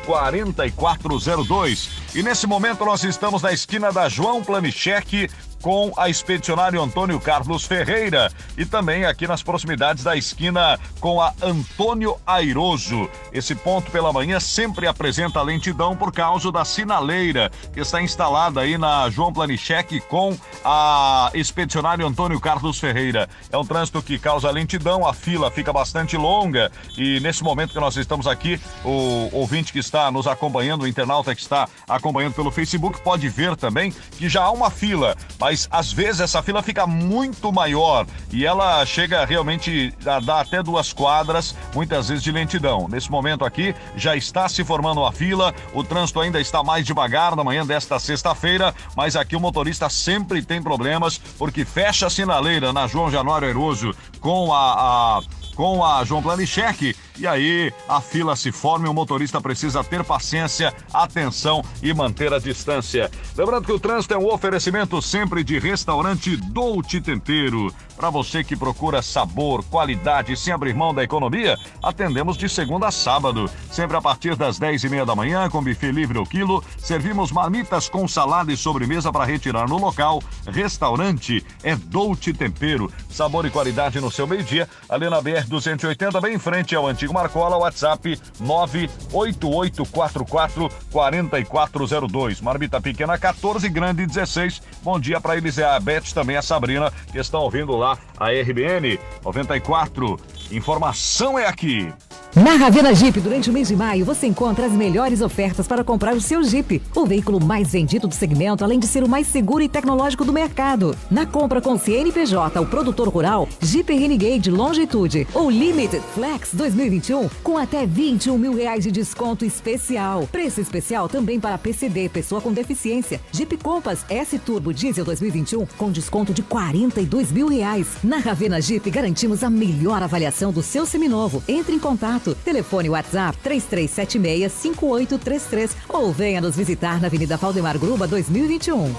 4402. 0.06 1.90
E 2.14 2.22
nesse 2.22 2.46
momento 2.46 2.86
nós 2.86 3.04
estamos 3.04 3.42
na 3.42 3.52
esquina 3.52 3.92
da 3.92 4.08
João 4.08 4.44
Planicheque 4.44 5.28
com 5.62 5.92
a 5.98 6.10
expedicionário 6.10 6.82
Antônio 6.82 7.20
Carlos 7.20 7.66
Ferreira 7.66 8.32
e 8.58 8.66
também 8.66 9.06
aqui 9.06 9.28
nas 9.28 9.44
proximidades 9.44 10.04
da 10.04 10.16
esquina 10.16 10.80
com 11.00 11.22
a 11.22 11.34
Antônio 11.42 12.18
Airoso. 12.26 13.10
Esse 13.32 13.56
ponto 13.56 13.92
pela 13.92 14.14
manhã 14.14 14.40
sempre 14.40 14.88
apresenta 14.88 15.42
lentidão 15.42 15.96
por 15.96 16.12
causa 16.12 16.52
da 16.52 16.64
sinaleira 16.64 17.52
que 17.74 17.80
está 17.80 18.02
instalada 18.02 18.62
aí 18.62 18.78
na 18.78 19.10
João 19.10 19.34
Planicheque 19.34 20.00
com 20.02 20.38
a 20.64 21.32
expedicionário 21.34 22.06
Antônio 22.06 22.40
Carlos 22.40 22.80
Ferreira. 22.80 23.30
É 23.52 23.58
um 23.58 23.66
trânsito 23.66 24.02
que 24.02 24.20
causa 24.20 24.52
lentidão, 24.52 25.06
a 25.08 25.14
fila 25.14 25.50
fica 25.52 25.74
bastante 25.74 26.18
longa 26.18 26.72
e 26.98 27.20
nesse 27.20 27.44
momento 27.44 27.74
que 27.74 27.80
nós 27.80 27.96
estamos 27.96 28.28
aqui, 28.28 28.60
o 28.84 29.30
ouvinte 29.32 29.72
que 29.74 29.80
está 29.80 30.12
nos 30.12 30.28
acompanhando, 30.28 30.84
o 30.84 30.88
internauta 30.88 31.34
que 31.34 31.42
está 31.42 31.68
acompanhando 31.88 32.34
pelo 32.34 32.52
Facebook 32.52 33.02
pode 33.02 33.28
ver 33.30 33.56
também 33.56 33.92
que 34.18 34.30
já 34.30 34.44
há 34.44 34.52
uma 34.52 34.70
fila, 34.70 35.16
mas 35.40 35.47
às 35.72 35.92
vezes 35.92 36.22
essa 36.22 36.42
fila 36.42 36.62
fica 36.62 36.86
muito 36.88 37.52
maior 37.52 38.06
e 38.32 38.46
ela 38.46 38.86
chega 38.86 39.26
realmente 39.26 39.94
a 40.06 40.20
dar 40.20 40.42
até 40.42 40.62
duas 40.62 40.94
quadras, 40.94 41.56
muitas 41.74 42.10
vezes 42.10 42.24
de 42.24 42.32
lentidão. 42.32 42.88
Nesse 42.88 43.10
momento 43.12 43.46
aqui 43.46 43.76
já 43.96 44.16
está 44.16 44.48
se 44.50 44.64
formando 44.64 45.02
uma 45.02 45.12
fila, 45.12 45.54
o 45.74 45.84
trânsito 45.84 46.20
ainda 46.20 46.40
está 46.40 46.64
mais 46.64 46.86
devagar 46.86 47.36
na 47.36 47.44
manhã 47.44 47.66
desta 47.66 48.00
sexta-feira, 48.00 48.74
mas 48.96 49.16
aqui 49.16 49.36
o 49.36 49.40
motorista 49.40 49.90
sempre 49.90 50.42
tem 50.42 50.62
problemas 50.62 51.18
porque 51.18 51.66
fecha 51.66 52.08
a 52.08 52.10
sinaleira 52.10 52.74
na 52.74 52.88
João 52.88 53.12
Januário 53.12 53.48
Airoso 53.48 53.94
com 54.20 54.54
a, 54.54 55.20
a 55.20 55.22
com 55.58 55.84
a 55.84 56.04
João 56.04 56.22
Planicheque 56.22 56.96
e 57.18 57.28
aí 57.28 57.74
a 57.88 58.02
fila 58.02 58.36
se 58.36 58.52
forma 58.52 58.88
e 58.88 58.90
o 58.90 58.94
motorista 58.94 59.42
precisa 59.42 59.84
ter 59.84 60.04
paciência, 60.04 60.74
atenção 60.94 61.64
e 61.82 61.94
manter 61.94 62.34
a 62.34 62.40
distância. 62.40 63.10
Lembrando 63.36 63.66
que 63.66 63.72
o 63.72 63.80
trânsito 63.80 64.14
é 64.14 64.18
um 64.18 64.32
oferecimento 64.32 65.02
sempre 65.02 65.44
de 65.44 65.60
restaurante 65.60 66.36
Dolce 66.38 67.02
Tempero. 67.02 67.74
Para 67.96 68.12
você 68.12 68.44
que 68.44 68.56
procura 68.56 69.02
sabor, 69.02 69.64
qualidade 69.66 70.38
sem 70.38 70.54
abrir 70.54 70.76
mão 70.76 70.94
da 70.94 71.04
economia, 71.04 71.58
atendemos 71.82 72.38
de 72.38 72.48
segunda 72.48 72.90
a 72.90 72.92
sábado, 72.92 73.50
sempre 73.72 73.98
a 73.98 74.02
partir 74.02 74.36
das 74.36 74.60
10 74.60 74.84
e 74.84 74.90
meia 74.90 75.06
da 75.06 75.16
manhã, 75.16 75.50
com 75.50 75.64
buffet 75.64 75.92
livre 75.92 76.20
ao 76.20 76.26
quilo. 76.26 76.64
Servimos 76.78 77.32
marmitas 77.32 77.90
com 77.90 78.08
salada 78.08 78.54
e 78.54 78.58
sobremesa 78.58 79.12
para 79.12 79.26
retirar 79.26 79.68
no 79.68 79.78
local. 79.78 80.22
Restaurante 80.46 81.44
é 81.64 81.76
Dolce 81.76 82.34
Tempero. 82.34 82.92
Sabor 83.10 83.48
e 83.48 83.50
qualidade 83.50 84.00
no 84.00 84.12
seu 84.12 84.28
meio-dia, 84.28 84.70
ali 84.88 85.10
na 85.10 85.20
BR 85.20 85.48
280, 85.48 86.22
bem 86.22 86.36
em 86.36 86.40
frente 86.40 86.76
ao 86.76 86.86
antigo 86.86 87.07
Marcola, 87.14 87.58
WhatsApp 87.58 88.20
98844 88.40 90.70
4402. 90.92 92.42
Marmita 92.42 92.82
pequena 92.82 93.18
14, 93.18 93.68
grande 93.70 94.06
16. 94.06 94.62
Bom 94.84 95.00
dia 95.00 95.20
para 95.20 95.38
eles, 95.38 95.58
é 95.58 95.66
a 95.66 95.80
Beth, 95.80 96.14
também 96.14 96.38
a 96.38 96.42
Sabrina, 96.42 96.92
que 97.12 97.18
estão 97.18 97.42
ouvindo 97.42 97.76
lá 97.76 97.98
a 98.18 98.30
RBN 98.30 99.00
94. 99.24 100.20
Informação 100.52 101.38
é 101.38 101.46
aqui. 101.46 101.92
Na 102.36 102.56
Ravena 102.56 102.94
Jeep, 102.94 103.20
durante 103.20 103.50
o 103.50 103.54
mês 103.54 103.68
de 103.68 103.76
maio, 103.76 104.06
você 104.06 104.28
encontra 104.28 104.68
as 104.68 104.72
melhores 104.72 105.22
ofertas 105.22 105.68
para 105.68 105.84
comprar 105.84 106.14
o 106.14 106.22
seu 106.22 106.44
Jeep. 106.44 106.84
O 106.94 107.04
veículo 107.04 107.44
mais 107.44 107.72
vendido 107.72 108.08
do 108.08 108.14
segmento, 108.14 108.64
além 108.64 108.78
de 108.78 108.86
ser 108.86 109.04
o 109.04 109.10
mais 109.10 109.26
seguro 109.26 109.64
e 109.64 109.68
tecnológico 109.68 110.24
do 110.24 110.32
mercado. 110.32 110.96
Na 111.10 111.26
compra 111.26 111.60
com 111.60 111.80
CNPJ, 111.80 112.62
o 112.62 112.66
produtor 112.68 113.08
rural, 113.08 113.50
Jeep 113.60 113.92
Renegade 113.92 114.52
Longitude 114.52 115.28
ou 115.34 115.50
Limited 115.50 116.04
Flex 116.14 116.50
2021, 116.54 117.28
com 117.42 117.58
até 117.58 117.88
21 117.88 118.38
mil 118.38 118.54
reais 118.54 118.84
de 118.84 118.92
desconto 118.92 119.44
especial. 119.44 120.28
Preço 120.32 120.62
especial 120.62 121.10
também 121.10 121.40
para 121.40 121.58
PCD, 121.58 122.08
pessoa 122.08 122.40
com 122.40 122.54
deficiência. 122.54 123.20
Jeep 123.32 123.58
Compass 123.58 124.06
S 124.10 124.38
Turbo 124.38 124.72
Diesel 124.72 125.06
2021, 125.06 125.66
com 125.76 125.92
desconto 125.92 126.34
de 126.36 126.44
42 126.44 127.32
mil 127.32 127.48
reais. 127.48 127.88
Na 128.04 128.20
Ravena 128.20 128.62
Jeep, 128.62 128.88
garantimos 128.92 129.44
a 129.44 129.50
melhor 129.50 130.04
avaliação 130.04 130.37
do 130.52 130.62
seu 130.62 130.86
seminovo. 130.86 131.42
Entre 131.48 131.74
em 131.74 131.80
contato. 131.80 132.36
Telefone 132.46 132.90
WhatsApp 132.90 133.36
3376-5833 133.44 135.72
ou 135.90 136.14
venha 136.14 136.40
nos 136.40 136.56
visitar 136.56 137.02
na 137.02 137.08
Avenida 137.08 137.38
Valdemar 137.38 137.80
Gruba 137.80 138.08
2021. 138.08 138.94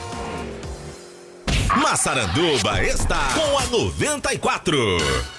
Massaranduba 1.76 2.82
está 2.82 3.28
com 3.34 3.59
a 3.59 3.66
94. 3.66 5.38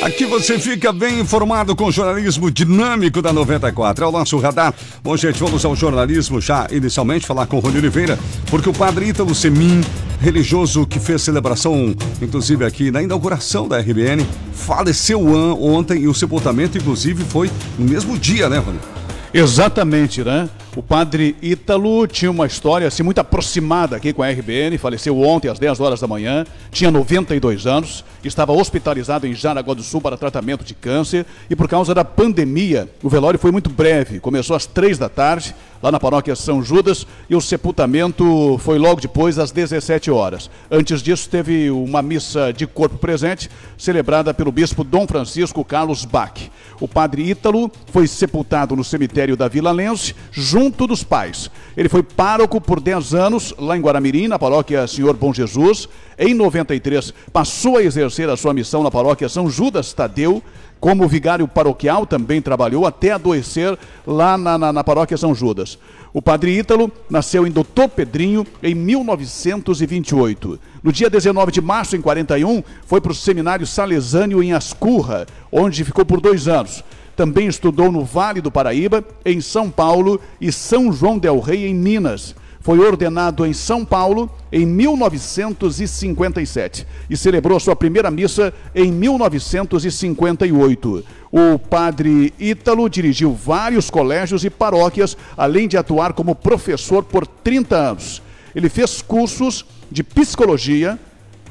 Aqui 0.00 0.24
você 0.24 0.58
fica 0.60 0.92
bem 0.92 1.18
informado 1.18 1.74
com 1.74 1.86
o 1.86 1.92
jornalismo 1.92 2.50
dinâmico 2.52 3.20
da 3.20 3.32
94. 3.32 4.04
É 4.04 4.08
o 4.08 4.12
nosso 4.12 4.38
radar. 4.38 4.72
Bom, 5.02 5.16
gente, 5.16 5.40
vamos 5.40 5.64
ao 5.64 5.74
jornalismo 5.74 6.40
já 6.40 6.68
inicialmente 6.70 7.26
falar 7.26 7.46
com 7.46 7.56
o 7.56 7.60
Rony 7.60 7.78
Oliveira, 7.78 8.16
porque 8.48 8.68
o 8.68 8.72
padre 8.72 9.08
Ítalo 9.08 9.34
Semin, 9.34 9.80
religioso 10.20 10.86
que 10.86 11.00
fez 11.00 11.22
celebração, 11.22 11.94
inclusive 12.22 12.64
aqui 12.64 12.92
na 12.92 13.02
inauguração 13.02 13.66
da 13.66 13.78
RBN, 13.80 14.24
faleceu 14.52 15.26
ontem 15.60 16.02
e 16.02 16.08
o 16.08 16.14
sepultamento, 16.14 16.78
inclusive, 16.78 17.24
foi 17.24 17.50
no 17.76 17.88
mesmo 17.88 18.16
dia, 18.16 18.48
né, 18.48 18.58
Rony? 18.58 18.78
Exatamente, 19.32 20.24
né? 20.24 20.48
O 20.74 20.82
padre 20.82 21.36
Ítalo 21.42 22.06
tinha 22.06 22.30
uma 22.30 22.46
história 22.46 22.86
assim 22.86 23.02
muito 23.02 23.18
aproximada 23.18 23.96
aqui 23.96 24.12
com 24.12 24.22
a 24.22 24.30
RBN, 24.30 24.78
faleceu 24.78 25.20
ontem 25.20 25.48
às 25.48 25.58
10 25.58 25.80
horas 25.80 26.00
da 26.00 26.06
manhã, 26.06 26.46
tinha 26.70 26.90
92 26.90 27.66
anos, 27.66 28.04
estava 28.22 28.52
hospitalizado 28.52 29.26
em 29.26 29.34
Jaraguá 29.34 29.74
do 29.74 29.82
Sul 29.82 30.00
para 30.00 30.16
tratamento 30.16 30.64
de 30.64 30.74
câncer 30.74 31.26
e 31.50 31.56
por 31.56 31.68
causa 31.68 31.94
da 31.94 32.04
pandemia, 32.04 32.88
o 33.02 33.08
velório 33.08 33.38
foi 33.38 33.50
muito 33.50 33.68
breve, 33.68 34.20
começou 34.20 34.54
às 34.54 34.66
3 34.66 34.98
da 34.98 35.08
tarde, 35.08 35.54
lá 35.82 35.90
na 35.90 36.00
paróquia 36.00 36.34
São 36.36 36.62
Judas, 36.62 37.06
e 37.28 37.36
o 37.36 37.40
sepultamento 37.40 38.58
foi 38.58 38.78
logo 38.78 39.00
depois 39.00 39.38
às 39.38 39.50
17 39.50 40.10
horas. 40.10 40.50
Antes 40.70 41.02
disso, 41.02 41.28
teve 41.28 41.70
uma 41.70 42.02
missa 42.02 42.52
de 42.52 42.66
corpo 42.66 42.98
presente, 42.98 43.50
celebrada 43.76 44.34
pelo 44.34 44.52
bispo 44.52 44.82
Dom 44.82 45.06
Francisco 45.06 45.64
Carlos 45.64 46.04
Bach. 46.04 46.38
O 46.80 46.86
padre 46.86 47.28
Ítalo 47.28 47.70
foi 47.92 48.06
sepultado 48.06 48.76
no 48.76 48.84
cemitério 48.84 49.36
da 49.36 49.48
Vila 49.48 49.72
Lense, 49.72 50.14
junto 50.30 50.86
dos 50.86 51.02
pais. 51.02 51.50
Ele 51.76 51.88
foi 51.88 52.02
pároco 52.02 52.60
por 52.60 52.80
10 52.80 53.14
anos 53.14 53.54
lá 53.58 53.76
em 53.76 53.80
Guaramirim, 53.80 54.28
na 54.28 54.38
paróquia 54.38 54.86
Senhor 54.86 55.16
Bom 55.16 55.32
Jesus. 55.32 55.88
Em 56.18 56.34
93, 56.34 57.12
passou 57.32 57.76
a 57.76 57.82
exercer 57.82 58.28
a 58.28 58.36
sua 58.36 58.54
missão 58.54 58.82
na 58.82 58.90
paróquia 58.90 59.28
São 59.28 59.50
Judas 59.50 59.92
Tadeu. 59.92 60.42
Como 60.80 61.08
vigário 61.08 61.48
paroquial, 61.48 62.06
também 62.06 62.40
trabalhou 62.40 62.86
até 62.86 63.10
adoecer 63.10 63.76
lá 64.06 64.38
na, 64.38 64.56
na, 64.56 64.72
na 64.72 64.84
paróquia 64.84 65.16
São 65.16 65.34
Judas. 65.34 65.78
O 66.12 66.22
padre 66.22 66.56
Ítalo 66.56 66.90
nasceu 67.10 67.46
em 67.46 67.50
Doutor 67.50 67.88
Pedrinho 67.88 68.46
em 68.62 68.74
1928. 68.74 70.58
No 70.82 70.92
dia 70.92 71.10
19 71.10 71.50
de 71.50 71.60
março, 71.60 71.96
em 71.96 72.00
41, 72.00 72.62
foi 72.86 73.00
para 73.00 73.12
o 73.12 73.14
seminário 73.14 73.66
salesâneo 73.66 74.42
em 74.42 74.52
Ascurra, 74.52 75.26
onde 75.50 75.84
ficou 75.84 76.04
por 76.04 76.20
dois 76.20 76.46
anos. 76.46 76.84
Também 77.16 77.48
estudou 77.48 77.90
no 77.90 78.04
Vale 78.04 78.40
do 78.40 78.50
Paraíba, 78.50 79.04
em 79.24 79.40
São 79.40 79.68
Paulo 79.68 80.20
e 80.40 80.52
São 80.52 80.92
João 80.92 81.18
del 81.18 81.40
Rei, 81.40 81.66
em 81.66 81.74
Minas. 81.74 82.36
Foi 82.60 82.80
ordenado 82.80 83.46
em 83.46 83.52
São 83.52 83.84
Paulo 83.84 84.28
em 84.50 84.66
1957 84.66 86.84
e 87.08 87.16
celebrou 87.16 87.60
sua 87.60 87.76
primeira 87.76 88.10
missa 88.10 88.52
em 88.74 88.90
1958. 88.90 91.04
O 91.30 91.58
padre 91.58 92.32
Ítalo 92.38 92.88
dirigiu 92.88 93.32
vários 93.32 93.90
colégios 93.90 94.44
e 94.44 94.50
paróquias, 94.50 95.16
além 95.36 95.68
de 95.68 95.76
atuar 95.76 96.12
como 96.12 96.34
professor 96.34 97.04
por 97.04 97.26
30 97.26 97.76
anos. 97.76 98.22
Ele 98.54 98.68
fez 98.68 99.02
cursos 99.02 99.64
de 99.90 100.02
psicologia, 100.02 100.98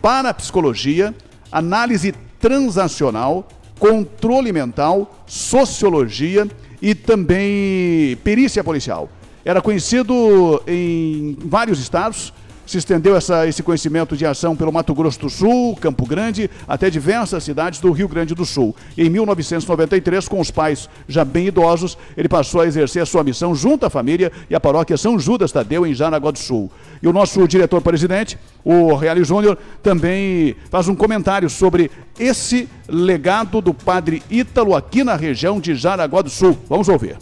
parapsicologia, 0.01 1.15
análise 1.51 2.13
transacional, 2.39 3.47
controle 3.79 4.51
mental, 4.51 5.23
sociologia 5.25 6.47
e 6.81 6.93
também 6.93 8.15
perícia 8.23 8.63
policial. 8.63 9.09
Era 9.47 9.61
conhecido 9.61 10.61
em 10.67 11.37
vários 11.45 11.79
estados, 11.79 12.33
se 12.65 12.79
estendeu 12.79 13.15
essa, 13.15 13.47
esse 13.47 13.63
conhecimento 13.63 14.17
de 14.17 14.25
ação 14.25 14.57
pelo 14.57 14.73
Mato 14.73 14.93
Grosso 14.93 15.21
do 15.21 15.29
Sul, 15.29 15.73
Campo 15.77 16.05
Grande, 16.05 16.51
até 16.67 16.89
diversas 16.89 17.45
cidades 17.45 17.79
do 17.79 17.93
Rio 17.93 18.09
Grande 18.09 18.35
do 18.35 18.45
Sul. 18.45 18.75
Em 18.97 19.09
1993, 19.09 20.27
com 20.27 20.41
os 20.41 20.51
pais 20.51 20.89
já 21.07 21.23
bem 21.23 21.47
idosos, 21.47 21.97
ele 22.17 22.27
passou 22.27 22.59
a 22.59 22.67
exercer 22.67 23.01
a 23.01 23.05
sua 23.05 23.23
missão 23.23 23.55
junto 23.55 23.85
à 23.85 23.89
família 23.89 24.33
e 24.49 24.53
à 24.53 24.59
paróquia 24.59 24.97
São 24.97 25.17
Judas 25.17 25.49
Tadeu, 25.49 25.87
em 25.87 25.93
Jaraguá 25.93 26.31
do 26.31 26.39
Sul. 26.39 26.69
E 27.01 27.07
o 27.07 27.13
nosso 27.13 27.47
diretor-presidente, 27.47 28.37
o 28.65 28.95
Reale 28.95 29.23
Júnior, 29.23 29.57
também 29.81 30.57
faz 30.69 30.89
um 30.89 30.95
comentário 30.95 31.49
sobre 31.49 31.89
esse 32.19 32.67
legado 32.85 33.61
do 33.61 33.73
padre 33.73 34.21
Ítalo 34.29 34.75
aqui 34.75 35.05
na 35.05 35.15
região 35.15 35.57
de 35.57 35.73
Jaraguá 35.73 36.21
do 36.21 36.29
Sul. 36.29 36.59
Vamos 36.67 36.89
ouvir. 36.89 37.17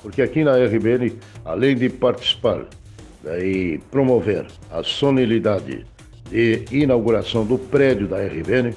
Porque 0.02 0.22
aqui 0.22 0.44
na 0.44 0.56
RBN, 0.56 1.18
além 1.44 1.76
de 1.76 1.88
participar 1.88 2.66
né, 3.22 3.44
e 3.44 3.78
promover 3.90 4.46
a 4.70 4.82
solenidade 4.82 5.84
de 6.30 6.64
inauguração 6.70 7.44
do 7.44 7.58
prédio 7.58 8.06
da 8.06 8.18
RBN, 8.18 8.74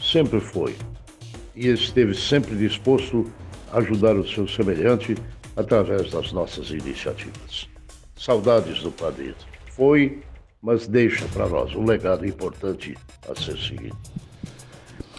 sempre 0.00 0.40
foi 0.40 0.74
e 1.54 1.68
esteve 1.68 2.14
sempre 2.14 2.56
disposto 2.56 3.30
a 3.70 3.78
ajudar 3.78 4.16
o 4.16 4.26
seu 4.26 4.48
semelhante 4.48 5.14
através 5.56 6.10
das 6.10 6.32
nossas 6.32 6.70
iniciativas. 6.70 7.68
Saudades 8.16 8.82
do 8.82 8.90
Padre. 8.90 9.34
Foi, 9.70 10.22
mas 10.62 10.86
deixa 10.86 11.26
para 11.26 11.48
nós 11.48 11.74
um 11.74 11.84
legado 11.84 12.24
importante 12.24 12.96
a 13.28 13.34
ser 13.34 13.58
seguido. 13.58 13.96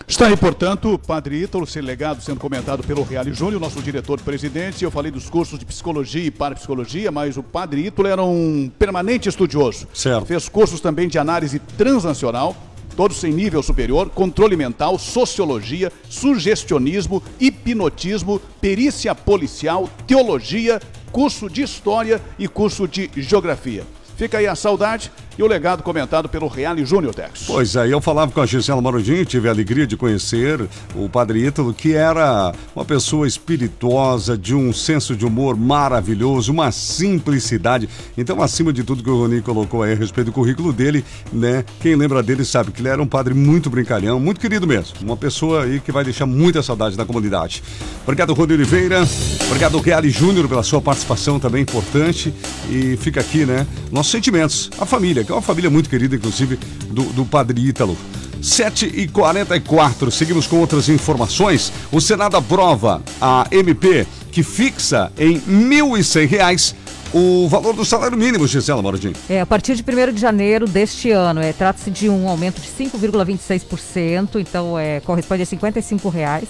Está 0.07 0.27
aí, 0.27 0.37
portanto, 0.37 0.99
Padre 0.99 1.43
Ítalo, 1.43 1.65
seu 1.65 1.83
legado 1.83 2.21
sendo 2.21 2.39
comentado 2.39 2.83
pelo 2.83 3.03
Reale 3.03 3.33
Júnior, 3.33 3.59
nosso 3.59 3.81
diretor-presidente. 3.81 4.83
Eu 4.83 4.91
falei 4.91 5.11
dos 5.11 5.29
cursos 5.29 5.57
de 5.57 5.65
psicologia 5.65 6.23
e 6.23 6.31
parapsicologia, 6.31 7.11
mas 7.11 7.35
o 7.35 7.43
Padre 7.43 7.87
Ítalo 7.87 8.07
era 8.07 8.23
um 8.23 8.71
permanente 8.77 9.27
estudioso. 9.27 9.87
Certo. 9.93 10.25
Fez 10.25 10.47
cursos 10.47 10.81
também 10.81 11.07
de 11.07 11.17
análise 11.17 11.59
transnacional, 11.59 12.55
todos 12.95 13.23
em 13.23 13.33
nível 13.33 13.63
superior, 13.63 14.09
controle 14.09 14.55
mental, 14.55 14.99
sociologia, 14.99 15.91
sugestionismo, 16.09 17.23
hipnotismo, 17.39 18.39
perícia 18.61 19.15
policial, 19.15 19.89
teologia, 20.05 20.81
curso 21.11 21.49
de 21.49 21.63
história 21.63 22.21
e 22.37 22.47
curso 22.47 22.87
de 22.87 23.09
geografia. 23.15 23.83
Fica 24.15 24.37
aí 24.37 24.47
a 24.47 24.55
saudade 24.55 25.11
e 25.37 25.43
o 25.43 25.47
legado 25.47 25.81
comentado 25.81 26.29
pelo 26.29 26.47
Reale 26.47 26.85
Júnior 26.85 27.13
Tex. 27.13 27.45
Pois 27.47 27.75
é, 27.75 27.91
eu 27.91 27.99
falava 27.99 28.31
com 28.31 28.41
a 28.41 28.45
Gisela 28.45 28.81
Marudinho, 28.81 29.25
tive 29.25 29.47
a 29.47 29.51
alegria 29.51 29.87
de 29.87 29.97
conhecer 29.97 30.67
o 30.95 31.09
Padre 31.09 31.45
Ítalo, 31.45 31.73
que 31.73 31.93
era 31.93 32.53
uma 32.75 32.85
pessoa 32.85 33.27
espirituosa, 33.27 34.37
de 34.37 34.53
um 34.53 34.71
senso 34.71 35.15
de 35.15 35.25
humor 35.25 35.57
maravilhoso, 35.57 36.51
uma 36.51 36.71
simplicidade. 36.71 37.89
Então, 38.17 38.41
acima 38.41 38.71
de 38.71 38.83
tudo 38.83 39.03
que 39.03 39.09
o 39.09 39.21
Rony 39.21 39.41
colocou 39.41 39.81
aí 39.81 39.93
a 39.93 39.95
respeito 39.95 40.27
do 40.27 40.33
currículo 40.33 40.71
dele, 40.71 41.03
né? 41.31 41.65
Quem 41.81 41.95
lembra 41.95 42.21
dele 42.21 42.45
sabe 42.45 42.71
que 42.71 42.81
ele 42.81 42.89
era 42.89 43.01
um 43.01 43.07
padre 43.07 43.33
muito 43.33 43.69
brincalhão, 43.69 44.19
muito 44.19 44.39
querido 44.39 44.67
mesmo. 44.67 44.95
Uma 45.01 45.17
pessoa 45.17 45.63
aí 45.63 45.79
que 45.79 45.91
vai 45.91 46.03
deixar 46.03 46.25
muita 46.25 46.61
saudade 46.61 46.95
da 46.95 47.05
comunidade. 47.05 47.63
Obrigado, 48.03 48.33
Rony 48.33 48.53
Oliveira. 48.53 49.03
Obrigado, 49.47 49.79
Reale 49.79 50.09
Júnior, 50.09 50.47
pela 50.47 50.63
sua 50.63 50.81
participação 50.81 51.39
também 51.39 51.63
importante. 51.63 52.33
E 52.69 52.97
fica 52.97 53.19
aqui, 53.19 53.45
né? 53.45 53.65
Nossos 54.03 54.11
sentimentos. 54.11 54.69
A 54.77 54.85
família, 54.85 55.23
que 55.23 55.31
é 55.31 55.35
uma 55.35 55.41
família 55.41 55.69
muito 55.69 55.89
querida, 55.89 56.13
inclusive, 56.13 56.57
do, 56.89 57.03
do 57.13 57.23
Padre 57.23 57.69
Ítalo. 57.69 57.97
7 58.41 58.85
e 58.93 59.07
44 59.07 60.11
seguimos 60.11 60.45
com 60.45 60.57
outras 60.57 60.89
informações. 60.89 61.71
O 61.89 62.01
Senado 62.01 62.35
aprova 62.35 63.01
a 63.21 63.47
MP 63.49 64.05
que 64.29 64.43
fixa 64.43 65.09
em 65.17 65.35
R$ 65.35 65.41
1.100 65.47 66.75
o 67.13 67.47
valor 67.47 67.73
do 67.73 67.85
salário 67.85 68.17
mínimo, 68.17 68.45
Gisela 68.45 68.81
Moradinho. 68.81 69.13
É, 69.29 69.39
a 69.39 69.45
partir 69.45 69.73
de 69.75 69.83
1 69.83 70.11
de 70.11 70.19
janeiro 70.19 70.67
deste 70.67 71.09
ano, 71.11 71.39
é, 71.39 71.53
trata-se 71.53 71.89
de 71.89 72.09
um 72.09 72.27
aumento 72.27 72.59
de 72.59 72.67
5,26%, 72.67 74.41
então 74.41 74.77
é, 74.77 74.99
corresponde 74.99 75.43
a 75.43 75.45
55 75.45 76.09
reais. 76.09 76.49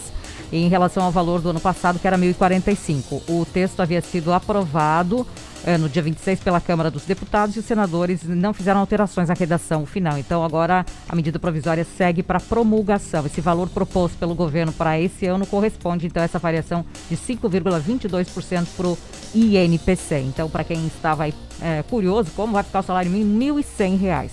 Em 0.53 0.67
relação 0.67 1.03
ao 1.03 1.11
valor 1.11 1.41
do 1.41 1.49
ano 1.49 1.59
passado, 1.59 1.99
que 1.99 2.07
era 2.07 2.17
1.045. 2.17 3.23
O 3.27 3.45
texto 3.45 3.79
havia 3.79 4.01
sido 4.01 4.31
aprovado 4.31 5.25
eh, 5.65 5.77
no 5.77 5.89
dia 5.89 6.01
26 6.01 6.41
pela 6.41 6.61
Câmara 6.61 6.91
dos 6.91 7.05
Deputados 7.05 7.55
e 7.55 7.59
os 7.59 7.65
senadores 7.65 8.21
não 8.23 8.53
fizeram 8.53 8.79
alterações 8.79 9.31
à 9.31 9.33
redação 9.33 9.85
final. 9.85 10.17
Então 10.17 10.43
agora 10.43 10.85
a 11.09 11.15
medida 11.15 11.39
provisória 11.39 11.83
segue 11.83 12.21
para 12.21 12.39
promulgação. 12.39 13.25
Esse 13.25 13.41
valor 13.41 13.67
proposto 13.69 14.15
pelo 14.17 14.35
governo 14.35 14.71
para 14.71 14.99
esse 14.99 15.25
ano 15.25 15.47
corresponde 15.47 16.05
então 16.05 16.21
a 16.21 16.25
essa 16.25 16.37
variação 16.37 16.85
de 17.09 17.17
5,22% 17.17 18.67
para 18.77 18.87
o 18.87 18.97
INPC. 19.33 20.19
Então 20.19 20.49
para 20.49 20.63
quem 20.63 20.85
estava 20.85 21.23
aí, 21.23 21.33
eh, 21.61 21.83
curioso, 21.89 22.29
como 22.35 22.53
vai 22.53 22.63
ficar 22.63 22.81
o 22.81 22.83
salário 22.83 23.09
mínimo? 23.09 23.57
R$ 23.57 23.63
1.100. 23.63 24.29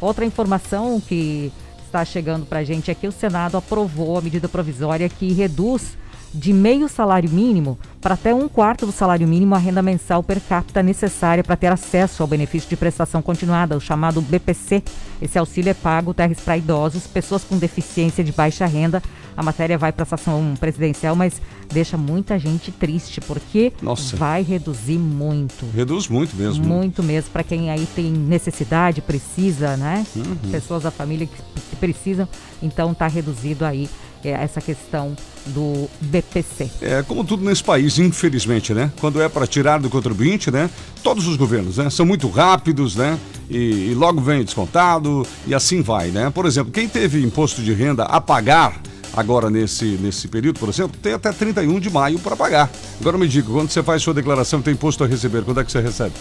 Outra 0.00 0.24
informação 0.24 1.00
que 1.00 1.52
está 1.88 2.04
chegando 2.04 2.46
para 2.46 2.60
a 2.60 2.64
gente 2.64 2.90
aqui, 2.90 3.08
o 3.08 3.12
Senado 3.12 3.56
aprovou 3.56 4.18
a 4.18 4.20
medida 4.20 4.48
provisória 4.48 5.08
que 5.08 5.32
reduz 5.32 5.96
de 6.32 6.52
meio 6.52 6.88
salário 6.88 7.30
mínimo 7.30 7.78
para 8.00 8.14
até 8.14 8.34
um 8.34 8.48
quarto 8.48 8.86
do 8.86 8.92
salário 8.92 9.26
mínimo 9.26 9.54
a 9.54 9.58
renda 9.58 9.82
mensal 9.82 10.22
per 10.22 10.40
capita 10.40 10.82
necessária 10.82 11.42
para 11.42 11.56
ter 11.56 11.68
acesso 11.68 12.22
ao 12.22 12.28
benefício 12.28 12.68
de 12.68 12.76
prestação 12.76 13.20
continuada, 13.20 13.76
o 13.76 13.80
chamado 13.80 14.20
BPC. 14.20 14.82
Esse 15.20 15.38
auxílio 15.38 15.70
é 15.70 15.74
pago, 15.74 16.14
terres 16.14 16.38
para 16.40 16.56
idosos, 16.56 17.06
pessoas 17.06 17.42
com 17.44 17.58
deficiência 17.58 18.22
de 18.22 18.32
baixa 18.32 18.66
renda. 18.66 19.02
A 19.36 19.42
matéria 19.42 19.78
vai 19.78 19.92
para 19.92 20.02
a 20.02 20.06
sessão 20.06 20.54
presidencial, 20.58 21.14
mas 21.14 21.40
deixa 21.72 21.96
muita 21.96 22.38
gente 22.38 22.72
triste, 22.72 23.20
porque 23.20 23.72
Nossa. 23.80 24.16
vai 24.16 24.42
reduzir 24.42 24.98
muito. 24.98 25.64
Reduz 25.72 26.08
muito 26.08 26.36
mesmo. 26.36 26.66
Muito 26.66 27.04
mesmo, 27.04 27.30
para 27.30 27.44
quem 27.44 27.70
aí 27.70 27.86
tem 27.94 28.10
necessidade, 28.10 29.00
precisa, 29.00 29.76
né? 29.76 30.04
Uhum. 30.16 30.50
Pessoas 30.50 30.82
da 30.82 30.90
família 30.90 31.26
que, 31.26 31.60
que 31.70 31.76
precisam, 31.76 32.28
então 32.60 32.90
está 32.90 33.06
reduzido 33.06 33.64
aí 33.64 33.88
é, 34.24 34.30
essa 34.30 34.60
questão 34.60 35.16
do 35.48 35.88
BPC. 36.00 36.70
É 36.80 37.02
como 37.02 37.24
tudo 37.24 37.44
nesse 37.44 37.62
país, 37.62 37.98
infelizmente, 37.98 38.72
né? 38.72 38.92
Quando 39.00 39.20
é 39.20 39.28
para 39.28 39.46
tirar 39.46 39.78
do 39.80 39.90
contribuinte, 39.90 40.50
né? 40.50 40.70
Todos 41.02 41.26
os 41.26 41.36
governos, 41.36 41.78
né? 41.78 41.90
São 41.90 42.06
muito 42.06 42.28
rápidos, 42.28 42.96
né? 42.96 43.18
E, 43.50 43.90
e 43.90 43.94
logo 43.94 44.20
vem 44.20 44.44
descontado 44.44 45.26
e 45.46 45.54
assim 45.54 45.82
vai, 45.82 46.08
né? 46.08 46.30
Por 46.30 46.46
exemplo, 46.46 46.72
quem 46.72 46.88
teve 46.88 47.22
imposto 47.22 47.62
de 47.62 47.72
renda 47.72 48.04
a 48.04 48.20
pagar 48.20 48.80
agora 49.18 49.50
nesse, 49.50 49.84
nesse 50.00 50.28
período, 50.28 50.60
por 50.60 50.68
exemplo, 50.68 50.96
tem 51.02 51.12
até 51.12 51.32
31 51.32 51.80
de 51.80 51.90
maio 51.90 52.18
para 52.18 52.36
pagar. 52.36 52.70
Agora 53.00 53.18
me 53.18 53.26
diga, 53.26 53.48
quando 53.50 53.68
você 53.70 53.82
faz 53.82 54.02
sua 54.02 54.14
declaração 54.14 54.62
tem 54.62 54.74
imposto 54.74 55.02
a 55.02 55.06
receber, 55.06 55.42
quando 55.42 55.60
é 55.60 55.64
que 55.64 55.72
você 55.72 55.80
recebe? 55.80 56.12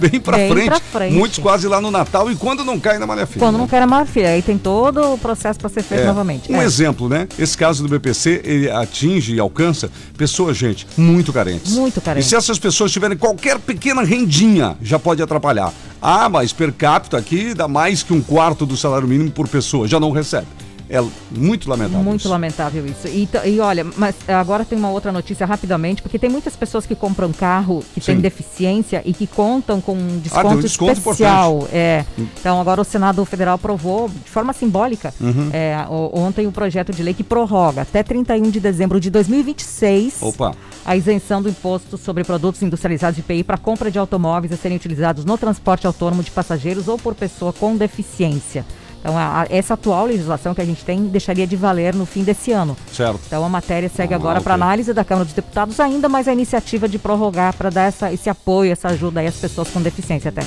Bem 0.00 0.20
para 0.20 0.38
frente, 0.48 0.80
frente. 0.92 1.12
muitos 1.14 1.38
quase 1.38 1.66
lá 1.68 1.80
no 1.80 1.90
Natal 1.90 2.30
e 2.30 2.36
quando 2.36 2.64
não 2.64 2.78
cai 2.80 2.98
na 2.98 3.06
malha 3.06 3.26
fina. 3.26 3.44
Quando 3.44 3.58
não 3.58 3.66
quer 3.68 3.82
a 3.82 3.86
máfia, 3.86 4.28
aí 4.30 4.40
tem 4.42 4.56
todo 4.56 5.12
o 5.14 5.18
processo 5.18 5.58
para 5.58 5.68
ser 5.68 5.82
feito 5.82 6.02
É. 6.02 6.06
novamente. 6.06 6.50
Um 6.50 6.60
É. 6.60 6.64
exemplo, 6.64 7.08
né? 7.08 7.28
Esse 7.38 7.56
caso 7.58 7.82
do 7.82 7.88
BPC, 7.88 8.40
ele 8.44 8.70
atinge 8.70 9.34
e 9.34 9.40
alcança 9.40 9.90
pessoas, 10.16 10.56
gente, 10.56 10.86
muito 10.96 11.32
carentes. 11.32 11.72
Muito 11.72 12.00
carentes. 12.00 12.26
E 12.26 12.30
se 12.30 12.36
essas 12.36 12.58
pessoas 12.58 12.90
tiverem 12.92 13.16
qualquer 13.18 13.58
pequena 13.58 14.02
rendinha, 14.02 14.76
já 14.80 14.98
pode 14.98 15.22
atrapalhar. 15.22 15.72
Ah, 16.00 16.28
mas 16.28 16.52
per 16.52 16.72
capita 16.72 17.16
aqui 17.18 17.54
dá 17.54 17.66
mais 17.68 18.02
que 18.02 18.12
um 18.12 18.20
quarto 18.20 18.64
do 18.64 18.76
salário 18.76 19.06
mínimo 19.08 19.30
por 19.30 19.48
pessoa, 19.48 19.86
já 19.88 19.98
não 20.00 20.10
recebe. 20.10 20.46
É 20.88 21.02
muito 21.30 21.68
lamentável. 21.68 22.02
Muito 22.02 22.20
isso. 22.20 22.28
lamentável 22.28 22.86
isso. 22.86 23.08
E, 23.08 23.28
e 23.46 23.58
olha, 23.60 23.84
mas 23.96 24.14
agora 24.28 24.64
tem 24.64 24.78
uma 24.78 24.90
outra 24.90 25.10
notícia 25.10 25.46
rapidamente, 25.46 26.02
porque 26.02 26.18
tem 26.18 26.28
muitas 26.28 26.54
pessoas 26.54 26.84
que 26.84 26.94
compram 26.94 27.32
carro 27.32 27.82
que 27.94 28.00
tem 28.00 28.16
Sim. 28.16 28.20
deficiência 28.20 29.02
e 29.04 29.12
que 29.14 29.26
contam 29.26 29.80
com 29.80 29.92
um 29.94 30.16
Ah, 30.16 30.20
desconto, 30.22 30.48
tem 30.48 30.56
um 30.58 30.60
desconto 30.60 30.92
especial. 30.92 31.54
importante. 31.56 31.76
É. 31.76 32.04
Então 32.18 32.60
agora 32.60 32.80
o 32.80 32.84
Senado 32.84 33.24
Federal 33.24 33.54
aprovou 33.54 34.08
de 34.08 34.30
forma 34.30 34.52
simbólica 34.52 35.12
Uhum. 35.20 35.50
é, 35.52 35.76
ontem 36.12 36.46
o 36.46 36.52
projeto 36.52 36.92
de 36.92 37.02
lei 37.02 37.14
que 37.14 37.24
prorroga 37.24 37.82
até 37.82 38.02
31 38.02 38.50
de 38.50 38.60
dezembro 38.60 39.00
de 39.00 39.10
2026 39.10 40.22
Opa. 40.22 40.54
a 40.84 40.96
isenção 40.96 41.40
do 41.40 41.48
imposto 41.48 41.96
sobre 41.96 42.24
produtos 42.24 42.62
industrializados 42.62 43.16
de 43.16 43.20
IPI 43.22 43.42
para 43.44 43.56
compra 43.56 43.90
de 43.90 43.98
automóveis 43.98 44.52
a 44.52 44.56
serem 44.56 44.76
utilizados 44.76 45.24
no 45.24 45.38
transporte 45.38 45.86
autônomo 45.86 46.22
de 46.22 46.30
passageiros 46.30 46.88
ou 46.88 46.98
por 46.98 47.14
pessoa 47.14 47.52
com 47.52 47.76
deficiência. 47.76 48.64
Então, 49.04 49.18
a- 49.18 49.42
a- 49.42 49.46
essa 49.50 49.74
atual 49.74 50.06
legislação 50.06 50.54
que 50.54 50.62
a 50.62 50.64
gente 50.64 50.82
tem 50.82 51.04
deixaria 51.08 51.46
de 51.46 51.56
valer 51.56 51.94
no 51.94 52.06
fim 52.06 52.22
desse 52.24 52.52
ano. 52.52 52.74
Certo. 52.90 53.20
Então, 53.26 53.44
a 53.44 53.48
matéria 53.50 53.90
segue 53.94 54.14
Ah, 54.14 54.16
agora 54.16 54.40
para 54.40 54.54
análise 54.54 54.94
da 54.94 55.04
Câmara 55.04 55.26
dos 55.26 55.34
Deputados, 55.34 55.78
ainda 55.78 56.08
mais 56.08 56.26
a 56.26 56.32
iniciativa 56.32 56.88
de 56.88 56.98
prorrogar 56.98 57.52
para 57.54 57.68
dar 57.68 57.82
essa, 57.82 58.10
esse 58.10 58.30
apoio, 58.30 58.72
essa 58.72 58.88
ajuda 58.88 59.20
aí 59.20 59.26
às 59.26 59.34
pessoas 59.36 59.68
com 59.68 59.82
deficiência, 59.82 60.30
até. 60.30 60.40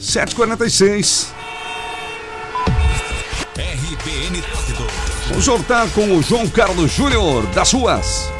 7h46. 0.00 1.32
RBN 3.56 4.40
Rápido. 4.42 4.86
Vamos 5.30 5.46
voltar 5.46 5.88
com 5.90 6.16
o 6.16 6.22
João 6.22 6.48
Carlos 6.48 6.92
Júnior, 6.92 7.44
das 7.48 7.72
ruas. 7.72 8.30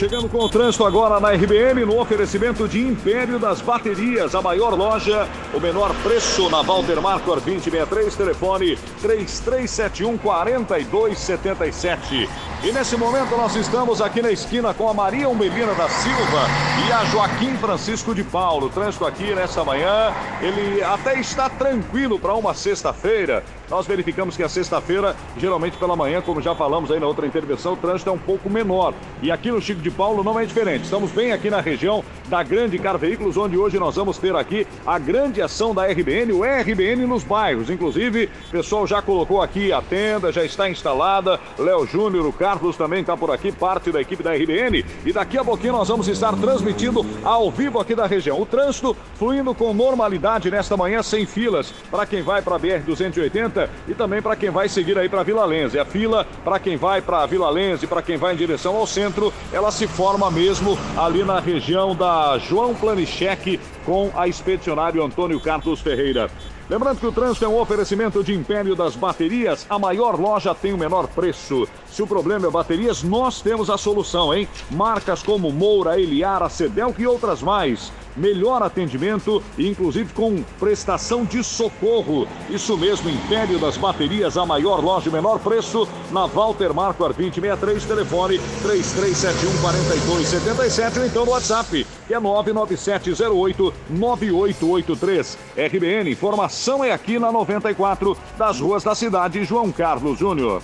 Chegando 0.00 0.28
com 0.30 0.38
o 0.38 0.48
trânsito 0.48 0.86
agora 0.86 1.20
na 1.20 1.32
RBN, 1.32 1.84
no 1.84 2.00
oferecimento 2.00 2.66
de 2.66 2.80
Império 2.80 3.38
das 3.38 3.60
Baterias, 3.60 4.34
a 4.34 4.40
maior 4.40 4.72
loja, 4.72 5.28
o 5.52 5.60
menor 5.60 5.94
preço 6.02 6.48
na 6.48 6.62
Walter 6.62 6.98
Marcor 7.02 7.38
2063, 7.42 8.16
telefone 8.16 8.78
3371 9.02 10.16
4277. 10.16 12.30
E 12.62 12.72
nesse 12.72 12.96
momento 12.96 13.36
nós 13.36 13.54
estamos 13.56 14.00
aqui 14.00 14.22
na 14.22 14.30
esquina 14.30 14.72
com 14.72 14.88
a 14.88 14.94
Maria 14.94 15.28
Umbelina 15.28 15.74
da 15.74 15.90
Silva 15.90 16.46
e 16.88 16.92
a 16.92 17.04
Joaquim 17.04 17.54
Francisco 17.56 18.14
de 18.14 18.24
Paulo. 18.24 18.68
O 18.68 18.70
trânsito 18.70 19.04
aqui 19.04 19.34
nessa 19.34 19.62
manhã, 19.64 20.14
ele 20.40 20.82
até 20.82 21.20
está 21.20 21.50
tranquilo 21.50 22.18
para 22.18 22.34
uma 22.34 22.54
sexta-feira. 22.54 23.44
Nós 23.70 23.86
verificamos 23.86 24.36
que 24.36 24.42
a 24.42 24.48
sexta-feira, 24.48 25.14
geralmente 25.38 25.76
pela 25.76 25.94
manhã, 25.94 26.20
como 26.20 26.42
já 26.42 26.54
falamos 26.54 26.90
aí 26.90 26.98
na 26.98 27.06
outra 27.06 27.26
intervenção, 27.26 27.74
o 27.74 27.76
trânsito 27.76 28.10
é 28.10 28.12
um 28.12 28.18
pouco 28.18 28.50
menor. 28.50 28.92
E 29.22 29.30
aqui 29.30 29.50
no 29.50 29.60
Chico 29.60 29.80
de 29.80 29.89
Paulo 29.90 30.24
não 30.24 30.38
é 30.38 30.44
diferente. 30.44 30.84
Estamos 30.84 31.10
bem 31.10 31.32
aqui 31.32 31.50
na 31.50 31.60
região 31.60 32.04
da 32.28 32.42
Grande 32.42 32.78
Car 32.78 32.96
Veículos, 32.96 33.36
onde 33.36 33.56
hoje 33.56 33.78
nós 33.78 33.96
vamos 33.96 34.16
ter 34.16 34.34
aqui 34.36 34.66
a 34.86 34.98
grande 34.98 35.42
ação 35.42 35.74
da 35.74 35.86
RBN, 35.86 36.32
o 36.32 36.42
RBN 36.42 37.06
nos 37.06 37.24
bairros. 37.24 37.68
Inclusive, 37.68 38.30
o 38.48 38.50
pessoal 38.50 38.86
já 38.86 39.02
colocou 39.02 39.42
aqui 39.42 39.72
a 39.72 39.82
tenda, 39.82 40.30
já 40.30 40.44
está 40.44 40.70
instalada. 40.70 41.40
Léo 41.58 41.86
Júnior, 41.86 42.26
o 42.26 42.32
Carlos 42.32 42.76
também 42.76 43.00
está 43.00 43.16
por 43.16 43.30
aqui, 43.30 43.50
parte 43.50 43.90
da 43.90 44.00
equipe 44.00 44.22
da 44.22 44.32
RBN. 44.32 44.84
E 45.04 45.12
daqui 45.12 45.36
a 45.36 45.44
pouquinho 45.44 45.72
nós 45.72 45.88
vamos 45.88 46.08
estar 46.08 46.32
transmitindo 46.36 47.04
ao 47.24 47.50
vivo 47.50 47.80
aqui 47.80 47.94
da 47.94 48.06
região. 48.06 48.40
O 48.40 48.46
trânsito 48.46 48.96
fluindo 49.16 49.54
com 49.54 49.74
normalidade 49.74 50.50
nesta 50.50 50.76
manhã, 50.76 51.02
sem 51.02 51.26
filas, 51.26 51.74
para 51.90 52.06
quem 52.06 52.22
vai 52.22 52.42
para 52.42 52.56
a 52.56 52.60
BR-280 52.60 53.68
e 53.88 53.94
também 53.94 54.22
para 54.22 54.36
quem 54.36 54.50
vai 54.50 54.68
seguir 54.68 54.96
aí 54.98 55.08
para 55.08 55.22
Vila 55.22 55.44
Lense. 55.44 55.78
A 55.78 55.84
fila 55.84 56.26
para 56.44 56.58
quem 56.58 56.76
vai 56.76 57.02
para 57.02 57.26
Vila 57.26 57.50
Lense, 57.50 57.86
para 57.86 58.02
quem 58.02 58.16
vai 58.16 58.34
em 58.34 58.36
direção 58.36 58.76
ao 58.76 58.86
centro, 58.86 59.32
ela 59.52 59.70
forma 59.86 60.30
mesmo 60.30 60.78
ali 60.96 61.24
na 61.24 61.40
região 61.40 61.94
da 61.94 62.38
João 62.38 62.74
Planichek 62.74 63.58
com 63.84 64.10
a 64.14 64.28
expedicionário 64.28 65.04
Antônio 65.04 65.40
Carlos 65.40 65.80
Ferreira. 65.80 66.30
Lembrando 66.70 67.00
que 67.00 67.06
o 67.06 67.10
trânsito 67.10 67.44
é 67.44 67.48
um 67.48 67.58
oferecimento 67.58 68.22
de 68.22 68.32
Império 68.32 68.76
das 68.76 68.94
Baterias. 68.94 69.66
A 69.68 69.76
maior 69.76 70.18
loja 70.20 70.54
tem 70.54 70.72
o 70.72 70.78
menor 70.78 71.08
preço. 71.08 71.66
Se 71.90 72.00
o 72.00 72.06
problema 72.06 72.46
é 72.46 72.50
baterias, 72.50 73.02
nós 73.02 73.40
temos 73.40 73.68
a 73.68 73.76
solução, 73.76 74.32
hein? 74.32 74.46
Marcas 74.70 75.20
como 75.20 75.50
Moura, 75.50 76.00
Eliara, 76.00 76.48
Sedelco 76.48 77.02
e 77.02 77.06
outras 77.08 77.42
mais. 77.42 77.92
Melhor 78.16 78.62
atendimento, 78.62 79.42
inclusive 79.58 80.12
com 80.12 80.42
prestação 80.58 81.24
de 81.24 81.44
socorro. 81.44 82.26
Isso 82.48 82.76
mesmo, 82.76 83.08
Império 83.08 83.58
das 83.58 83.76
Baterias, 83.76 84.36
a 84.36 84.44
maior 84.44 84.82
loja 84.82 85.08
e 85.08 85.12
menor 85.12 85.38
preço, 85.38 85.88
na 86.10 86.26
Walter 86.26 86.74
Marco 86.74 87.04
2063, 87.04 87.84
telefone 87.84 88.40
3371-4277 88.62 90.98
ou 90.98 91.06
então 91.06 91.24
no 91.24 91.30
WhatsApp, 91.32 91.86
que 92.06 92.14
é 92.14 92.20
99708 92.20 93.72
9883. 93.88 95.38
RBN, 95.56 96.10
informação 96.10 96.84
é 96.84 96.92
aqui 96.92 97.18
na 97.18 97.32
94, 97.32 98.16
das 98.36 98.60
ruas 98.60 98.82
da 98.82 98.94
cidade, 98.94 99.44
João 99.44 99.72
Carlos 99.72 100.18
Júnior. 100.18 100.62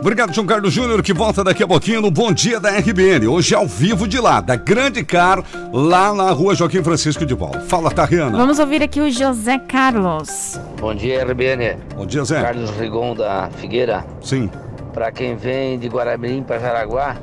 Obrigado, 0.00 0.32
João 0.32 0.46
Carlos 0.46 0.72
Júnior, 0.72 1.02
que 1.02 1.12
volta 1.12 1.42
daqui 1.42 1.62
a 1.62 1.66
pouquinho 1.66 2.00
no 2.00 2.10
Bom 2.10 2.32
Dia 2.32 2.60
da 2.60 2.70
RBN. 2.70 3.26
Hoje 3.26 3.54
ao 3.54 3.66
vivo 3.66 4.06
de 4.06 4.20
lá, 4.20 4.40
da 4.40 4.54
Grande 4.54 5.04
Car, 5.04 5.42
lá 5.72 6.14
na 6.14 6.30
rua 6.30 6.54
Joaquim 6.54 6.82
Francisco 6.82 7.26
de 7.26 7.34
Paulo. 7.34 7.60
Fala, 7.62 7.90
Tariana. 7.90 8.36
Vamos 8.38 8.58
ouvir 8.58 8.82
aqui 8.82 9.00
o 9.00 9.10
José 9.10 9.58
Carlos. 9.58 10.58
Bom 10.80 10.94
dia, 10.94 11.24
RBN. 11.24 11.76
Bom 11.96 12.06
dia, 12.06 12.24
Zé. 12.24 12.40
Carlos 12.40 12.70
Rigon 12.70 13.14
da 13.14 13.50
Figueira. 13.56 14.04
Sim. 14.22 14.48
Para 14.94 15.10
quem 15.10 15.34
vem 15.36 15.78
de 15.78 15.88
Guaramirim 15.88 16.42
para 16.42 16.58
Jaraguá, 16.60 17.16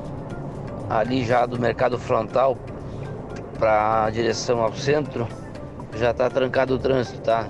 ali 0.90 1.24
já 1.26 1.46
do 1.46 1.58
Mercado 1.60 1.98
Frontal 1.98 2.58
para 3.58 4.10
direção 4.12 4.60
ao 4.60 4.74
centro, 4.74 5.28
já 5.98 6.12
está 6.12 6.30
trancado 6.30 6.76
o 6.76 6.78
trânsito, 6.78 7.20
tá? 7.22 7.48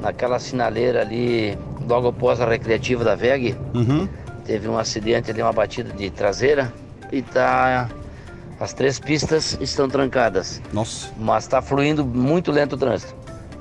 Naquela 0.00 0.38
sinaleira 0.38 1.02
ali, 1.02 1.56
logo 1.86 2.08
após 2.08 2.40
a 2.40 2.46
recreativa 2.46 3.04
da 3.04 3.14
VEG, 3.14 3.54
Uhum. 3.74 4.08
Teve 4.44 4.68
um 4.68 4.78
acidente 4.78 5.30
ali, 5.30 5.42
uma 5.42 5.52
batida 5.52 5.92
de 5.92 6.10
traseira 6.10 6.72
e 7.10 7.22
tá. 7.22 7.88
As 8.60 8.72
três 8.72 9.00
pistas 9.00 9.58
estão 9.60 9.88
trancadas. 9.88 10.62
Nossa. 10.72 11.10
Mas 11.16 11.44
está 11.44 11.60
fluindo 11.60 12.04
muito 12.04 12.52
lento 12.52 12.74
o 12.74 12.78
trânsito. 12.78 13.12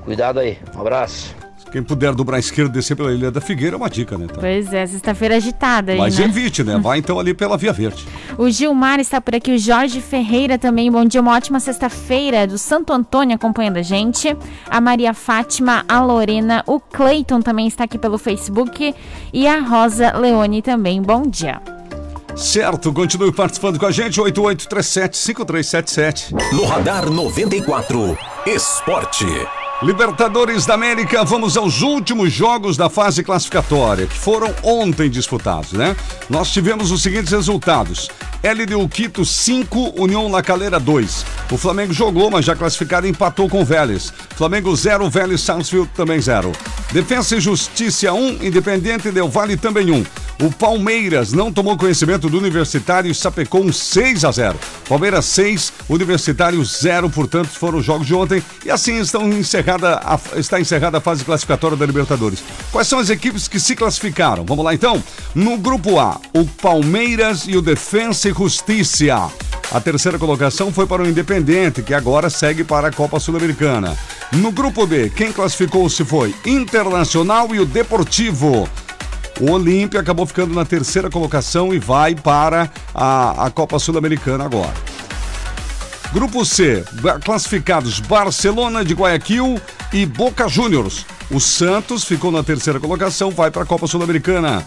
Cuidado 0.04 0.40
aí. 0.40 0.60
Um 0.76 0.82
abraço. 0.82 1.41
Quem 1.72 1.82
puder 1.82 2.14
dobrar 2.14 2.36
a 2.36 2.40
esquerda 2.40 2.70
e 2.70 2.74
descer 2.74 2.98
pela 2.98 3.14
Ilha 3.14 3.32
da 3.32 3.40
Figueira 3.40 3.76
é 3.76 3.78
uma 3.78 3.90
dica, 3.90 4.18
né? 4.18 4.28
Tá? 4.28 4.42
Pois 4.42 4.74
é, 4.74 4.86
sexta-feira 4.86 5.38
agitada 5.38 5.94
aí, 5.94 5.98
Mas 5.98 6.20
né? 6.20 6.26
evite, 6.26 6.66
né? 6.66 6.78
Vai 6.78 7.00
então 7.00 7.18
ali 7.18 7.34
pela 7.34 7.56
Via 7.56 7.72
Verde. 7.72 8.06
O 8.38 8.50
Gilmar 8.50 9.00
está 9.00 9.22
por 9.22 9.36
aqui, 9.36 9.54
o 9.54 9.58
Jorge 9.58 10.02
Ferreira 10.02 10.58
também. 10.58 10.92
Bom 10.92 11.06
dia, 11.06 11.22
uma 11.22 11.34
ótima 11.34 11.62
sexta-feira 11.62 12.46
do 12.46 12.58
Santo 12.58 12.92
Antônio 12.92 13.36
acompanhando 13.36 13.78
a 13.78 13.82
gente. 13.82 14.36
A 14.70 14.82
Maria 14.82 15.14
Fátima, 15.14 15.86
a 15.88 16.04
Lorena, 16.04 16.62
o 16.68 16.78
Cleiton 16.78 17.42
também 17.42 17.68
está 17.68 17.86
aqui 17.86 17.98
pelo 17.98 18.18
Facebook 18.18 18.94
e 19.32 19.48
a 19.48 19.62
Rosa 19.62 20.12
Leone 20.18 20.62
também. 20.62 21.02
Bom 21.02 21.22
dia. 21.22 21.62
Certo, 22.36 22.92
continue 22.92 23.32
participando 23.32 23.80
com 23.80 23.86
a 23.86 23.92
gente, 23.92 24.20
8837-5377. 24.20 26.34
No 26.54 26.66
Radar 26.66 27.10
94, 27.10 28.18
Esporte. 28.46 29.26
Libertadores 29.84 30.64
da 30.64 30.76
América, 30.76 31.24
vamos 31.26 31.58
aos 31.58 31.82
últimos 31.82 32.32
jogos 32.32 32.78
da 32.78 32.88
fase 32.88 33.24
classificatória, 33.24 34.06
que 34.06 34.16
foram 34.16 34.54
ontem 34.62 35.10
disputados, 35.10 35.74
né? 35.74 35.96
Nós 36.30 36.52
tivemos 36.52 36.92
os 36.92 37.02
seguintes 37.02 37.32
resultados. 37.32 38.08
LDU 38.44 38.88
Quito 38.88 39.26
5, 39.26 40.00
União 40.00 40.28
La 40.30 40.44
Calera 40.44 40.80
2. 40.80 41.26
O 41.52 41.58
Flamengo 41.58 41.94
jogou, 41.94 42.30
mas 42.30 42.46
já 42.46 42.56
classificado 42.56 43.08
empatou 43.08 43.50
com 43.50 43.62
o 43.62 43.66
Vélez. 43.66 44.14
Flamengo 44.36 44.76
0, 44.76 45.10
Vélez 45.10 45.42
Sarsfield 45.42 45.90
também 45.96 46.22
0. 46.22 46.52
Defensa 46.92 47.36
e 47.38 47.42
Justiça 47.42 48.14
1, 48.14 48.44
Independente 48.44 49.12
Del 49.12 49.30
Vale 49.30 49.58
também 49.58 49.90
1. 49.90 50.06
O 50.42 50.52
Palmeiras 50.52 51.32
não 51.34 51.54
tomou 51.54 51.78
conhecimento 51.78 52.28
do 52.28 52.40
Universitário 52.40 53.12
e 53.12 53.14
sapecou 53.14 53.64
um 53.64 53.72
6 53.72 54.26
a 54.26 54.32
0. 54.32 54.60
Palmeiras 54.90 55.26
6, 55.26 55.72
Universitário 55.88 56.66
0, 56.66 57.12
portanto, 57.12 57.50
foram 57.50 57.78
os 57.78 57.86
jogos 57.86 58.08
de 58.08 58.16
ontem. 58.16 58.44
E 58.66 58.72
assim 58.72 59.00
estão 59.00 59.32
encerrada 59.72 60.02
a- 60.04 60.20
está 60.40 60.60
encerrada 60.60 60.98
a 60.98 61.02
fase 61.02 61.24
classificatória 61.24 61.78
da 61.78 61.86
Libertadores. 61.86 62.44
Quais 62.72 62.88
são 62.88 63.00
as 63.00 63.10
equipes 63.10 63.48
que 63.48 63.60
se 63.60 63.76
classificaram? 63.76 64.44
Vamos 64.46 64.66
lá 64.66 64.74
então? 64.74 65.02
No 65.34 65.58
grupo 65.58 66.00
A, 66.00 66.20
o 66.34 66.46
Palmeiras 66.46 67.44
e 67.48 67.56
o 67.56 67.62
Defensa 67.62 68.30
e 68.30 68.34
Justiça. 68.34 69.30
A 69.72 69.80
terceira 69.80 70.20
colocação 70.20 70.72
foi 70.72 70.86
para 70.86 71.02
o 71.02 71.08
Independente, 71.08 71.82
que 71.82 71.94
agora 71.94 72.30
segue 72.30 72.64
para 72.64 72.90
a 72.90 72.92
Copa 72.92 73.20
Sul-Americana. 73.20 73.98
No 74.34 74.52
grupo 74.52 74.86
B, 74.86 75.10
quem 75.10 75.32
classificou-se 75.32 76.04
foi 76.04 76.36
Internacional 76.46 77.54
e 77.56 77.60
o 77.60 77.66
Deportivo. 77.66 78.68
O 79.40 79.52
Olímpia 79.52 80.02
acabou 80.02 80.26
ficando 80.26 80.54
na 80.54 80.66
terceira 80.66 81.10
colocação 81.10 81.74
e 81.74 81.80
vai 81.80 82.14
para 82.14 82.70
a, 82.94 83.46
a 83.46 83.50
Copa 83.50 83.80
Sul-Americana 83.80 84.44
agora. 84.44 84.74
Grupo 86.14 86.44
C, 86.44 86.84
classificados 87.24 88.02
Barcelona 88.02 88.84
de 88.84 88.94
Guayaquil 88.94 89.60
e 89.94 90.06
Boca 90.06 90.48
Juniors. 90.50 91.06
O 91.30 91.40
Santos 91.40 92.04
ficou 92.04 92.32
na 92.32 92.44
terceira 92.44 92.82
colocação, 92.82 93.32
vai 93.32 93.50
para 93.50 93.64
a 93.64 93.66
Copa 93.66 93.88
Sul-Americana. 93.88 94.66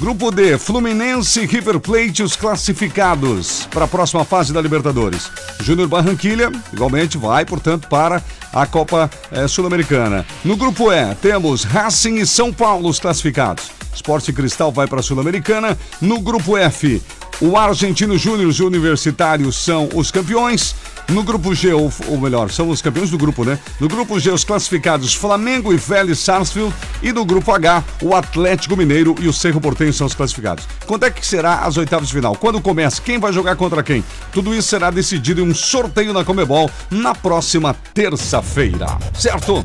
Grupo 0.00 0.30
D, 0.32 0.58
Fluminense 0.58 1.40
e 1.40 1.46
River 1.46 1.78
Plate, 1.78 2.22
os 2.22 2.34
classificados 2.34 3.66
para 3.70 3.84
a 3.84 3.88
próxima 3.88 4.24
fase 4.24 4.52
da 4.52 4.60
Libertadores. 4.60 5.30
Júnior 5.62 5.86
Barranquilha, 5.86 6.50
igualmente, 6.72 7.16
vai, 7.16 7.44
portanto, 7.44 7.88
para 7.88 8.20
a 8.52 8.66
Copa 8.66 9.08
eh, 9.30 9.46
Sul-Americana. 9.46 10.26
No 10.44 10.56
grupo 10.56 10.92
E, 10.92 11.14
temos 11.14 11.62
Racing 11.62 12.16
e 12.16 12.26
São 12.26 12.52
Paulo, 12.52 12.88
os 12.88 12.98
classificados. 12.98 13.70
Esporte 13.94 14.32
Cristal 14.32 14.70
vai 14.70 14.86
para 14.86 15.00
a 15.00 15.02
Sul-Americana. 15.02 15.78
No 16.00 16.20
grupo 16.20 16.58
F, 16.58 17.00
o 17.40 17.56
Argentino 17.56 18.16
Júnior 18.16 18.52
e 18.52 18.62
o 18.62 18.66
Universitário 18.66 19.52
são 19.52 19.88
os 19.94 20.10
campeões. 20.10 20.74
No 21.08 21.22
grupo 21.22 21.54
G, 21.54 21.72
ou, 21.72 21.92
ou 22.08 22.18
melhor, 22.18 22.50
são 22.50 22.68
os 22.68 22.82
campeões 22.82 23.10
do 23.10 23.18
grupo, 23.18 23.44
né? 23.44 23.58
No 23.78 23.88
grupo 23.88 24.18
G, 24.18 24.30
os 24.30 24.42
classificados 24.42 25.14
Flamengo 25.14 25.72
e 25.72 25.76
Vélez 25.76 26.18
Sarsfield. 26.18 26.74
E 27.02 27.12
no 27.12 27.24
grupo 27.24 27.52
H, 27.52 27.84
o 28.02 28.14
Atlético 28.14 28.76
Mineiro 28.76 29.14
e 29.20 29.28
o 29.28 29.32
Cerro 29.32 29.60
Porteño 29.60 29.92
são 29.92 30.06
os 30.06 30.14
classificados. 30.14 30.66
Quando 30.86 31.04
é 31.04 31.10
que 31.10 31.24
será 31.24 31.60
as 31.60 31.76
oitavas 31.76 32.08
de 32.08 32.14
final? 32.14 32.34
Quando 32.34 32.60
começa? 32.60 33.00
Quem 33.00 33.18
vai 33.18 33.32
jogar 33.32 33.54
contra 33.54 33.82
quem? 33.82 34.02
Tudo 34.32 34.54
isso 34.54 34.68
será 34.68 34.90
decidido 34.90 35.40
em 35.40 35.44
um 35.44 35.54
sorteio 35.54 36.12
na 36.12 36.24
Comebol 36.24 36.70
na 36.90 37.14
próxima 37.14 37.74
terça-feira. 37.94 38.98
Certo? 39.14 39.64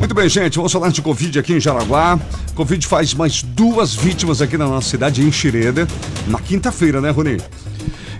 Muito 0.00 0.14
bem, 0.14 0.30
gente, 0.30 0.56
vamos 0.56 0.72
falar 0.72 0.88
de 0.88 1.02
Covid 1.02 1.38
aqui 1.38 1.52
em 1.52 1.60
Jaraguá. 1.60 2.18
Covid 2.54 2.86
faz 2.86 3.12
mais 3.12 3.42
duas 3.42 3.94
vítimas 3.94 4.40
aqui 4.40 4.56
na 4.56 4.66
nossa 4.66 4.88
cidade, 4.88 5.22
em 5.22 5.30
Xireda, 5.30 5.86
na 6.26 6.40
quinta-feira, 6.40 7.02
né, 7.02 7.10
Rony? 7.10 7.36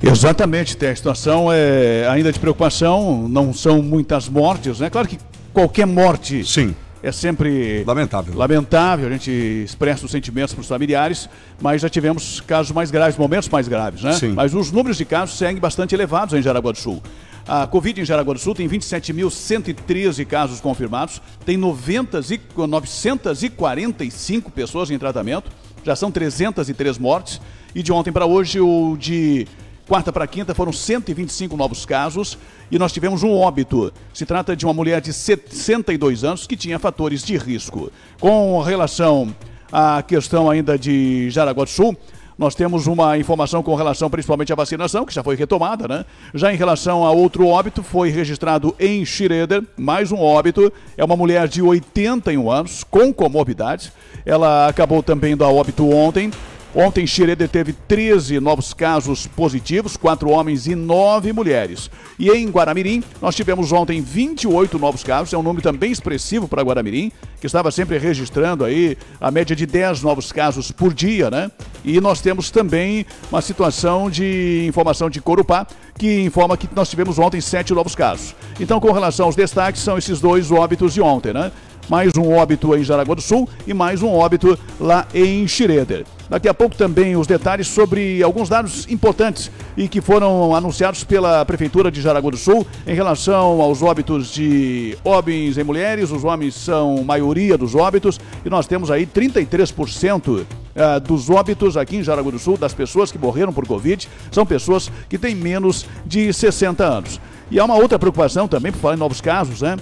Exatamente, 0.02 0.76
tem 0.76 0.90
a 0.90 0.94
situação 0.94 1.50
é 1.50 2.06
ainda 2.06 2.30
de 2.30 2.38
preocupação, 2.38 3.26
não 3.26 3.54
são 3.54 3.80
muitas 3.82 4.28
mortes, 4.28 4.78
né? 4.78 4.90
Claro 4.90 5.08
que 5.08 5.18
qualquer 5.54 5.86
morte 5.86 6.44
Sim. 6.44 6.74
é 7.02 7.10
sempre 7.10 7.82
lamentável. 7.86 8.36
Lamentável, 8.36 9.08
a 9.08 9.12
gente 9.12 9.30
expressa 9.64 10.04
os 10.04 10.10
sentimentos 10.10 10.52
para 10.52 10.60
os 10.60 10.68
familiares, 10.68 11.30
mas 11.62 11.80
já 11.80 11.88
tivemos 11.88 12.42
casos 12.42 12.72
mais 12.72 12.90
graves, 12.90 13.16
momentos 13.16 13.48
mais 13.48 13.66
graves, 13.66 14.02
né? 14.02 14.12
Sim. 14.12 14.34
Mas 14.34 14.52
os 14.52 14.70
números 14.70 14.98
de 14.98 15.06
casos 15.06 15.38
seguem 15.38 15.58
bastante 15.58 15.94
elevados 15.94 16.34
em 16.34 16.42
Jaraguá 16.42 16.72
do 16.72 16.78
Sul. 16.78 17.02
A 17.46 17.66
Covid 17.66 18.00
em 18.00 18.04
Jaraguá 18.04 18.34
do 18.34 18.40
Sul 18.40 18.54
tem 18.54 18.68
27.113 18.68 20.24
casos 20.26 20.60
confirmados, 20.60 21.20
tem 21.44 21.56
90 21.56 22.20
e 22.30 22.66
945 22.66 24.50
pessoas 24.50 24.90
em 24.90 24.98
tratamento, 24.98 25.50
já 25.84 25.96
são 25.96 26.10
303 26.10 26.98
mortes, 26.98 27.40
e 27.74 27.82
de 27.82 27.92
ontem 27.92 28.12
para 28.12 28.26
hoje, 28.26 28.60
o 28.60 28.96
de 28.98 29.46
quarta 29.90 30.12
para 30.12 30.24
quinta, 30.24 30.54
foram 30.54 30.72
125 30.72 31.56
novos 31.56 31.84
casos 31.84 32.38
e 32.70 32.78
nós 32.78 32.92
tivemos 32.92 33.24
um 33.24 33.32
óbito. 33.32 33.92
Se 34.14 34.24
trata 34.24 34.54
de 34.54 34.64
uma 34.64 34.72
mulher 34.72 35.00
de 35.00 35.12
62 35.12 36.22
anos 36.22 36.46
que 36.46 36.56
tinha 36.56 36.78
fatores 36.78 37.24
de 37.24 37.36
risco. 37.36 37.90
Com 38.20 38.60
relação 38.60 39.34
à 39.72 40.00
questão 40.00 40.48
ainda 40.48 40.78
de 40.78 41.28
Jaraguá 41.30 41.64
do 41.64 41.70
Sul, 41.70 41.96
nós 42.40 42.54
temos 42.54 42.86
uma 42.86 43.18
informação 43.18 43.62
com 43.62 43.74
relação 43.74 44.08
principalmente 44.08 44.50
à 44.50 44.56
vacinação, 44.56 45.04
que 45.04 45.12
já 45.12 45.22
foi 45.22 45.36
retomada, 45.36 45.86
né? 45.86 46.06
Já 46.32 46.50
em 46.50 46.56
relação 46.56 47.04
a 47.04 47.10
outro 47.10 47.46
óbito, 47.46 47.82
foi 47.82 48.08
registrado 48.08 48.74
em 48.80 49.04
Schroeder, 49.04 49.62
mais 49.76 50.10
um 50.10 50.18
óbito. 50.18 50.72
É 50.96 51.04
uma 51.04 51.14
mulher 51.16 51.46
de 51.46 51.60
81 51.60 52.50
anos, 52.50 52.82
com 52.82 53.12
comorbidades. 53.12 53.92
Ela 54.24 54.68
acabou 54.68 55.02
também 55.02 55.36
do 55.36 55.44
óbito 55.44 55.86
ontem. 55.90 56.30
Ontem, 56.74 57.04
Schroeder 57.04 57.48
teve 57.48 57.72
13 57.72 58.38
novos 58.38 58.72
casos 58.72 59.26
positivos, 59.26 59.96
4 59.96 60.30
homens 60.30 60.68
e 60.68 60.76
9 60.76 61.32
mulheres. 61.32 61.90
E 62.16 62.30
em 62.30 62.48
Guaramirim, 62.48 63.02
nós 63.20 63.34
tivemos 63.34 63.72
ontem 63.72 64.00
28 64.00 64.78
novos 64.78 65.02
casos, 65.02 65.32
é 65.32 65.38
um 65.38 65.42
número 65.42 65.62
também 65.62 65.90
expressivo 65.90 66.46
para 66.46 66.62
Guaramirim, 66.62 67.10
que 67.40 67.46
estava 67.46 67.72
sempre 67.72 67.98
registrando 67.98 68.64
aí 68.64 68.96
a 69.20 69.32
média 69.32 69.56
de 69.56 69.66
10 69.66 70.02
novos 70.02 70.30
casos 70.30 70.70
por 70.70 70.94
dia, 70.94 71.28
né? 71.28 71.50
E 71.84 72.00
nós 72.00 72.20
temos 72.20 72.50
também 72.50 73.04
uma 73.32 73.40
situação 73.40 74.08
de 74.08 74.64
informação 74.68 75.10
de 75.10 75.20
Corupá, 75.20 75.66
que 75.98 76.22
informa 76.22 76.56
que 76.56 76.68
nós 76.74 76.88
tivemos 76.88 77.18
ontem 77.18 77.40
7 77.40 77.74
novos 77.74 77.94
casos. 77.96 78.34
Então, 78.60 78.78
com 78.78 78.92
relação 78.92 79.26
aos 79.26 79.34
destaques, 79.34 79.82
são 79.82 79.98
esses 79.98 80.20
dois 80.20 80.52
óbitos 80.52 80.94
de 80.94 81.00
ontem, 81.00 81.32
né? 81.32 81.50
Mais 81.90 82.16
um 82.16 82.32
óbito 82.32 82.72
em 82.76 82.84
Jaraguá 82.84 83.16
do 83.16 83.20
Sul 83.20 83.48
e 83.66 83.74
mais 83.74 84.00
um 84.00 84.10
óbito 84.10 84.56
lá 84.78 85.08
em 85.12 85.46
Schroeder. 85.48 86.06
Daqui 86.28 86.48
a 86.48 86.54
pouco 86.54 86.76
também 86.76 87.16
os 87.16 87.26
detalhes 87.26 87.66
sobre 87.66 88.22
alguns 88.22 88.48
dados 88.48 88.88
importantes 88.88 89.50
e 89.76 89.88
que 89.88 90.00
foram 90.00 90.54
anunciados 90.54 91.02
pela 91.02 91.44
Prefeitura 91.44 91.90
de 91.90 92.00
Jaraguá 92.00 92.30
do 92.30 92.36
Sul 92.36 92.64
em 92.86 92.94
relação 92.94 93.60
aos 93.60 93.82
óbitos 93.82 94.32
de 94.32 94.96
homens 95.02 95.58
e 95.58 95.64
mulheres. 95.64 96.12
Os 96.12 96.22
homens 96.22 96.54
são 96.54 97.02
maioria 97.02 97.58
dos 97.58 97.74
óbitos 97.74 98.20
e 98.44 98.48
nós 98.48 98.68
temos 98.68 98.88
aí 98.88 99.04
33% 99.04 100.46
ah, 100.76 101.00
dos 101.00 101.28
óbitos 101.28 101.76
aqui 101.76 101.96
em 101.96 102.04
Jaraguá 102.04 102.30
do 102.30 102.38
Sul, 102.38 102.56
das 102.56 102.72
pessoas 102.72 103.10
que 103.10 103.18
morreram 103.18 103.52
por 103.52 103.66
Covid, 103.66 104.08
são 104.30 104.46
pessoas 104.46 104.92
que 105.08 105.18
têm 105.18 105.34
menos 105.34 105.84
de 106.06 106.32
60 106.32 106.84
anos. 106.84 107.20
E 107.50 107.58
há 107.58 107.64
uma 107.64 107.74
outra 107.74 107.98
preocupação 107.98 108.46
também, 108.46 108.70
por 108.70 108.78
falar 108.78 108.94
em 108.94 108.98
novos 108.98 109.20
casos, 109.20 109.62
né? 109.62 109.76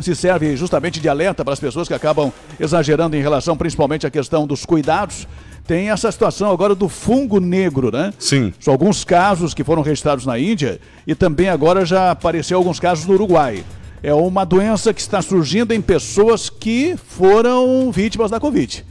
Se 0.00 0.14
serve 0.14 0.56
justamente 0.56 1.00
de 1.00 1.08
alerta 1.08 1.44
para 1.44 1.52
as 1.52 1.60
pessoas 1.60 1.88
que 1.88 1.94
acabam 1.94 2.32
exagerando 2.58 3.16
em 3.16 3.22
relação 3.22 3.56
principalmente 3.56 4.06
à 4.06 4.10
questão 4.10 4.46
dos 4.46 4.64
cuidados. 4.64 5.26
Tem 5.66 5.90
essa 5.90 6.10
situação 6.10 6.50
agora 6.50 6.74
do 6.74 6.88
fungo 6.88 7.40
negro, 7.40 7.90
né? 7.90 8.12
Sim. 8.18 8.54
São 8.58 8.72
alguns 8.72 9.04
casos 9.04 9.52
que 9.52 9.62
foram 9.62 9.82
registrados 9.82 10.24
na 10.24 10.38
Índia 10.38 10.80
e 11.06 11.14
também 11.14 11.48
agora 11.48 11.84
já 11.84 12.10
apareceu 12.10 12.56
alguns 12.56 12.80
casos 12.80 13.04
no 13.04 13.14
Uruguai. 13.14 13.64
É 14.02 14.14
uma 14.14 14.44
doença 14.44 14.94
que 14.94 15.00
está 15.00 15.20
surgindo 15.20 15.74
em 15.74 15.82
pessoas 15.82 16.48
que 16.48 16.96
foram 16.96 17.90
vítimas 17.90 18.30
da 18.30 18.40
Covid. 18.40 18.84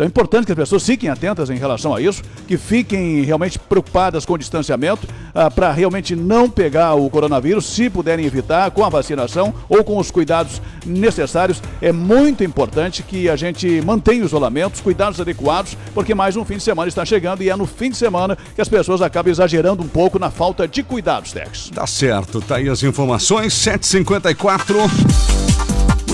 Então 0.00 0.06
é 0.06 0.08
importante 0.08 0.46
que 0.46 0.52
as 0.52 0.56
pessoas 0.56 0.82
fiquem 0.82 1.10
atentas 1.10 1.50
em 1.50 1.56
relação 1.56 1.94
a 1.94 2.00
isso, 2.00 2.22
que 2.48 2.56
fiquem 2.56 3.20
realmente 3.20 3.58
preocupadas 3.58 4.24
com 4.24 4.32
o 4.32 4.38
distanciamento, 4.38 5.06
ah, 5.34 5.50
para 5.50 5.70
realmente 5.72 6.16
não 6.16 6.48
pegar 6.48 6.94
o 6.94 7.10
coronavírus, 7.10 7.66
se 7.66 7.90
puderem 7.90 8.24
evitar 8.24 8.70
com 8.70 8.82
a 8.82 8.88
vacinação 8.88 9.52
ou 9.68 9.84
com 9.84 9.98
os 9.98 10.10
cuidados 10.10 10.62
necessários. 10.86 11.62
É 11.82 11.92
muito 11.92 12.42
importante 12.42 13.02
que 13.02 13.28
a 13.28 13.36
gente 13.36 13.82
mantenha 13.82 14.22
o 14.22 14.24
isolamento, 14.24 14.76
os 14.76 14.80
cuidados 14.80 15.20
adequados, 15.20 15.76
porque 15.92 16.14
mais 16.14 16.34
um 16.34 16.46
fim 16.46 16.56
de 16.56 16.62
semana 16.62 16.88
está 16.88 17.04
chegando 17.04 17.42
e 17.42 17.50
é 17.50 17.54
no 17.54 17.66
fim 17.66 17.90
de 17.90 17.96
semana 17.98 18.38
que 18.54 18.62
as 18.62 18.70
pessoas 18.70 19.02
acabam 19.02 19.30
exagerando 19.30 19.82
um 19.82 19.88
pouco 19.88 20.18
na 20.18 20.30
falta 20.30 20.66
de 20.66 20.82
cuidados, 20.82 21.32
Tex. 21.32 21.70
Tá 21.74 21.86
certo, 21.86 22.40
tá 22.40 22.56
aí 22.56 22.70
as 22.70 22.82
informações, 22.82 23.52
754. 23.52 24.78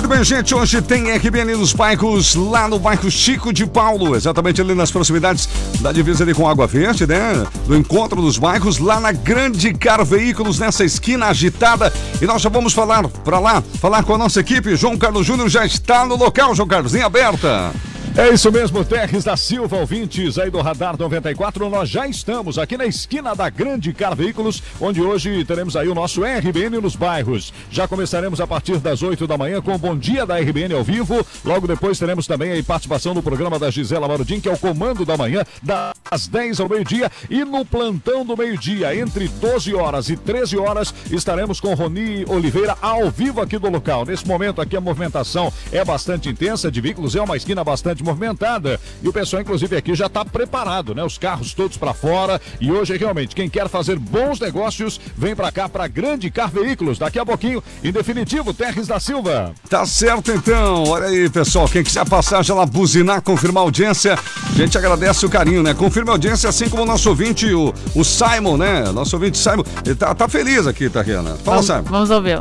Muito 0.07 0.19
bem, 0.19 0.25
gente. 0.25 0.55
Hoje 0.55 0.81
tem 0.81 1.11
RBN 1.11 1.57
nos 1.57 1.73
bairros, 1.73 2.37
lá 2.37 2.69
no 2.69 2.79
bairro 2.79 3.11
Chico 3.11 3.53
de 3.53 3.67
Paulo, 3.67 4.15
exatamente 4.15 4.61
ali 4.61 4.73
nas 4.73 4.89
proximidades 4.89 5.49
da 5.81 5.91
divisa 5.91 6.23
ali 6.23 6.33
com 6.33 6.49
Água 6.49 6.65
Verde, 6.65 7.09
né? 7.09 7.45
Do 7.67 7.77
encontro 7.77 8.23
dos 8.23 8.39
bairros, 8.39 8.79
lá 8.79 9.01
na 9.01 9.11
Grande 9.11 9.75
Car 9.75 10.05
Veículos, 10.05 10.61
nessa 10.61 10.85
esquina 10.85 11.27
agitada. 11.27 11.93
E 12.23 12.25
nós 12.25 12.41
já 12.41 12.49
vamos 12.49 12.73
falar 12.73 13.09
para 13.09 13.41
lá, 13.41 13.61
falar 13.81 14.05
com 14.05 14.15
a 14.15 14.19
nossa 14.19 14.39
equipe. 14.39 14.77
João 14.77 14.97
Carlos 14.97 15.27
Júnior 15.27 15.49
já 15.49 15.67
está 15.67 16.07
no 16.07 16.15
local, 16.15 16.55
João 16.55 16.69
Carlos, 16.69 16.95
em 16.95 17.03
aberta. 17.03 17.73
É 18.19 18.31
isso 18.31 18.51
mesmo, 18.51 18.83
Terres 18.83 19.25
da 19.25 19.37
Silva, 19.37 19.77
ouvintes 19.77 20.39
aí 20.39 20.51
do 20.51 20.63
Radar 20.63 20.97
94. 20.99 21.69
Nós 21.69 21.87
já 21.91 22.07
estamos 22.09 22.59
aqui 22.59 22.75
na 22.75 22.87
esquina 22.87 23.37
da 23.37 23.51
Grande 23.51 23.93
Car 23.93 24.17
Veículos, 24.17 24.63
onde 24.81 25.03
hoje 25.03 25.45
teremos 25.45 25.77
aí 25.77 25.87
o 25.87 25.95
nosso 25.95 26.23
RBN 26.25 26.81
nos 26.81 26.97
bairros. 26.97 27.53
Já 27.71 27.87
começaremos 27.87 28.41
a 28.41 28.47
partir 28.47 28.79
das 28.79 29.03
8 29.03 29.27
da 29.27 29.37
manhã 29.37 29.61
com 29.61 29.75
o 29.75 29.79
Bom 29.79 29.95
Dia 29.95 30.25
da 30.25 30.39
RBN 30.39 30.73
ao 30.73 30.83
vivo. 30.83 31.27
Logo 31.45 31.67
depois 31.67 31.99
teremos 31.99 32.27
também 32.27 32.59
a 32.59 32.65
participação 32.65 33.13
no 33.13 33.23
programa 33.23 33.59
da 33.59 33.71
Gisela 33.71 34.09
Marudim, 34.09 34.41
que 34.41 34.49
é 34.49 34.53
o 34.53 34.59
comando 34.59 35.05
da 35.05 35.15
manhã, 35.15 35.45
das 35.63 36.27
10 36.27 36.61
ao 36.61 36.71
meio-dia. 36.71 37.13
E 37.29 37.45
no 37.45 37.67
plantão 37.67 38.25
do 38.25 38.35
meio-dia, 38.35 38.97
entre 38.97 39.29
12 39.29 39.75
horas 39.75 40.09
e 40.09 40.17
13 40.17 40.57
horas, 40.57 40.95
estaremos 41.11 41.61
com 41.61 41.75
Roni 41.75 42.25
Oliveira 42.27 42.79
ao 42.81 43.11
vivo 43.11 43.43
aqui 43.43 43.59
do 43.59 43.69
local. 43.69 44.07
Nesse 44.07 44.27
momento 44.27 44.63
aqui 44.63 44.75
a 44.75 44.81
movimentação 44.81 45.53
é 45.71 45.85
bastante 45.85 46.31
intensa 46.31 46.71
de 46.71 46.81
veículos, 46.81 47.15
é 47.15 47.21
uma 47.21 47.37
esquina 47.37 47.63
bastante 47.63 48.06
movimentada. 48.07 48.81
E 49.03 49.09
o 49.09 49.13
pessoal, 49.13 49.43
inclusive, 49.43 49.77
aqui 49.77 49.95
já 49.95 50.07
está 50.07 50.25
preparado, 50.25 50.95
né? 50.95 51.05
Os 51.05 51.19
carros 51.19 51.53
todos 51.53 51.77
para 51.77 51.93
fora. 51.93 52.41
E 52.61 52.71
hoje, 52.73 52.97
realmente, 52.97 53.35
quem 53.35 53.49
quer 53.51 53.69
fazer 53.69 53.99
bons 53.99 54.41
negócios, 54.41 55.01
vem 55.17 55.35
para 55.37 55.53
cá, 55.53 55.69
para 55.69 55.87
Grande 55.87 56.31
Car 56.31 56.51
Veículos. 56.51 56.99
Daqui 56.99 57.19
a 57.19 57.27
pouquinho, 57.27 57.63
em 57.85 57.93
definitivo, 57.93 58.55
Terres 58.55 58.87
da 58.87 58.99
Silva. 59.01 59.53
Tá 59.69 59.85
certo 59.85 60.31
então. 60.31 60.85
Olha 60.85 61.07
aí, 61.09 61.29
pessoal. 61.29 61.69
Quem 61.69 61.83
quiser 61.83 62.09
passar 62.09 62.45
já 62.45 62.55
lá 62.55 62.65
buzinar, 62.65 63.21
confirmar 63.21 63.63
a 63.63 63.67
audiência, 63.67 64.15
a 64.15 64.53
gente 64.53 64.79
agradece 64.79 65.27
o 65.27 65.29
carinho, 65.29 65.63
né? 65.63 65.75
Confirma 65.75 66.13
a 66.13 66.15
audiência, 66.15 66.49
assim 66.49 66.69
como 66.69 66.83
o 66.83 66.87
nosso 66.87 67.09
ouvinte, 67.09 67.53
o, 67.53 67.75
o 67.95 68.05
Simon, 68.05 68.57
né? 68.57 68.85
Nosso 68.93 69.17
ouvinte 69.17 69.37
Simon. 69.37 69.65
Ele 69.85 69.95
tá, 69.95 70.15
tá 70.15 70.29
feliz 70.29 70.67
aqui, 70.67 70.89
Tariana. 70.89 71.37
Fala, 71.45 71.63
Vamos, 71.63 71.67
Simon. 71.67 71.83
vamos 71.83 72.11
ouvir. 72.11 72.41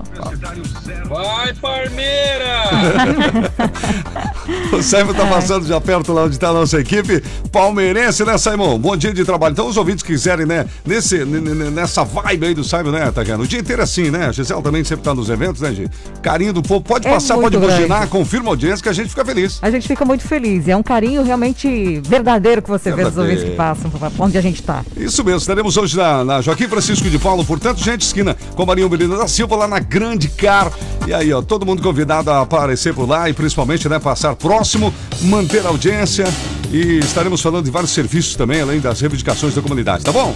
Vai, 1.09 1.53
Parmeira! 1.53 2.55
O 4.71 4.81
Simon 4.83 5.13
tá 5.13 5.25
passando 5.25 5.54
já 5.63 5.79
perto 5.79 6.11
lá 6.13 6.23
onde 6.23 6.37
tá 6.37 6.49
a 6.49 6.53
nossa 6.53 6.79
equipe. 6.79 7.23
Palmeirense, 7.51 8.23
né, 8.25 8.37
Simon? 8.37 8.77
Bom 8.79 8.95
dia 8.97 9.13
de 9.13 9.23
trabalho. 9.23 9.53
Então, 9.53 9.67
os 9.67 9.77
ouvintes 9.77 10.03
que 10.03 10.11
quiserem, 10.11 10.45
né, 10.45 10.65
nesse, 10.85 11.23
nessa 11.25 12.03
vibe 12.03 12.47
aí 12.47 12.53
do 12.53 12.63
Simon, 12.63 12.91
né, 12.91 13.11
Tariana? 13.11 13.43
O 13.43 13.47
dia 13.47 13.59
inteiro 13.59 13.81
é 13.81 13.83
assim, 13.83 14.09
né? 14.11 14.25
A 14.27 14.31
Gisele 14.31 14.61
também 14.61 14.83
sempre 14.83 15.03
tá 15.05 15.13
nos 15.13 15.29
eventos, 15.29 15.61
né, 15.61 15.73
Gi? 15.73 15.89
Carinho 16.21 16.53
do 16.53 16.61
povo. 16.61 16.81
Pode 16.83 17.07
É 17.07 17.11
passar, 17.11 17.35
pode 17.37 17.57
grande. 17.57 17.87
confirma 18.09 18.47
a 18.49 18.51
audiência 18.51 18.81
que 18.83 18.89
a 18.89 18.93
gente 18.93 19.09
fica 19.09 19.23
feliz. 19.23 19.59
A 19.61 19.69
gente 19.69 19.87
fica 19.87 20.03
muito 20.03 20.23
feliz. 20.27 20.67
É 20.67 20.75
um 20.75 20.83
carinho 20.83 21.23
realmente 21.23 22.01
verdadeiro 22.05 22.61
que 22.61 22.69
você 22.69 22.91
vê 22.91 23.03
dos 23.03 23.13
Verdadeiro. 23.15 23.31
ouvintes 23.31 23.49
que 23.51 23.55
passam 23.55 23.91
onde 24.19 24.37
a 24.37 24.41
gente 24.41 24.61
tá. 24.63 24.83
Isso 24.97 25.23
mesmo, 25.23 25.39
estaremos 25.39 25.77
hoje 25.77 25.95
na, 25.97 26.23
na 26.23 26.41
Joaquim 26.41 26.67
Francisco 26.67 27.09
de 27.09 27.17
Paulo, 27.19 27.45
portanto, 27.45 27.81
gente, 27.83 28.01
esquina 28.01 28.35
com 28.55 28.65
Marinho 28.65 28.89
Belino 28.89 29.17
da 29.17 29.27
Silva, 29.27 29.55
lá 29.55 29.67
na 29.67 29.79
Grande 29.79 30.27
Car. 30.29 30.71
E 31.07 31.13
aí, 31.13 31.31
ó, 31.31 31.41
todo 31.41 31.65
mundo 31.65 31.81
convidado 31.81 32.29
a 32.31 32.41
aparecer 32.41 32.93
por 32.93 33.07
lá 33.07 33.29
e 33.29 33.33
principalmente, 33.33 33.87
né, 33.87 33.99
passar 33.99 34.35
próximo, 34.35 34.93
manter 35.21 35.44
a 35.65 35.69
audiência 35.69 36.25
e 36.71 36.99
estaremos 36.99 37.41
falando 37.41 37.65
de 37.65 37.71
vários 37.71 37.91
serviços 37.91 38.35
também, 38.35 38.61
além 38.61 38.79
das 38.79 38.99
reivindicações 38.99 39.53
da 39.53 39.61
comunidade, 39.61 40.03
tá 40.03 40.11
bom? 40.11 40.35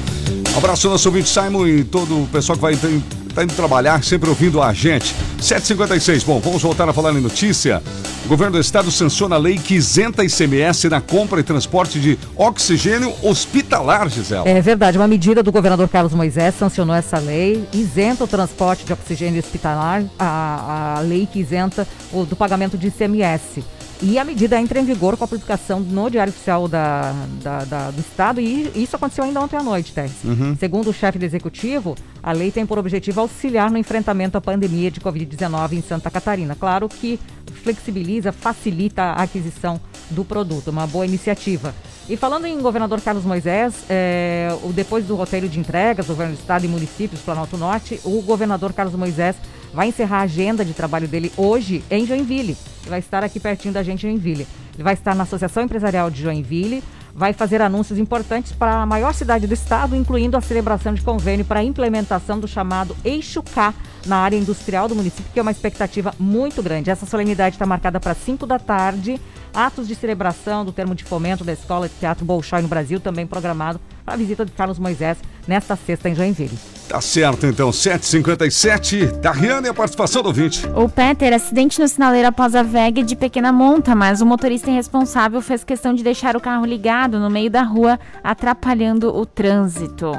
Um 0.54 0.58
abraço 0.58 0.88
ao 0.88 0.94
nosso 0.94 1.10
ouvinte 1.10 1.28
Simon 1.30 1.68
e 1.68 1.84
todo 1.84 2.24
o 2.24 2.28
pessoal 2.28 2.56
que 2.56 2.62
vai 2.62 2.76
tá 2.76 2.88
indo- 2.88 3.04
tá 3.34 3.46
trabalhar, 3.48 4.04
sempre 4.04 4.30
ouvindo 4.30 4.62
a 4.62 4.74
gente. 4.74 5.14
7h56, 5.40 6.24
bom, 6.24 6.40
vamos 6.40 6.62
voltar 6.62 6.88
a 6.90 6.94
falar 6.94 7.14
em 7.14 7.22
notícia. 7.22 7.82
O 8.26 8.28
governo 8.28 8.54
do 8.54 8.60
estado 8.60 8.92
sanciona 8.92 9.36
a 9.36 9.40
lei 9.40 9.58
que 9.58 9.76
isenta 9.76 10.24
ICMS 10.24 10.90
na 10.90 11.00
compra 11.02 11.40
e 11.40 11.44
transporte 11.44 12.00
de 12.00 12.18
oxigênio 12.36 13.14
hospitalar, 13.24 14.10
Gisela. 14.10 14.48
É 14.48 14.62
verdade, 14.62 14.98
uma 14.98 15.08
medida 15.08 15.42
do 15.42 15.52
governador 15.52 15.88
Carlos 15.88 16.14
Moisés 16.14 16.56
sancionou 16.56 16.96
essa 16.96 17.18
lei, 17.18 17.64
isenta 17.74 18.24
o 18.24 18.28
transporte 18.28 18.84
de 18.86 18.94
oxigênio 18.94 19.40
hospitalar, 19.40 20.04
a, 20.18 20.96
a 20.98 21.00
lei 21.02 21.28
que 21.32 21.40
isenta 21.40 21.88
o 22.12 22.26
do 22.26 22.36
pagamento 22.36 22.78
de 22.78 22.88
ICMS. 22.88 23.64
E 24.02 24.18
a 24.18 24.24
medida 24.24 24.58
entra 24.60 24.80
em 24.80 24.86
vigor 24.86 25.18
com 25.18 25.26
a 25.26 25.28
publicação 25.28 25.82
no 25.82 26.10
Diário 26.10 26.32
Oficial 26.32 26.70
da, 26.70 27.14
da- 27.44 27.66
da- 27.66 27.92
do 27.92 28.00
Estado, 28.00 28.40
e 28.40 28.72
isso 28.82 28.96
aconteceu 28.96 29.26
ainda 29.26 29.42
ontem 29.42 29.58
à 29.58 29.64
noite, 29.64 29.92
Tess. 29.92 30.24
Uhum. 30.24 30.56
Segundo 30.58 30.90
o 30.90 30.94
chefe 30.94 31.20
do 31.20 31.26
executivo, 31.26 31.96
a 32.24 32.32
lei 32.32 32.50
tem 32.50 32.66
por 32.66 32.78
objetivo 32.80 33.20
auxiliar 33.20 33.70
no 33.70 33.78
enfrentamento 33.78 34.38
à 34.38 34.42
pandemia 34.42 34.90
de 34.90 35.02
Covid-19 35.02 35.74
em 35.74 35.82
Santa 35.82 36.10
Catarina. 36.10 36.56
Claro 36.58 36.88
que 36.88 37.20
flexibiliza, 37.62 38.32
facilita 38.32 39.02
a 39.04 39.24
aquisição 39.24 39.82
do 40.10 40.24
produto, 40.24 40.70
uma 40.70 40.88
boa 40.88 41.06
iniciativa. 41.06 41.76
E 42.10 42.18
falando 42.18 42.48
em 42.48 42.60
governador 42.60 43.00
Carlos 43.02 43.24
Moisés, 43.24 43.86
é, 43.88 44.50
depois 44.74 45.06
do 45.06 45.16
roteiro 45.16 45.48
de 45.48 45.60
entregas 45.60 46.08
governo 46.08 46.34
do 46.34 46.40
estado 46.40 46.66
e 46.66 46.68
municípios 46.68 47.22
Planalto 47.22 47.56
Norte, 47.56 48.02
o 48.04 48.20
governador 48.24 48.74
Carlos 48.74 48.96
Moisés 48.96 49.36
vai 49.72 49.90
encerrar 49.90 50.22
a 50.22 50.22
agenda 50.22 50.66
de 50.66 50.74
trabalho 50.74 51.08
dele 51.08 51.32
hoje 51.38 51.84
em 51.88 52.08
Joinville. 52.08 52.58
Ele 52.82 52.90
vai 52.90 52.98
estar 52.98 53.24
aqui 53.24 53.40
pertinho 53.40 53.76
da 53.76 53.84
gente 53.84 54.08
em 54.08 54.10
Joinville. 54.10 54.48
Ele 54.74 54.84
vai 54.84 54.96
estar 54.96 55.14
na 55.14 55.22
Associação 55.22 55.62
Empresarial 55.62 56.10
de 56.10 56.24
Joinville, 56.24 56.84
vai 57.20 57.34
fazer 57.34 57.62
anúncios 57.62 58.00
importantes 58.00 58.54
para 58.54 58.82
a 58.82 58.86
maior 58.86 59.14
cidade 59.14 59.46
do 59.46 59.54
estado, 59.54 59.94
incluindo 59.94 60.38
a 60.38 60.42
celebração 60.42 60.94
de 60.94 61.02
convênio 61.02 61.44
para 61.44 61.60
a 61.60 61.64
implementação 61.64 62.40
do 62.40 62.48
chamado 62.48 62.96
Eixo 63.04 63.44
K 63.44 63.74
na 64.06 64.20
área 64.20 64.38
industrial 64.38 64.88
do 64.88 64.96
município, 64.96 65.30
que 65.34 65.38
é 65.38 65.42
uma 65.42 65.52
expectativa 65.52 66.14
muito 66.18 66.64
grande. 66.64 66.90
Essa 66.90 67.06
solenidade 67.06 67.56
está 67.56 67.66
marcada 67.66 68.00
para 68.00 68.14
5 68.14 68.48
da 68.48 68.58
tarde. 68.58 69.20
Atos 69.54 69.86
de 69.86 69.96
celebração 69.96 70.64
do 70.64 70.72
termo 70.72 70.96
de 70.96 71.04
fomento 71.04 71.44
da 71.44 71.52
Escola 71.52 71.90
de 71.90 71.96
Teatro 71.96 72.24
Bolshoi 72.24 72.62
no 72.62 72.70
Brasil, 72.70 73.02
também 73.02 73.28
programado 73.28 73.82
para 74.06 74.14
a 74.14 74.18
visita 74.18 74.46
de 74.46 74.54
Carlos 74.54 74.80
Moisés 74.80 75.18
nesta 75.46 75.76
sexta 75.76 76.08
em 76.08 76.16
Joinville. 76.16 76.79
Tá 76.90 77.00
certo, 77.00 77.46
então, 77.46 77.70
7h57, 77.70 79.20
da 79.20 79.32
Rihanna 79.32 79.68
e 79.68 79.70
a 79.70 79.74
participação 79.76 80.24
do 80.24 80.30
ouvinte. 80.30 80.66
O 80.76 80.90
Peter, 80.90 81.32
acidente 81.32 81.80
no 81.80 81.88
sinaleiro 81.88 82.30
após 82.30 82.56
a 82.56 82.64
VEG 82.64 83.04
de 83.04 83.16
pequena 83.16 83.52
monta, 83.52 83.94
mas 83.94 84.22
o 84.22 84.26
motorista 84.26 84.72
irresponsável 84.72 85.40
fez 85.40 85.64
questão 85.64 85.94
de 85.94 86.04
deixar 86.04 86.36
o 86.36 86.42
carro 86.42 86.66
ligado 86.66 87.20
no 87.20 87.30
meio 87.30 87.52
da 87.52 87.62
rua, 87.62 88.00
atrapalhando 88.24 89.16
o 89.16 89.24
trânsito. 89.24 90.14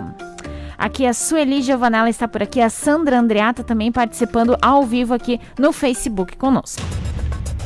Aqui 0.78 1.04
a 1.04 1.12
Sueli 1.12 1.60
Giovanella 1.60 2.08
está 2.08 2.28
por 2.28 2.40
aqui, 2.40 2.60
a 2.60 2.70
Sandra 2.70 3.18
Andreata 3.18 3.64
também 3.64 3.90
participando 3.90 4.56
ao 4.62 4.86
vivo 4.86 5.12
aqui 5.12 5.40
no 5.58 5.72
Facebook 5.72 6.36
conosco. 6.36 6.80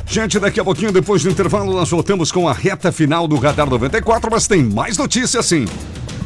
Gente, 0.07 0.39
daqui 0.39 0.61
a 0.61 0.65
pouquinho, 0.65 0.93
depois 0.93 1.23
do 1.23 1.31
intervalo, 1.31 1.73
nós 1.73 1.91
voltamos 1.91 2.31
com 2.31 2.49
a 2.49 2.53
reta 2.53 2.93
final 2.93 3.27
do 3.27 3.37
Radar 3.37 3.69
94, 3.69 4.31
mas 4.31 4.47
tem 4.47 4.63
mais 4.63 4.97
notícias 4.97 5.47
sim. 5.47 5.67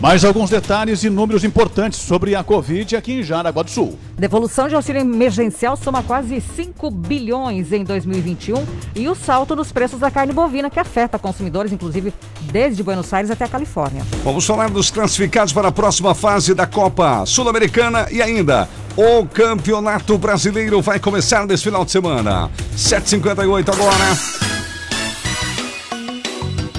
Mais 0.01 0.24
alguns 0.24 0.49
detalhes 0.49 1.03
e 1.03 1.11
números 1.11 1.43
importantes 1.43 1.99
sobre 1.99 2.37
a 2.37 2.45
Covid 2.45 2.95
aqui 2.97 3.14
em 3.14 3.22
Jaraguá 3.22 3.64
do 3.64 3.70
Sul. 3.70 3.99
Devolução 4.16 4.68
de 4.68 4.76
auxílio 4.76 5.01
emergencial 5.01 5.76
soma 5.76 6.05
quase 6.05 6.41
5 6.41 6.89
bilhões 6.89 7.72
em 7.72 7.83
2021 7.83 8.64
e 8.95 9.09
o 9.09 9.14
salto 9.16 9.57
nos 9.57 9.72
preços 9.72 9.99
da 9.99 10.09
carne 10.09 10.33
bovina 10.33 10.70
que 10.70 10.79
afeta 10.79 11.18
consumidores, 11.18 11.72
inclusive 11.72 12.14
desde 12.53 12.81
Buenos 12.83 13.12
Aires 13.12 13.29
até 13.29 13.45
a 13.45 13.49
Califórnia. 13.49 14.05
Vamos 14.22 14.47
falar 14.47 14.70
dos 14.70 14.89
classificados 14.89 15.53
para 15.53 15.68
a 15.68 15.72
próxima 15.72 16.14
fase 16.14 16.55
da 16.55 16.66
Copa 16.66 17.26
Sul-Americana 17.26 18.07
e 18.12 18.22
ainda 18.22 18.68
o 18.99 19.24
Campeonato 19.24 20.18
Brasileiro 20.18 20.82
vai 20.82 20.99
começar 20.99 21.46
nesse 21.46 21.62
final 21.62 21.84
de 21.84 21.92
semana. 21.92 22.51
7h58 22.76 23.72
agora. 23.72 24.05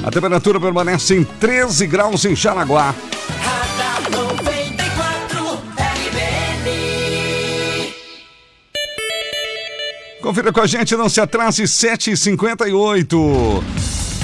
A 0.03 0.11
temperatura 0.11 0.59
permanece 0.59 1.15
em 1.15 1.23
13 1.23 1.87
graus 1.87 2.25
em 2.25 2.35
Jaraguá. 2.35 2.93
Radar 3.41 4.01
94 4.11 5.61
RBN. 5.77 7.93
Confira 10.21 10.51
com 10.51 10.59
a 10.59 10.67
gente, 10.67 10.97
não 10.97 11.07
se 11.07 11.21
atrase, 11.21 11.63
7h58. 11.63 13.78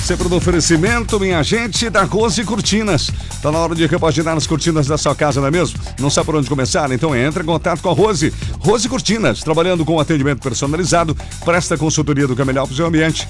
Sempre 0.06 0.30
no 0.30 0.36
oferecimento, 0.36 1.20
minha 1.20 1.42
gente, 1.42 1.90
da 1.90 2.04
Rose 2.04 2.44
Cortinas. 2.44 3.10
Tá 3.42 3.52
na 3.52 3.58
hora 3.58 3.74
de 3.74 3.88
repaginar 3.88 4.38
as 4.38 4.46
cortinas 4.46 4.86
da 4.86 5.00
sua 5.00 5.16
casa, 5.16 5.42
não 5.42 5.48
é 5.48 5.52
mesmo? 5.52 5.80
Não 6.00 6.12
sabe 6.12 6.28
por 6.28 6.36
onde 6.36 6.48
começar? 6.48 6.92
Então 6.92 7.16
entre 7.16 7.42
em 7.42 7.46
contato 7.46 7.82
com 7.82 7.90
a 7.90 7.94
Rose. 7.94 8.32
Rose 8.60 8.88
Cortinas, 8.88 9.40
trabalhando 9.40 9.84
com 9.84 10.00
atendimento 10.00 10.44
personalizado, 10.44 11.18
presta 11.44 11.76
consultoria 11.76 12.28
do 12.28 12.36
que 12.36 12.42
é 12.44 12.46
melhor 12.46 12.68
para 12.68 12.74
o 12.74 12.76
seu 12.76 12.86
ambiente. 12.86 13.28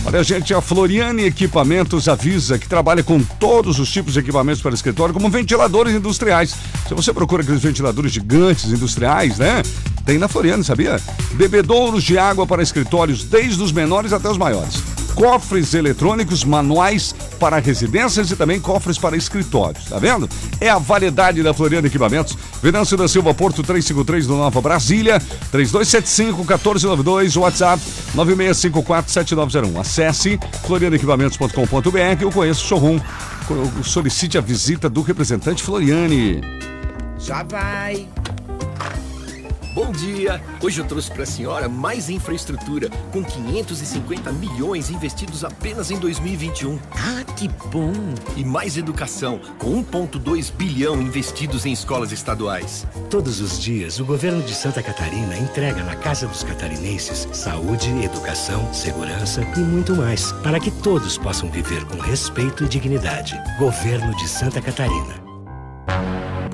Olha, 0.06 0.22
gente, 0.22 0.54
a 0.54 0.60
Floriane 0.60 1.24
Equipamentos 1.24 2.08
avisa 2.08 2.56
que 2.58 2.68
trabalha 2.68 3.02
com 3.02 3.20
todos 3.20 3.80
os 3.80 3.90
tipos 3.90 4.12
de 4.12 4.20
equipamentos 4.20 4.62
para 4.62 4.72
escritório, 4.72 5.12
como 5.12 5.28
ventiladores 5.28 5.92
industriais. 5.94 6.54
Se 6.86 6.94
você 6.94 7.12
procura 7.12 7.42
aqueles 7.42 7.60
ventiladores 7.60 8.12
gigantes 8.12 8.66
industriais, 8.66 9.38
né? 9.38 9.62
Tem 10.04 10.16
na 10.16 10.28
Floriane, 10.28 10.62
sabia? 10.62 11.00
Bebedouros 11.32 12.04
de 12.04 12.16
água 12.16 12.46
para 12.46 12.62
escritórios, 12.62 13.24
desde 13.24 13.60
os 13.60 13.72
menores 13.72 14.12
até 14.12 14.28
os 14.30 14.38
maiores 14.38 14.80
cofres 15.16 15.72
eletrônicos 15.72 16.44
manuais 16.44 17.14
para 17.40 17.58
residências 17.58 18.30
e 18.30 18.36
também 18.36 18.60
cofres 18.60 18.98
para 18.98 19.16
escritórios, 19.16 19.86
tá 19.86 19.98
vendo? 19.98 20.28
É 20.60 20.68
a 20.68 20.78
variedade 20.78 21.42
da 21.42 21.54
Floriano 21.54 21.86
Equipamentos. 21.86 22.36
Venâncio 22.62 22.96
da 22.96 23.08
Silva 23.08 23.32
Porto 23.32 23.62
353 23.62 24.26
do 24.26 24.36
Nova 24.36 24.60
Brasília, 24.60 25.18
3275 25.50 26.38
1492, 26.38 27.36
WhatsApp 27.36 27.82
9654 28.14 29.10
7901. 29.10 29.80
Acesse 29.80 30.38
florianoequipamentos.com.br 30.66 32.24
ou 32.24 32.30
conheça 32.30 32.60
o 32.60 32.64
showroom. 32.64 33.00
Solicite 33.82 34.36
a 34.36 34.40
visita 34.40 34.88
do 34.88 35.00
representante 35.00 35.62
Floriane. 35.62 36.42
Já 37.18 37.42
vai. 37.42 38.06
Bom 39.76 39.92
dia! 39.92 40.42
Hoje 40.62 40.80
eu 40.80 40.86
trouxe 40.86 41.10
para 41.10 41.24
a 41.24 41.26
senhora 41.26 41.68
mais 41.68 42.08
infraestrutura, 42.08 42.88
com 43.12 43.22
550 43.22 44.32
milhões 44.32 44.88
investidos 44.88 45.44
apenas 45.44 45.90
em 45.90 45.98
2021. 45.98 46.78
Ah, 46.92 47.22
que 47.36 47.46
bom! 47.70 47.92
E 48.38 48.42
mais 48.42 48.78
educação, 48.78 49.38
com 49.58 49.84
1,2 49.84 50.50
bilhão 50.50 51.02
investidos 51.02 51.66
em 51.66 51.72
escolas 51.72 52.10
estaduais. 52.10 52.86
Todos 53.10 53.38
os 53.42 53.60
dias, 53.60 54.00
o 54.00 54.06
governo 54.06 54.42
de 54.42 54.54
Santa 54.54 54.82
Catarina 54.82 55.36
entrega 55.36 55.84
na 55.84 55.94
casa 55.94 56.26
dos 56.26 56.42
catarinenses 56.42 57.28
saúde, 57.32 57.90
educação, 58.02 58.72
segurança 58.72 59.42
e 59.58 59.60
muito 59.60 59.94
mais, 59.94 60.32
para 60.42 60.58
que 60.58 60.70
todos 60.70 61.18
possam 61.18 61.50
viver 61.50 61.84
com 61.84 61.98
respeito 61.98 62.64
e 62.64 62.68
dignidade. 62.68 63.38
Governo 63.58 64.16
de 64.16 64.26
Santa 64.26 64.62
Catarina. 64.62 65.25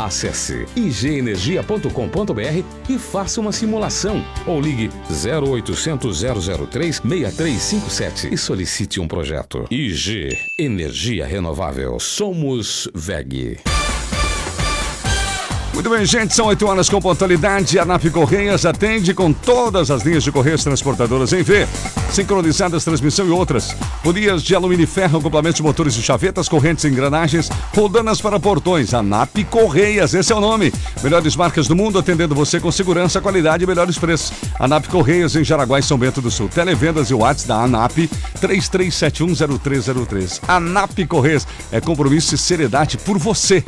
Acesse 0.00 0.64
igenergia.com.br 0.74 2.64
e 2.88 2.98
faça 2.98 3.38
uma 3.38 3.52
simulação 3.52 4.24
ou 4.46 4.58
ligue 4.58 4.88
0800 5.10 6.22
003 6.70 7.02
6357 7.06 8.32
e 8.32 8.38
solicite 8.38 8.98
um 8.98 9.06
projeto. 9.06 9.66
IG 9.70 10.38
Energia 10.58 11.26
Renovável. 11.26 12.00
Somos 12.00 12.88
VEG. 12.94 13.58
Muito 15.72 15.88
bem, 15.88 16.04
gente, 16.04 16.34
são 16.34 16.46
8 16.46 16.66
horas 16.66 16.88
com 16.88 17.00
pontualidade. 17.00 17.78
A 17.78 17.84
NAP 17.84 18.10
Correias 18.10 18.66
atende 18.66 19.14
com 19.14 19.32
todas 19.32 19.88
as 19.90 20.02
linhas 20.02 20.24
de 20.24 20.32
correios 20.32 20.64
transportadoras 20.64 21.32
em 21.32 21.42
V, 21.42 21.66
sincronizadas, 22.10 22.84
transmissão 22.84 23.26
e 23.26 23.30
outras. 23.30 23.74
Polias 24.02 24.42
de 24.42 24.54
alumínio 24.54 24.84
e 24.84 24.86
ferro, 24.86 25.22
complementos 25.22 25.56
de 25.56 25.62
motores 25.62 25.94
e 25.94 26.02
chavetas, 26.02 26.48
correntes 26.48 26.84
e 26.84 26.88
engrenagens, 26.88 27.48
roldanas 27.74 28.20
para 28.20 28.40
portões. 28.40 28.92
A 28.92 29.02
NAP 29.02 29.44
Correias, 29.48 30.12
esse 30.12 30.32
é 30.32 30.36
o 30.36 30.40
nome. 30.40 30.72
Melhores 31.02 31.36
marcas 31.36 31.68
do 31.68 31.76
mundo, 31.76 31.98
atendendo 31.98 32.34
você 32.34 32.58
com 32.58 32.72
segurança, 32.72 33.20
qualidade 33.20 33.64
e 33.64 33.66
melhores 33.66 33.96
preços. 33.96 34.32
A 34.58 34.66
NAP 34.66 34.88
Correias 34.88 35.36
em 35.36 35.44
Jaraguá 35.44 35.78
e 35.78 35.82
São 35.82 35.96
Bento 35.96 36.20
do 36.20 36.32
Sul. 36.32 36.48
Televendas 36.48 37.10
e 37.10 37.14
WhatsApp 37.14 37.48
da 37.48 37.62
ANAP 37.62 38.10
33710303. 38.40 40.40
ANAP 40.48 41.06
Correias 41.06 41.46
é 41.70 41.80
compromisso 41.80 42.34
e 42.34 42.38
seriedade 42.38 42.98
por 42.98 43.16
você. 43.18 43.64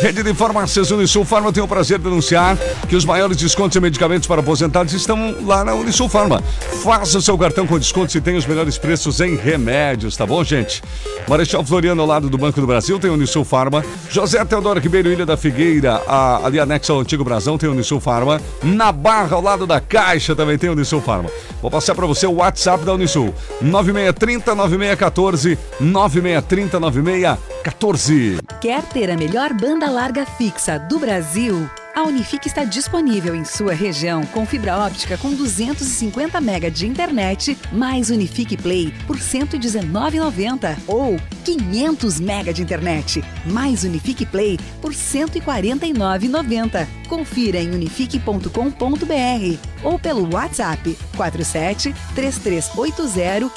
Rede 0.00 0.22
de 0.22 0.32
Farmácias 0.32 0.90
Unisul 0.90 1.24
Farma 1.24 1.52
tem 1.52 1.62
o 1.62 1.68
prazer 1.68 1.98
de 1.98 2.06
anunciar 2.06 2.56
que 2.88 2.96
os 2.96 3.04
maiores 3.04 3.36
descontos 3.36 3.76
em 3.76 3.80
medicamentos 3.80 4.26
para 4.26 4.40
aposentados 4.40 4.94
estão 4.94 5.36
lá 5.44 5.62
na 5.62 5.74
Unisul 5.74 6.08
Farma. 6.08 6.42
Faça 6.82 7.18
o 7.18 7.22
seu 7.22 7.36
cartão 7.36 7.66
com 7.66 7.78
descontos 7.78 8.14
e 8.14 8.20
tenha 8.20 8.38
os 8.38 8.46
melhores 8.46 8.78
preços 8.78 9.20
em 9.20 9.36
remédios, 9.36 10.16
tá 10.16 10.24
bom, 10.24 10.42
gente? 10.42 10.82
Marechal 11.28 11.64
Floriano, 11.64 12.00
ao 12.00 12.08
lado 12.08 12.30
do 12.30 12.38
Banco 12.38 12.60
do 12.60 12.66
Brasil, 12.66 12.98
tem 12.98 13.10
Unisul 13.10 13.44
Farma. 13.44 13.84
José 14.08 14.42
Teodoro 14.44 14.80
Ribeiro, 14.80 15.12
Ilha 15.12 15.26
da 15.26 15.36
Figueira, 15.36 16.02
a, 16.06 16.46
ali 16.46 16.58
anexo 16.58 16.92
ao 16.92 17.00
Antigo 17.00 17.22
Brasão, 17.22 17.58
tem 17.58 17.68
Unisul 17.68 18.00
Farma. 18.00 18.40
Na 18.62 18.90
Barra, 18.90 19.36
ao 19.36 19.42
lado 19.42 19.66
da 19.66 19.80
Caixa, 19.80 20.34
também 20.34 20.56
tem 20.56 20.70
Unisul 20.70 21.02
Farma. 21.02 21.30
Vou 21.60 21.70
passar 21.70 21.94
para 21.94 22.06
você 22.06 22.26
o 22.26 22.36
WhatsApp 22.36 22.84
da 22.84 22.94
Unisul. 22.94 23.34
9630 23.60 24.54
9614 24.54 25.58
9630 25.78 26.80
9614. 26.80 28.38
Quer 28.60 28.82
ter 28.84 29.10
a 29.10 29.16
melhor 29.16 29.52
banda 29.60 29.90
larga 29.90 30.24
fixa 30.24 30.78
do 30.78 30.98
Brasil? 30.98 31.68
A 31.94 32.04
Unifique 32.04 32.48
está 32.48 32.64
disponível 32.64 33.34
em 33.34 33.44
sua 33.44 33.74
região 33.74 34.24
com 34.26 34.46
fibra 34.46 34.78
óptica 34.78 35.18
com 35.18 35.34
250 35.34 36.40
MB 36.40 36.70
de 36.70 36.86
internet, 36.86 37.58
mais 37.70 38.08
Unifique 38.08 38.56
Play 38.56 38.94
por 39.06 39.16
R$ 39.16 39.22
119,90 39.22 40.78
ou 40.86 41.20
500 41.44 42.20
MB 42.20 42.52
de 42.54 42.62
internet, 42.62 43.22
mais 43.44 43.84
Unifique 43.84 44.24
Play 44.24 44.58
por 44.80 44.92
R$ 44.92 44.96
149,90. 44.96 46.86
Confira 47.06 47.58
em 47.58 47.70
unifique.com.br 47.74 49.58
ou 49.82 49.98
pelo 49.98 50.32
WhatsApp 50.32 50.96
47 51.16 51.94
3380 52.14 53.50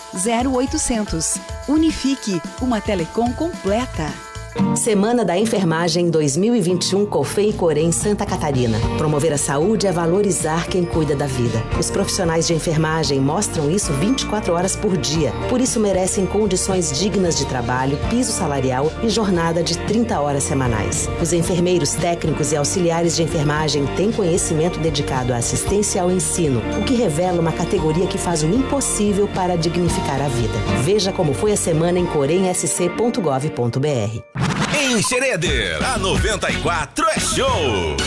0800. 0.49 1.37
Unifique, 1.69 2.41
uma 2.61 2.81
telecom 2.81 3.31
completa. 3.31 4.32
Semana 4.75 5.25
da 5.25 5.37
Enfermagem 5.37 6.09
2021 6.09 7.05
COFEI 7.05 7.53
Corém 7.53 7.91
Santa 7.91 8.25
Catarina. 8.25 8.77
Promover 8.97 9.33
a 9.33 9.37
saúde 9.37 9.87
é 9.87 9.91
valorizar 9.91 10.67
quem 10.67 10.85
cuida 10.85 11.15
da 11.15 11.25
vida. 11.25 11.63
Os 11.79 11.89
profissionais 11.89 12.45
de 12.45 12.53
enfermagem 12.53 13.19
mostram 13.19 13.71
isso 13.71 13.91
24 13.93 14.53
horas 14.53 14.75
por 14.75 14.95
dia. 14.97 15.31
Por 15.49 15.59
isso 15.59 15.79
merecem 15.79 16.25
condições 16.25 16.97
dignas 16.99 17.37
de 17.37 17.45
trabalho, 17.45 17.97
piso 18.09 18.31
salarial 18.31 18.91
e 19.01 19.09
jornada 19.09 19.63
de 19.63 19.77
30 19.79 20.19
horas 20.19 20.43
semanais. 20.43 21.09
Os 21.21 21.33
enfermeiros 21.33 21.93
técnicos 21.93 22.51
e 22.51 22.55
auxiliares 22.55 23.15
de 23.15 23.23
enfermagem 23.23 23.85
têm 23.95 24.11
conhecimento 24.11 24.79
dedicado 24.79 25.33
à 25.33 25.37
assistência 25.37 26.01
ao 26.01 26.11
ensino, 26.11 26.61
o 26.79 26.83
que 26.83 26.93
revela 26.93 27.41
uma 27.41 27.51
categoria 27.51 28.05
que 28.05 28.17
faz 28.17 28.43
o 28.43 28.47
impossível 28.47 29.27
para 29.29 29.55
dignificar 29.55 30.21
a 30.21 30.27
vida. 30.27 30.53
Veja 30.83 31.11
como 31.11 31.33
foi 31.33 31.53
a 31.53 31.57
semana 31.57 31.97
em 31.97 32.05
coremsc.gov.br. 32.05 34.42
Em 34.75 35.01
Xereder, 35.01 35.77
a 35.83 35.97
94 35.97 37.05
é 37.09 37.19
show! 37.19 37.97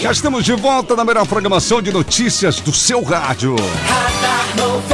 Já 0.00 0.10
estamos 0.10 0.44
de 0.44 0.54
volta 0.54 0.96
na 0.96 1.04
melhor 1.04 1.26
programação 1.26 1.82
de 1.82 1.92
notícias 1.92 2.58
do 2.58 2.72
seu 2.72 3.02
rádio. 3.02 3.54
Radar 3.86 4.56
94 4.56 4.91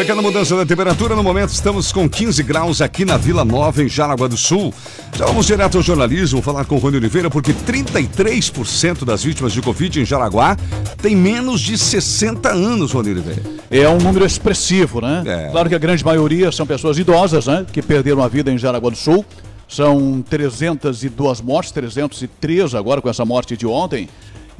RBN. 0.00 0.10
Pequena 0.10 0.22
mudança 0.22 0.56
da 0.56 0.64
temperatura, 0.64 1.14
no 1.14 1.22
momento 1.22 1.50
estamos 1.50 1.92
com 1.92 2.08
15 2.08 2.42
graus 2.42 2.80
aqui 2.80 3.04
na 3.04 3.18
Vila 3.18 3.44
Nova, 3.44 3.82
em 3.82 3.88
Jaraguá 3.88 4.26
do 4.28 4.36
Sul. 4.36 4.72
Já 5.14 5.26
vamos 5.26 5.46
direto 5.46 5.76
ao 5.76 5.82
jornalismo, 5.82 6.40
falar 6.40 6.64
com 6.64 6.76
o 6.76 6.78
Rony 6.78 6.96
Oliveira, 6.96 7.28
porque 7.28 7.52
33% 7.52 9.04
das 9.04 9.22
vítimas 9.22 9.52
de 9.52 9.60
Covid 9.60 10.00
em 10.00 10.04
Jaraguá 10.04 10.56
têm 11.02 11.14
menos 11.14 11.60
de 11.60 11.76
60 11.76 12.48
anos, 12.48 12.92
Rony 12.92 13.10
Oliveira. 13.10 13.42
É 13.70 13.88
um 13.88 13.98
número 13.98 14.24
expressivo, 14.24 15.02
né? 15.02 15.22
É. 15.26 15.50
Claro 15.50 15.68
que 15.68 15.74
a 15.74 15.78
grande 15.78 16.04
maioria 16.04 16.50
são 16.50 16.66
pessoas 16.66 16.98
idosas, 16.98 17.46
né? 17.46 17.66
Que 17.70 17.82
perderam 17.82 18.22
a 18.22 18.28
vida 18.28 18.50
em 18.50 18.56
Jaraguá 18.56 18.90
do 18.90 18.96
Sul. 18.96 19.24
São 19.68 20.24
302 20.28 21.40
mortes, 21.40 21.72
303 21.72 22.74
agora 22.74 23.00
com 23.00 23.08
essa 23.08 23.24
morte 23.24 23.56
de 23.56 23.66
ontem. 23.66 24.08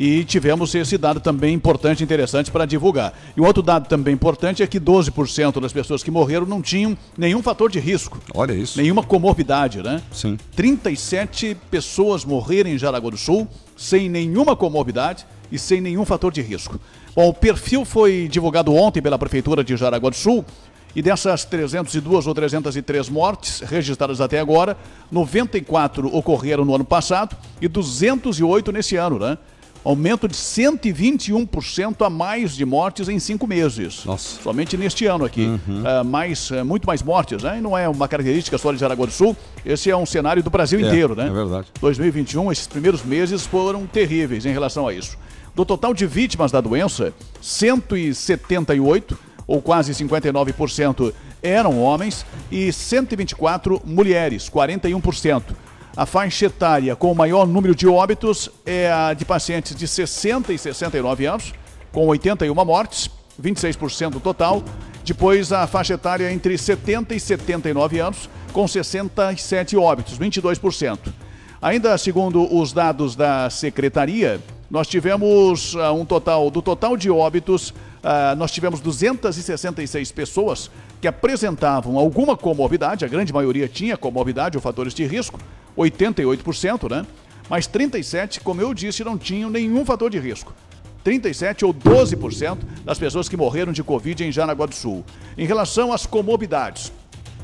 E 0.03 0.25
tivemos 0.25 0.75
esse 0.75 0.97
dado 0.97 1.21
também 1.21 1.53
importante 1.53 2.01
e 2.01 2.05
interessante 2.05 2.51
para 2.51 2.65
divulgar. 2.65 3.13
E 3.37 3.41
o 3.43 3.45
outro 3.45 3.63
dado 3.63 3.87
também 3.87 4.15
importante 4.15 4.63
é 4.63 4.67
que 4.67 4.81
12% 4.81 5.61
das 5.61 5.75
pessoas 5.75 6.03
que 6.03 6.11
morreram 6.11 6.47
não 6.47 6.63
tinham 6.63 6.97
nenhum 7.19 7.43
fator 7.43 7.71
de 7.71 7.79
risco. 7.79 8.19
Olha 8.35 8.55
isso. 8.55 8.81
Nenhuma 8.81 9.03
comorbidade, 9.03 9.83
né? 9.83 10.01
Sim. 10.11 10.39
37 10.57 11.55
pessoas 11.71 12.25
morreram 12.25 12.71
em 12.71 12.79
Jaraguá 12.79 13.11
do 13.11 13.19
Sul 13.19 13.47
sem 13.77 14.09
nenhuma 14.09 14.57
comorbidade 14.57 15.27
e 15.53 15.59
sem 15.59 15.83
nenhum 15.83 16.07
fator 16.07 16.33
de 16.33 16.41
risco. 16.41 16.81
Bom, 17.15 17.29
o 17.29 17.35
perfil 17.35 17.85
foi 17.85 18.27
divulgado 18.27 18.75
ontem 18.75 19.03
pela 19.03 19.19
Prefeitura 19.19 19.63
de 19.63 19.77
Jaraguá 19.77 20.09
do 20.09 20.17
Sul 20.17 20.47
e 20.97 21.03
dessas 21.03 21.45
302 21.45 22.27
ou 22.27 22.35
303 22.35 23.11
mortes 23.11 23.61
registradas 23.61 24.19
até 24.23 24.41
agora, 24.41 24.79
94 25.13 26.17
ocorreram 26.17 26.65
no 26.65 26.75
ano 26.75 26.87
passado 26.87 27.37
e 27.61 27.69
208 27.69 28.73
nesse 28.73 28.97
ano, 28.97 29.19
né? 29.19 29.37
Aumento 29.83 30.29
de 30.29 30.35
121% 30.35 32.05
a 32.05 32.11
mais 32.11 32.55
de 32.55 32.65
mortes 32.67 33.09
em 33.09 33.19
cinco 33.19 33.47
meses. 33.47 34.05
Nossa. 34.05 34.41
Somente 34.43 34.77
neste 34.77 35.07
ano 35.07 35.25
aqui. 35.25 35.49
Ah, 35.85 36.05
mais, 36.05 36.51
ah, 36.53 36.63
muito 36.65 36.87
mais 36.87 37.03
mortes, 37.03 37.43
né? 37.43 37.59
E 37.59 37.61
não 37.63 37.77
é 37.77 37.89
uma 37.89 38.07
característica 38.07 38.59
só 38.59 38.73
de 38.73 38.79
Jaraguá 38.79 39.07
do 39.07 39.13
Sul, 39.13 39.35
esse 39.65 39.91
é 39.91 39.97
um 39.97 40.05
cenário 40.05 40.43
do 40.43 40.51
Brasil 40.51 40.79
É, 40.81 40.83
inteiro, 40.83 41.15
né? 41.15 41.27
é 41.27 41.31
verdade. 41.31 41.69
2021, 41.81 42.53
esses 42.53 42.67
primeiros 42.67 43.03
meses 43.03 43.47
foram 43.47 43.87
terríveis 43.87 44.45
em 44.45 44.53
relação 44.53 44.87
a 44.87 44.93
isso. 44.93 45.17
Do 45.55 45.65
total 45.65 45.95
de 45.95 46.07
vítimas 46.07 46.53
da 46.53 46.61
doença, 46.61 47.13
178, 47.41 49.19
ou 49.47 49.61
quase 49.61 49.93
59%, 49.93 51.13
eram 51.43 51.81
homens 51.81 52.25
e 52.53 52.71
124 52.73 53.81
mulheres, 53.85 54.49
41%. 54.51 55.43
A 55.97 56.07
faixa 56.07 56.47
etária 56.47 56.95
com 56.95 57.11
o 57.11 57.15
maior 57.15 57.47
número 57.47 57.75
de 57.75 57.89
óbitos 57.89 58.49
é 58.65 58.91
a 58.93 59.13
de 59.13 59.25
pacientes 59.25 59.75
de 59.75 59.89
60 59.89 60.53
e 60.53 60.59
69 60.59 61.27
anos, 61.27 61.53
com 61.91 62.07
81 62.07 62.55
mortes, 62.65 63.11
26% 63.43 64.11
do 64.11 64.21
total. 64.21 64.63
Depois, 65.05 65.53
a 65.53 65.67
faixa 65.67 65.95
etária 65.95 66.33
entre 66.33 66.57
70 66.57 67.15
e 67.15 67.21
79 67.21 67.99
anos, 67.99 68.31
com 68.53 68.69
67 68.69 69.77
óbitos, 69.77 70.17
22%. 70.17 71.13
Ainda 71.61 71.99
segundo 71.99 72.55
os 72.55 72.73
dados 72.73 73.17
da 73.17 73.51
secretaria, 73.51 74.41
nós 74.71 74.87
tivemos 74.87 75.75
uh, 75.75 75.93
um 75.93 76.05
total, 76.05 76.49
do 76.51 76.63
total 76.63 76.97
de 76.97 77.11
óbitos, 77.11 77.71
uh, 77.71 78.37
nós 78.39 78.53
tivemos 78.53 78.81
266 78.81 80.13
pessoas 80.13 80.71
que 81.01 81.09
apresentavam 81.09 81.99
alguma 81.99 82.37
comorbidade, 82.37 83.05
a 83.05 83.09
grande 83.09 83.33
maioria 83.33 83.69
tinha 83.69 83.97
comorbidade 83.97 84.57
ou 84.57 84.63
fatores 84.63 84.95
de 84.95 85.05
risco, 85.05 85.41
88%, 85.81 86.91
né? 86.91 87.07
Mas 87.49 87.67
37, 87.67 88.41
como 88.41 88.61
eu 88.61 88.73
disse, 88.75 89.03
não 89.03 89.19
tinham 89.19 89.51
nenhum 89.51 89.85
fator 89.85 90.11
de 90.11 90.19
risco. 90.19 90.55
37 91.03 91.65
ou 91.65 91.73
12% 91.73 92.59
das 92.85 92.99
pessoas 92.99 93.29
que 93.29 93.37
morreram 93.37 93.73
de 93.73 93.83
Covid 93.83 94.23
em 94.23 94.31
Jaraguá 94.31 94.67
do 94.67 94.75
Sul. 94.75 95.05
Em 95.37 95.47
relação 95.47 95.93
às 95.93 96.05
comorbidades, 96.05 96.93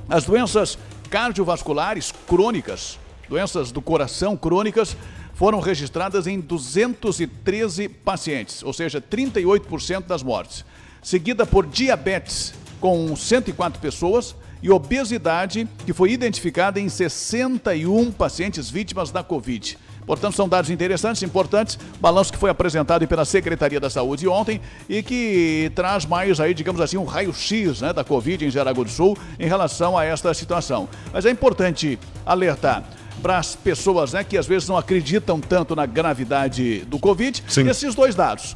as 0.08 0.24
doenças 0.24 0.78
cardiovasculares 1.10 2.12
crônicas, 2.26 2.98
doenças 3.28 3.72
do 3.72 3.80
coração 3.80 4.36
crônicas, 4.36 4.96
foram 5.32 5.60
registradas 5.60 6.26
em 6.26 6.40
213 6.40 7.88
pacientes, 7.88 8.62
ou 8.62 8.72
seja, 8.72 9.00
38% 9.00 10.06
das 10.06 10.22
mortes. 10.22 10.64
Seguida 11.02 11.44
por 11.44 11.66
diabetes, 11.66 12.54
com 12.80 13.14
104 13.14 13.80
pessoas, 13.80 14.34
e 14.62 14.70
obesidade, 14.70 15.68
que 15.84 15.92
foi 15.92 16.10
identificada 16.10 16.80
em 16.80 16.88
61 16.88 18.10
pacientes 18.10 18.70
vítimas 18.70 19.10
da 19.10 19.22
Covid. 19.22 19.78
Portanto, 20.06 20.36
são 20.36 20.48
dados 20.48 20.70
interessantes, 20.70 21.22
importantes, 21.22 21.78
balanço 22.00 22.32
que 22.32 22.38
foi 22.38 22.48
apresentado 22.48 23.06
pela 23.08 23.24
Secretaria 23.24 23.80
da 23.80 23.90
Saúde 23.90 24.26
ontem 24.28 24.60
e 24.88 25.02
que 25.02 25.70
traz 25.74 26.06
mais 26.06 26.38
aí, 26.38 26.54
digamos 26.54 26.80
assim, 26.80 26.96
um 26.96 27.04
raio-x 27.04 27.80
né, 27.80 27.92
da 27.92 28.04
Covid 28.04 28.44
em 28.44 28.50
Jaraguá 28.50 28.84
do 28.84 28.90
Sul 28.90 29.18
em 29.38 29.48
relação 29.48 29.98
a 29.98 30.04
esta 30.04 30.32
situação. 30.32 30.88
Mas 31.12 31.26
é 31.26 31.30
importante 31.30 31.98
alertar 32.24 32.84
para 33.20 33.38
as 33.38 33.56
pessoas 33.56 34.12
né, 34.12 34.22
que 34.22 34.38
às 34.38 34.46
vezes 34.46 34.68
não 34.68 34.76
acreditam 34.76 35.40
tanto 35.40 35.74
na 35.74 35.86
gravidade 35.86 36.84
do 36.86 36.98
Covid, 36.98 37.42
Sim. 37.48 37.68
esses 37.68 37.94
dois 37.94 38.14
dados. 38.14 38.54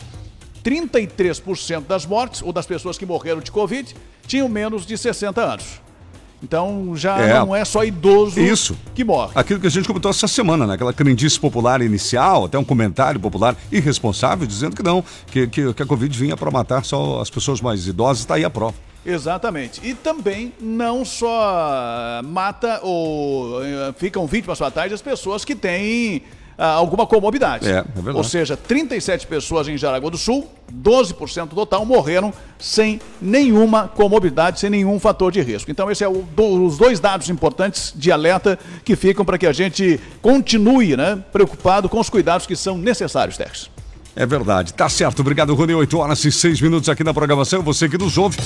33% 0.65 1.87
das 1.87 2.07
mortes, 2.07 2.43
ou 2.43 2.53
das 2.53 2.67
pessoas 2.67 2.99
que 2.99 3.07
morreram 3.07 3.41
de 3.41 3.51
Covid, 3.51 3.95
tinham 4.27 4.49
menos 4.49 4.87
de 4.87 4.97
60 4.97 5.41
anos. 5.41 5.81
Então 6.43 6.97
já 6.97 7.19
é, 7.19 7.39
não 7.39 7.55
é 7.55 7.65
só 7.65 7.85
idoso 7.85 8.41
isso. 8.41 8.77
que 8.95 9.05
morre. 9.05 9.33
Aquilo 9.35 9.61
que 9.61 9.67
a 9.67 9.71
gente 9.71 9.87
comentou 9.87 10.11
essa 10.11 10.27
semana, 10.27 10.67
né? 10.67 10.75
Aquela 10.75 10.93
crendice 10.93 11.39
popular 11.39 11.83
inicial, 11.83 12.47
até 12.47 12.59
um 12.59 12.65
comentário 12.65 13.21
popular 13.21 13.55
irresponsável, 13.71 14.47
dizendo 14.47 14.75
que 14.75 14.83
não, 14.83 15.05
que, 15.27 15.47
que, 15.47 15.75
que 15.75 15.83
a 15.83 15.87
Covid 15.87 16.19
vinha 16.19 16.37
para 16.37 16.51
matar 16.51 16.85
só 16.85 17.21
as 17.21 17.29
pessoas 17.29 17.61
mais 17.61 17.87
idosas, 17.87 18.21
está 18.21 18.37
aí 18.37 18.45
a 18.45 18.51
prova. 18.51 18.75
Exatamente. 19.05 19.81
E 19.83 19.95
também 19.95 20.53
não 20.61 21.05
só 21.05 22.21
mata 22.25 22.81
ou 22.83 23.63
eh, 23.63 23.95
ficam 23.97 24.27
vítimas 24.27 24.59
fatais 24.59 24.93
as 24.93 25.01
pessoas 25.01 25.43
que 25.43 25.55
têm 25.55 26.23
ah, 26.63 26.73
alguma 26.73 27.07
comorbidade. 27.07 27.67
É, 27.67 27.79
é 27.79 27.85
verdade. 27.95 28.19
Ou 28.19 28.23
seja, 28.23 28.55
37 28.55 29.27
pessoas 29.27 29.67
em 29.67 29.79
Jaraguá 29.79 30.11
do 30.11 30.19
Sul, 30.19 30.47
12% 30.71 31.49
total 31.49 31.87
morreram 31.87 32.35
sem 32.59 33.01
nenhuma 33.19 33.89
comorbidade, 33.89 34.61
sem 34.61 34.69
nenhum 34.69 35.01
fator 35.01 35.33
de 35.33 35.41
risco. 35.41 35.71
Então, 35.71 35.91
esses 35.91 36.07
são 36.07 36.15
é 36.15 36.43
os 36.43 36.77
dois 36.77 37.01
dados 37.01 37.31
importantes 37.31 37.95
de 37.97 38.13
alerta 38.13 38.59
que 38.85 38.95
ficam 38.95 39.25
para 39.25 39.39
que 39.39 39.47
a 39.47 39.55
gente 39.55 39.99
continue 40.21 40.99
né, 40.99 41.25
preocupado 41.33 41.89
com 41.89 41.99
os 41.99 42.11
cuidados 42.11 42.47
que 42.47 42.55
são 42.55 42.77
necessários, 42.77 43.39
Tex. 43.39 43.71
É 44.15 44.27
verdade. 44.27 44.75
Tá 44.75 44.87
certo. 44.87 45.21
Obrigado, 45.21 45.55
Rony. 45.55 45.73
8 45.73 45.97
horas 45.97 46.23
e 46.27 46.31
6 46.31 46.61
minutos 46.61 46.91
aqui 46.91 47.03
na 47.03 47.15
programação. 47.15 47.63
Você 47.63 47.89
que 47.89 47.97
nos 47.97 48.19
ouve. 48.19 48.37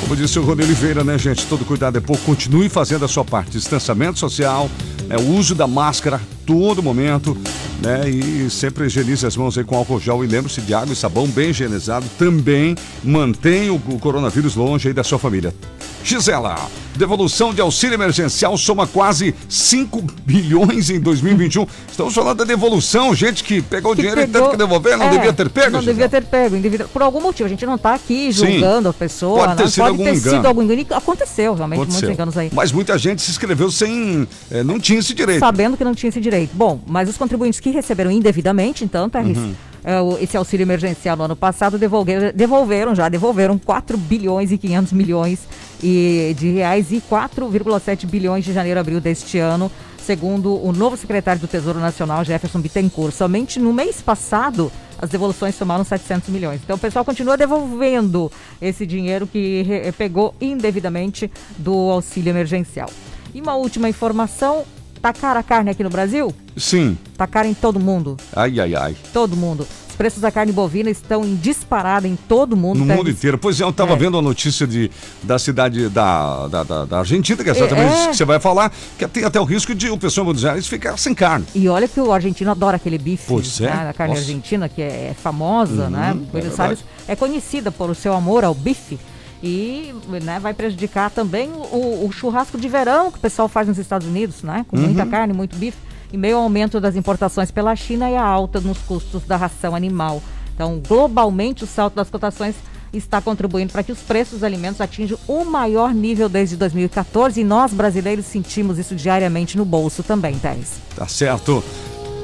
Como 0.00 0.16
disse 0.16 0.40
o 0.40 0.42
Rony 0.42 0.64
Oliveira, 0.64 1.04
né, 1.04 1.16
gente? 1.16 1.46
Todo 1.46 1.64
cuidado 1.64 1.98
é 1.98 2.00
pouco. 2.00 2.24
Continue 2.24 2.68
fazendo 2.68 3.04
a 3.04 3.08
sua 3.08 3.24
parte. 3.24 3.52
Distanciamento 3.52 4.18
social, 4.18 4.68
né, 5.06 5.16
o 5.16 5.36
uso 5.36 5.54
da 5.54 5.68
máscara 5.68 6.20
todo 6.50 6.82
momento, 6.82 7.36
né? 7.80 8.10
E 8.10 8.50
sempre 8.50 8.86
higienize 8.86 9.24
as 9.24 9.36
mãos 9.36 9.56
aí 9.56 9.62
com 9.62 9.76
álcool 9.76 10.00
gel. 10.00 10.24
E 10.24 10.26
lembre-se 10.26 10.60
de 10.60 10.74
água 10.74 10.92
e 10.92 10.96
sabão 10.96 11.28
bem 11.28 11.50
higienizado. 11.50 12.04
Também 12.18 12.74
mantenha 13.04 13.72
o 13.72 13.78
coronavírus 14.00 14.56
longe 14.56 14.88
aí 14.88 14.94
da 14.94 15.04
sua 15.04 15.18
família. 15.18 15.54
Gisela, 16.02 16.56
devolução 16.96 17.52
de 17.52 17.60
auxílio 17.60 17.94
emergencial 17.94 18.56
soma 18.56 18.86
quase 18.86 19.34
5 19.48 20.02
bilhões 20.24 20.88
em 20.88 20.98
2021. 20.98 21.66
Estamos 21.90 22.14
falando 22.14 22.38
da 22.38 22.44
devolução, 22.44 23.14
gente 23.14 23.44
que 23.44 23.60
pegou 23.60 23.92
o 23.92 23.94
dinheiro 23.94 24.16
pegou, 24.16 24.30
e 24.30 24.32
teve 24.32 24.50
que 24.50 24.56
devolver, 24.56 24.96
não 24.96 25.06
é, 25.06 25.10
devia 25.10 25.32
ter 25.32 25.50
pego? 25.50 25.70
Não 25.72 25.82
devia 25.82 26.08
ter 26.08 26.24
pego, 26.24 26.56
por 26.88 27.02
algum 27.02 27.20
motivo. 27.20 27.46
A 27.46 27.50
gente 27.50 27.66
não 27.66 27.74
está 27.74 27.94
aqui 27.94 28.32
julgando 28.32 28.88
Sim, 28.88 28.90
a 28.90 28.92
pessoa. 28.94 29.38
Pode 29.40 29.56
ter, 29.56 29.62
não, 29.62 29.70
sido, 29.70 29.82
pode 29.82 29.90
algum 29.90 30.04
ter 30.04 30.16
sido 30.16 30.46
algum 30.46 30.62
engano. 30.62 30.86
Aconteceu 30.90 31.54
realmente 31.54 31.80
Aconteceu. 31.80 32.00
muitos 32.00 32.14
enganos 32.14 32.38
aí. 32.38 32.50
Mas 32.52 32.72
muita 32.72 32.96
gente 32.96 33.20
se 33.20 33.30
inscreveu 33.30 33.70
sem. 33.70 34.26
É, 34.50 34.62
não 34.62 34.80
tinha 34.80 34.98
esse 34.98 35.12
direito. 35.12 35.40
Sabendo 35.40 35.76
que 35.76 35.84
não 35.84 35.94
tinha 35.94 36.08
esse 36.08 36.20
direito. 36.20 36.39
Bom, 36.52 36.80
mas 36.86 37.08
os 37.08 37.16
contribuintes 37.16 37.60
que 37.60 37.70
receberam 37.70 38.10
indevidamente, 38.10 38.84
então, 38.84 39.08
tá, 39.08 39.20
uhum. 39.20 39.54
É, 39.82 40.22
esse 40.22 40.36
auxílio 40.36 40.64
emergencial 40.64 41.16
no 41.16 41.24
ano 41.24 41.36
passado 41.36 41.78
devolveram, 41.78 42.32
devolveram 42.34 42.94
já, 42.94 43.08
devolveram 43.08 43.58
4 43.58 43.96
bilhões 43.96 44.52
e 44.52 44.58
500 44.58 44.92
milhões 44.92 45.40
e, 45.82 46.34
de 46.38 46.50
reais 46.50 46.92
e 46.92 47.00
4,7 47.00 48.06
bilhões 48.06 48.44
de 48.44 48.52
janeiro 48.52 48.78
a 48.78 48.82
abril 48.82 49.00
deste 49.00 49.38
ano, 49.38 49.70
segundo 49.98 50.62
o 50.62 50.72
novo 50.72 50.96
secretário 50.96 51.40
do 51.40 51.48
Tesouro 51.48 51.78
Nacional, 51.78 52.24
Jefferson 52.24 52.60
Bittencourt. 52.60 53.14
Somente 53.14 53.58
no 53.58 53.72
mês 53.72 54.02
passado, 54.02 54.70
as 55.00 55.08
devoluções 55.08 55.54
somaram 55.54 55.82
700 55.82 56.28
milhões. 56.28 56.60
Então 56.62 56.76
o 56.76 56.78
pessoal 56.78 57.04
continua 57.04 57.36
devolvendo 57.38 58.30
esse 58.60 58.84
dinheiro 58.84 59.26
que 59.26 59.64
pegou 59.96 60.34
indevidamente 60.40 61.30
do 61.56 61.72
auxílio 61.72 62.30
emergencial. 62.30 62.90
E 63.34 63.40
uma 63.40 63.54
última 63.54 63.88
informação, 63.88 64.64
tá 65.00 65.12
cara 65.12 65.40
a 65.40 65.42
carne 65.42 65.70
aqui 65.70 65.82
no 65.82 65.90
Brasil? 65.90 66.34
Sim. 66.56 66.96
Tá 67.16 67.26
cara 67.26 67.46
em 67.46 67.54
todo 67.54 67.80
mundo. 67.80 68.16
Ai, 68.34 68.60
ai, 68.60 68.74
ai. 68.74 68.96
Todo 69.12 69.36
mundo 69.36 69.66
preços 70.00 70.22
da 70.22 70.30
carne 70.30 70.50
bovina 70.50 70.88
estão 70.88 71.22
em 71.22 71.36
disparada 71.36 72.08
em 72.08 72.16
todo 72.16 72.56
mundo. 72.56 72.78
No 72.78 72.86
mundo 72.86 73.10
inteiro. 73.10 73.36
Pois 73.36 73.60
é, 73.60 73.64
eu 73.64 73.68
estava 73.68 73.92
é. 73.92 73.96
vendo 73.96 74.16
a 74.16 74.22
notícia 74.22 74.66
de, 74.66 74.90
da 75.22 75.38
cidade 75.38 75.90
da, 75.90 76.48
da, 76.48 76.62
da, 76.62 76.84
da 76.86 76.98
Argentina, 77.00 77.44
que 77.44 77.50
é 77.50 77.52
exatamente 77.52 77.92
é, 77.92 77.96
isso 77.98 78.08
que 78.08 78.16
você 78.16 78.24
vai 78.24 78.40
falar, 78.40 78.72
que 78.98 79.06
tem 79.08 79.24
até 79.24 79.38
o 79.38 79.44
risco 79.44 79.74
de 79.74 79.90
o 79.90 79.98
pessoal 79.98 80.24
Buenos 80.24 80.42
Aires 80.42 80.66
ficar 80.66 80.96
sem 80.96 81.12
carne. 81.12 81.44
E 81.54 81.68
olha 81.68 81.86
que 81.86 82.00
o 82.00 82.10
argentino 82.14 82.50
adora 82.50 82.76
aquele 82.76 82.96
bife, 82.96 83.26
pois 83.28 83.60
é. 83.60 83.66
né, 83.66 83.84
da 83.84 83.92
carne 83.92 84.14
Nossa. 84.14 84.26
argentina, 84.26 84.70
que 84.70 84.80
é, 84.80 85.08
é 85.10 85.14
famosa, 85.14 85.84
uhum, 85.84 85.90
né? 85.90 86.16
Buenos 86.32 86.58
é 86.58 87.12
é 87.12 87.14
conhecida 87.14 87.70
por 87.70 87.90
o 87.90 87.94
seu 87.94 88.14
amor 88.14 88.42
ao 88.42 88.54
bife 88.54 88.98
e 89.42 89.94
né, 90.22 90.38
vai 90.38 90.52
prejudicar 90.52 91.10
também 91.10 91.50
o, 91.50 92.06
o, 92.06 92.12
churrasco 92.12 92.58
de 92.58 92.68
verão 92.68 93.10
que 93.10 93.18
o 93.18 93.20
pessoal 93.20 93.48
faz 93.48 93.66
nos 93.66 93.78
Estados 93.78 94.06
Unidos, 94.06 94.42
né? 94.42 94.66
Com 94.68 94.76
uhum. 94.76 94.82
muita 94.82 95.06
carne, 95.06 95.32
muito 95.32 95.56
bife 95.56 95.78
em 96.12 96.18
meio 96.18 96.36
ao 96.36 96.42
aumento 96.42 96.80
das 96.80 96.96
importações 96.96 97.50
pela 97.50 97.74
China 97.76 98.10
e 98.10 98.16
a 98.16 98.22
alta 98.22 98.60
nos 98.60 98.78
custos 98.78 99.22
da 99.24 99.36
ração 99.36 99.74
animal. 99.74 100.22
Então, 100.54 100.80
globalmente, 100.86 101.64
o 101.64 101.66
salto 101.66 101.94
das 101.94 102.10
cotações 102.10 102.54
está 102.92 103.20
contribuindo 103.20 103.72
para 103.72 103.82
que 103.82 103.92
os 103.92 104.00
preços 104.00 104.34
dos 104.34 104.44
alimentos 104.44 104.80
atinjam 104.80 105.18
o 105.28 105.44
maior 105.44 105.94
nível 105.94 106.28
desde 106.28 106.56
2014 106.56 107.40
e 107.40 107.44
nós 107.44 107.72
brasileiros 107.72 108.26
sentimos 108.26 108.78
isso 108.78 108.94
diariamente 108.94 109.56
no 109.56 109.64
bolso 109.64 110.02
também, 110.02 110.36
Teres. 110.38 110.72
Tá 110.96 111.06
certo. 111.06 111.62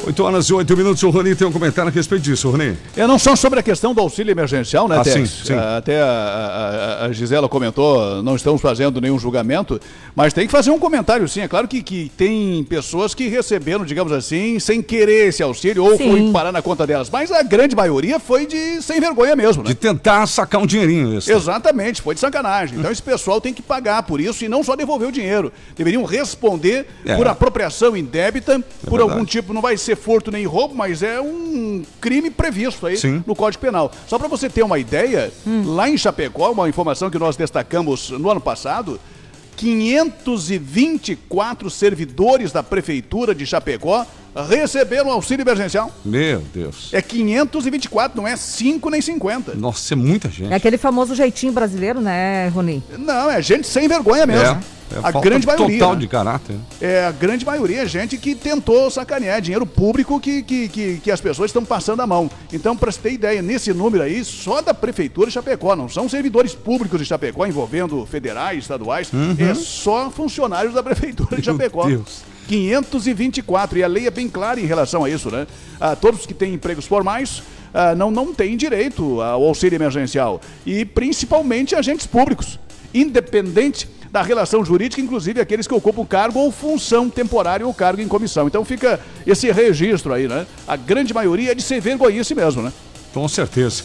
8 0.06 0.22
horas 0.22 0.46
e 0.46 0.54
8 0.54 0.76
minutos, 0.76 1.02
o 1.02 1.10
Rony 1.10 1.34
tem 1.34 1.48
um 1.48 1.50
comentário 1.50 1.90
a 1.90 1.92
respeito 1.92 2.22
disso, 2.22 2.48
Rony. 2.48 2.76
É 2.96 3.08
não 3.08 3.18
só 3.18 3.34
sobre 3.34 3.58
a 3.58 3.62
questão 3.62 3.92
do 3.92 4.00
auxílio 4.00 4.30
emergencial, 4.30 4.86
né, 4.86 4.98
ah, 5.00 5.02
sim, 5.02 5.26
sim. 5.26 5.52
Até 5.52 6.00
a, 6.00 7.00
a, 7.00 7.06
a, 7.06 7.12
Gisela 7.12 7.48
comentou, 7.48 8.22
não 8.22 8.36
estamos 8.36 8.62
fazendo 8.62 9.00
nenhum 9.00 9.18
julgamento, 9.18 9.80
mas 10.14 10.32
tem 10.32 10.46
que 10.46 10.52
fazer 10.52 10.70
um 10.70 10.78
comentário, 10.78 11.26
sim. 11.26 11.40
É 11.40 11.48
claro 11.48 11.66
que, 11.66 11.82
que 11.82 12.08
tem 12.16 12.62
pessoas 12.62 13.16
que 13.16 13.26
receberam, 13.26 13.84
digamos 13.84 14.12
assim, 14.12 14.60
sem 14.60 14.80
querer 14.80 15.26
esse 15.26 15.42
auxílio 15.42 15.84
ou 15.84 15.96
sim. 15.96 16.08
foi 16.08 16.30
parar 16.30 16.52
na 16.52 16.62
conta 16.62 16.86
delas. 16.86 17.10
Mas 17.10 17.32
a 17.32 17.42
grande 17.42 17.74
maioria 17.74 18.20
foi 18.20 18.46
de 18.46 18.80
sem 18.82 19.00
vergonha 19.00 19.34
mesmo, 19.34 19.64
né? 19.64 19.70
De 19.70 19.74
tentar 19.74 20.24
sacar 20.28 20.60
um 20.60 20.66
dinheirinho. 20.66 21.18
Isso. 21.18 21.32
Exatamente, 21.32 22.00
foi 22.00 22.14
de 22.14 22.20
sacanagem. 22.20 22.78
Então 22.78 22.92
esse 22.92 23.02
pessoal 23.02 23.40
tem 23.40 23.52
que 23.52 23.60
pagar 23.60 24.04
por 24.04 24.20
isso 24.20 24.44
e 24.44 24.48
não 24.48 24.62
só 24.62 24.76
devolver 24.76 25.08
o 25.08 25.12
dinheiro. 25.12 25.52
Deveriam 25.74 26.04
responder 26.04 26.86
é. 27.04 27.16
por 27.16 27.26
apropriação 27.26 27.96
indébita, 27.96 28.52
é 28.52 28.58
por 28.88 28.98
verdade. 28.98 29.10
algum 29.10 29.24
tipo, 29.24 29.52
não 29.52 29.60
vai 29.60 29.76
ser 29.76 29.95
furto 29.96 30.30
nem 30.30 30.46
roubo, 30.46 30.74
mas 30.74 31.02
é 31.02 31.20
um 31.20 31.82
crime 32.00 32.30
previsto 32.30 32.86
aí 32.86 32.96
Sim. 32.96 33.24
no 33.26 33.34
Código 33.34 33.60
Penal. 33.60 33.90
Só 34.06 34.18
para 34.18 34.28
você 34.28 34.48
ter 34.48 34.62
uma 34.62 34.78
ideia, 34.78 35.32
hum. 35.46 35.74
lá 35.74 35.88
em 35.88 35.98
Chapecó, 35.98 36.52
uma 36.52 36.68
informação 36.68 37.10
que 37.10 37.18
nós 37.18 37.36
destacamos 37.36 38.10
no 38.10 38.30
ano 38.30 38.40
passado, 38.40 39.00
524 39.56 41.68
servidores 41.70 42.52
da 42.52 42.62
prefeitura 42.62 43.34
de 43.34 43.44
Chapecó 43.46 44.06
receber 44.44 45.02
o 45.02 45.10
auxílio 45.10 45.42
emergencial. 45.42 45.90
Meu 46.04 46.42
Deus. 46.52 46.90
É 46.92 47.00
524, 47.00 48.20
não 48.20 48.28
é 48.28 48.36
5 48.36 48.90
nem 48.90 49.00
50. 49.00 49.54
Nossa, 49.54 49.94
é 49.94 49.96
muita 49.96 50.28
gente. 50.28 50.52
É 50.52 50.56
aquele 50.56 50.76
famoso 50.76 51.14
jeitinho 51.14 51.52
brasileiro, 51.52 52.00
né, 52.00 52.48
Rony? 52.48 52.82
Não, 52.98 53.30
é 53.30 53.40
gente 53.40 53.66
sem 53.66 53.88
vergonha 53.88 54.26
mesmo. 54.26 54.44
É. 54.44 54.60
É 54.90 54.98
a 55.02 55.10
grande 55.20 55.46
maioria. 55.46 55.78
total 55.78 55.94
né? 55.94 56.00
de 56.00 56.08
caráter. 56.08 56.56
É, 56.80 57.06
a 57.06 57.12
grande 57.12 57.44
maioria 57.44 57.82
é 57.82 57.86
gente 57.86 58.16
que 58.16 58.34
tentou 58.34 58.90
sacanear. 58.90 59.38
É 59.38 59.40
dinheiro 59.40 59.66
público 59.66 60.20
que, 60.20 60.42
que, 60.42 60.68
que, 60.68 61.00
que 61.02 61.10
as 61.10 61.20
pessoas 61.20 61.48
estão 61.50 61.64
passando 61.64 62.00
a 62.00 62.06
mão. 62.06 62.30
Então, 62.52 62.76
para 62.76 62.90
você 62.92 63.00
ter 63.00 63.12
ideia, 63.12 63.42
nesse 63.42 63.72
número 63.72 64.02
aí, 64.04 64.24
só 64.24 64.62
da 64.62 64.72
Prefeitura 64.72 65.26
de 65.28 65.34
Chapecó, 65.34 65.74
não 65.74 65.88
são 65.88 66.08
servidores 66.08 66.54
públicos 66.54 66.98
de 67.00 67.04
Chapecó, 67.06 67.46
envolvendo 67.46 68.06
federais, 68.06 68.58
estaduais, 68.60 69.12
Uhum. 69.12 69.36
é 69.38 69.54
só 69.54 70.10
funcionários 70.10 70.74
da 70.74 70.82
Prefeitura 70.82 71.36
de 71.36 71.42
Chapecó. 71.44 71.86
Deus. 71.86 72.22
524. 72.46 73.78
E 73.78 73.82
a 73.82 73.86
lei 73.88 74.06
é 74.06 74.10
bem 74.10 74.28
clara 74.28 74.60
em 74.60 74.66
relação 74.66 75.04
a 75.04 75.10
isso, 75.10 75.30
né? 75.30 75.46
Ah, 75.80 75.96
todos 75.96 76.26
que 76.26 76.34
têm 76.34 76.54
empregos 76.54 76.86
formais 76.86 77.42
ah, 77.74 77.94
não, 77.94 78.10
não 78.10 78.32
têm 78.32 78.56
direito 78.56 79.20
ao 79.20 79.42
auxílio 79.44 79.76
emergencial. 79.76 80.40
E 80.64 80.84
principalmente 80.84 81.74
agentes 81.74 82.06
públicos, 82.06 82.58
independente 82.94 83.88
da 84.10 84.22
relação 84.22 84.64
jurídica, 84.64 85.00
inclusive 85.00 85.40
aqueles 85.40 85.66
que 85.66 85.74
ocupam 85.74 86.04
cargo 86.04 86.38
ou 86.38 86.50
função 86.50 87.08
temporária 87.08 87.66
ou 87.66 87.74
cargo 87.74 88.00
em 88.00 88.08
comissão. 88.08 88.46
Então 88.46 88.64
fica 88.64 89.00
esse 89.26 89.50
registro 89.50 90.12
aí, 90.12 90.28
né? 90.28 90.46
A 90.66 90.76
grande 90.76 91.12
maioria 91.12 91.52
é 91.52 91.54
de 91.54 91.62
ser 91.62 91.80
vergonhice 91.80 92.34
mesmo, 92.34 92.62
né? 92.62 92.72
Com 93.12 93.26
certeza. 93.28 93.82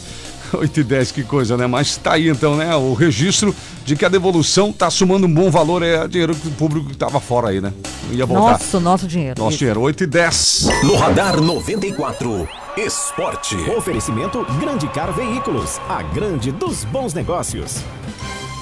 8 0.52 0.80
e 0.80 0.84
10, 0.84 1.12
que 1.12 1.22
coisa, 1.22 1.56
né? 1.56 1.66
Mas 1.66 1.96
tá 1.96 2.12
aí 2.14 2.28
então, 2.28 2.56
né? 2.56 2.74
O 2.76 2.92
registro 2.94 3.54
de 3.84 3.96
que 3.96 4.04
a 4.04 4.08
devolução 4.08 4.72
tá 4.72 4.90
somando 4.90 5.26
um 5.26 5.32
bom 5.32 5.50
valor, 5.50 5.82
é 5.82 6.06
dinheiro 6.06 6.34
que 6.34 6.48
o 6.48 6.50
público 6.50 6.90
que 6.90 6.96
tava 6.96 7.20
fora 7.20 7.48
aí, 7.48 7.60
né? 7.60 7.72
Não 8.08 8.14
ia 8.14 8.26
voltar. 8.26 8.52
Nossa, 8.52 8.76
o 8.76 8.80
nosso 8.80 9.06
dinheiro. 9.06 9.34
Nosso 9.38 9.52
Isso. 9.52 9.58
dinheiro, 9.58 9.80
8 9.80 10.04
e 10.04 10.06
10. 10.06 10.68
No 10.84 10.96
Radar 10.96 11.40
94, 11.40 12.48
Esporte. 12.76 13.56
Oferecimento 13.76 14.44
Grande 14.60 14.86
Car 14.88 15.12
Veículos, 15.12 15.80
a 15.88 16.02
grande 16.02 16.52
dos 16.52 16.84
bons 16.84 17.14
negócios. 17.14 17.82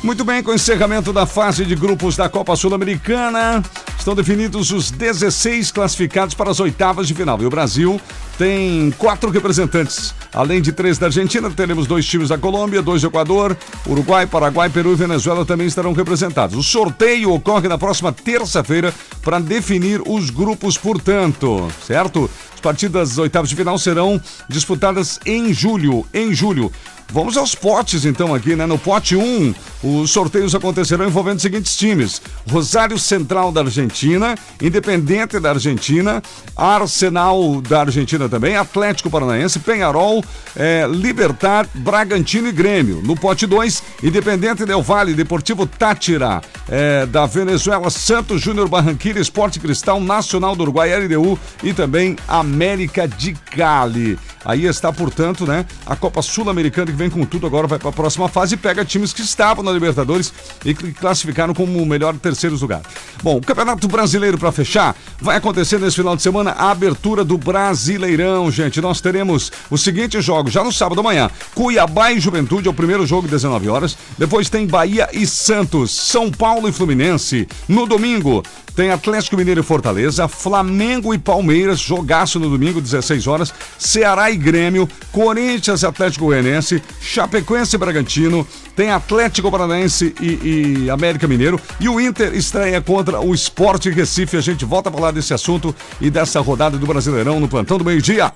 Muito 0.03 0.25
bem, 0.25 0.43
com 0.43 0.51
o 0.51 0.55
encerramento 0.55 1.13
da 1.13 1.27
fase 1.27 1.63
de 1.67 1.75
grupos 1.75 2.17
da 2.17 2.27
Copa 2.27 2.57
Sul-Americana, 2.57 3.63
estão 3.99 4.15
definidos 4.15 4.73
os 4.73 4.91
16 4.91 5.71
classificados 5.71 6.35
para 6.35 6.51
as 6.51 6.59
oitavas 6.59 7.07
de 7.07 7.13
final. 7.13 7.39
E 7.43 7.45
o 7.45 7.51
Brasil 7.51 8.01
tem 8.39 8.91
quatro 8.93 9.29
representantes. 9.29 10.15
Além 10.33 10.63
de 10.63 10.73
três 10.73 10.97
da 10.97 11.07
Argentina, 11.07 11.51
teremos 11.51 11.87
dois 11.87 12.07
times 12.07 12.31
da 12.31 12.39
Colômbia, 12.39 12.81
dois 12.81 13.03
do 13.03 13.09
Equador, 13.09 13.55
Uruguai, 13.87 14.27
Paraguai, 14.27 14.71
Peru 14.71 14.93
e 14.93 14.97
Venezuela 14.97 15.45
também 15.45 15.67
estarão 15.67 15.93
representados. 15.93 16.57
O 16.57 16.63
sorteio 16.63 17.35
ocorre 17.35 17.69
na 17.69 17.77
próxima 17.77 18.11
terça-feira 18.11 18.95
para 19.21 19.39
definir 19.39 20.01
os 20.07 20.31
grupos, 20.31 20.79
portanto, 20.79 21.69
certo? 21.87 22.31
As 22.55 22.61
partidas 22.61 23.11
das 23.11 23.19
oitavas 23.19 23.51
de 23.51 23.57
final 23.57 23.79
serão 23.79 24.19
disputadas 24.49 25.21
em 25.27 25.53
julho. 25.53 26.07
Em 26.15 26.33
julho. 26.33 26.73
Vamos 27.13 27.37
aos 27.37 27.57
potes 27.57 28.05
então 28.05 28.33
aqui, 28.33 28.55
né? 28.55 28.67
No 28.67 28.79
pote 28.79 29.17
1, 29.17 29.55
os 29.83 30.13
sorteios 30.13 30.55
acontecerão 30.55 31.07
envolvendo 31.07 31.37
os 31.37 31.43
seguintes 31.43 31.77
times: 31.77 32.23
Rosário 32.49 32.97
Central 33.01 33.51
da 33.51 33.63
Argentina, 33.63 34.37
Independente 34.63 35.41
da 35.41 35.51
Argentina, 35.51 36.23
Arsenal 36.57 37.61
da 37.63 37.81
Argentina 37.81 38.29
também, 38.29 38.57
Atlético 38.57 39.11
Paranaense, 39.11 39.59
Penharol, 39.59 40.23
eh, 40.55 40.87
Libertar, 40.89 41.67
Bragantino 41.75 42.47
e 42.47 42.53
Grêmio. 42.53 43.03
No 43.03 43.17
pote 43.17 43.45
2, 43.45 43.83
Independente 44.05 44.65
Del 44.65 44.81
Valle, 44.81 45.13
Deportivo 45.13 45.67
Tátira, 45.67 46.41
eh, 46.69 47.07
da 47.07 47.27
Venezuela, 47.27 47.91
Santos 47.91 48.41
Júnior 48.41 48.69
Barranquilla, 48.69 49.19
Esporte 49.19 49.59
Cristal, 49.59 50.01
Nacional 50.01 50.55
do 50.55 50.63
Uruguai, 50.63 50.95
LDU 50.95 51.37
e 51.61 51.73
também 51.73 52.17
América 52.29 53.09
de 53.09 53.33
Cali. 53.33 54.17
Aí 54.45 54.65
está, 54.65 54.93
portanto, 54.93 55.47
né, 55.47 55.67
a 55.85 55.95
Copa 55.95 56.23
Sul-Americana 56.23 56.91
vem 57.01 57.09
com 57.09 57.25
tudo, 57.25 57.47
agora 57.47 57.67
vai 57.67 57.79
para 57.79 57.89
a 57.89 57.93
próxima 57.93 58.29
fase 58.29 58.55
e 58.55 58.59
pega 58.59 58.85
times 58.85 59.15
que 59.15 59.23
estavam 59.23 59.65
na 59.65 59.73
Libertadores 59.73 60.35
e 60.63 60.75
que 60.75 60.93
classificaram 60.93 61.55
como 61.55 61.83
o 61.83 61.87
melhor 61.87 62.15
terceiros 62.19 62.61
lugar. 62.61 62.83
Bom, 63.23 63.39
o 63.39 63.41
Campeonato 63.41 63.89
Brasileiro 63.89 64.37
para 64.37 64.53
fechar 64.53 64.95
vai 65.19 65.37
acontecer 65.37 65.81
nesse 65.81 65.97
final 65.97 66.15
de 66.15 66.21
semana 66.21 66.51
a 66.51 66.71
abertura 66.71 67.25
do 67.25 67.39
Brasileirão, 67.39 68.51
gente. 68.51 68.83
Nós 68.83 69.01
teremos 69.01 69.51
os 69.71 69.81
seguintes 69.81 70.23
jogos 70.23 70.53
já 70.53 70.63
no 70.63 70.71
sábado 70.71 71.01
amanhã. 71.01 71.31
Cuiabá 71.55 72.13
e 72.13 72.21
Juventude 72.21 72.69
é 72.69 72.71
o 72.71 72.75
primeiro 72.75 73.07
jogo 73.07 73.27
19 73.27 73.71
horas. 73.71 73.97
Depois 74.19 74.51
tem 74.51 74.67
Bahia 74.67 75.09
e 75.11 75.27
Santos, 75.27 75.91
São 75.93 76.31
Paulo 76.31 76.69
e 76.69 76.73
Fluminense. 76.73 77.49
No 77.67 77.87
domingo 77.87 78.43
tem 78.75 78.91
Atlético 78.91 79.37
Mineiro 79.37 79.61
e 79.61 79.65
Fortaleza, 79.65 80.29
Flamengo 80.29 81.13
e 81.15 81.19
Palmeiras, 81.19 81.79
jogaço 81.79 82.39
no 82.39 82.49
domingo, 82.49 82.81
16 82.81 83.27
horas, 83.27 83.53
Ceará 83.79 84.31
e 84.31 84.37
Grêmio, 84.37 84.89
Corinthians 85.13 85.83
e 85.83 85.87
Atlético 85.87 86.27
Goianense, 86.27 86.83
Chapecoense 87.01 87.77
e 87.77 87.79
Bragantino, 87.79 88.47
tem 88.75 88.91
Atlético 88.91 89.51
Paranaense 89.51 90.15
e, 90.21 90.85
e 90.85 90.91
América 90.91 91.29
Mineiro 91.29 91.61
e 91.79 91.89
o 91.89 92.01
Inter 92.01 92.35
estreia 92.35 92.81
contra 92.81 93.21
o 93.21 93.35
Sport 93.35 93.87
Recife. 93.87 94.37
A 94.37 94.41
gente 94.41 94.65
volta 94.65 94.89
a 94.89 94.93
falar 94.93 95.11
desse 95.11 95.35
assunto 95.35 95.75
e 96.01 96.11
dessa 96.11 96.41
rodada 96.41 96.79
do 96.79 96.87
Brasileirão 96.87 97.41
no 97.41 97.49
plantão 97.49 97.77
do 97.77 97.85
meio-dia. 97.85 98.33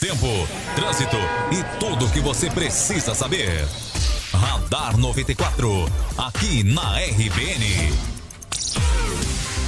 Tempo, 0.00 0.26
trânsito 0.74 1.16
e 1.50 1.78
tudo 1.78 2.06
o 2.06 2.10
que 2.10 2.20
você 2.20 2.50
precisa 2.50 3.14
saber. 3.14 3.66
Radar 4.32 4.96
94, 4.98 5.86
aqui 6.18 6.62
na 6.62 6.98
RBN. 6.98 8.15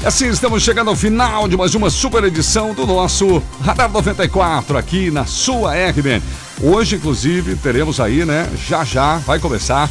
Assim, 0.04 0.28
estamos 0.28 0.62
chegando 0.62 0.90
ao 0.90 0.96
final 0.96 1.48
de 1.48 1.56
mais 1.56 1.74
uma 1.74 1.90
super 1.90 2.22
edição 2.24 2.72
do 2.72 2.86
nosso 2.86 3.42
Radar 3.60 3.90
94 3.90 4.78
aqui 4.78 5.10
na 5.10 5.26
sua 5.26 5.74
RBN. 5.74 6.22
Hoje, 6.62 6.96
inclusive, 6.96 7.56
teremos 7.56 7.98
aí, 7.98 8.24
né? 8.24 8.48
Já 8.66 8.84
já 8.84 9.16
vai 9.18 9.38
começar 9.38 9.90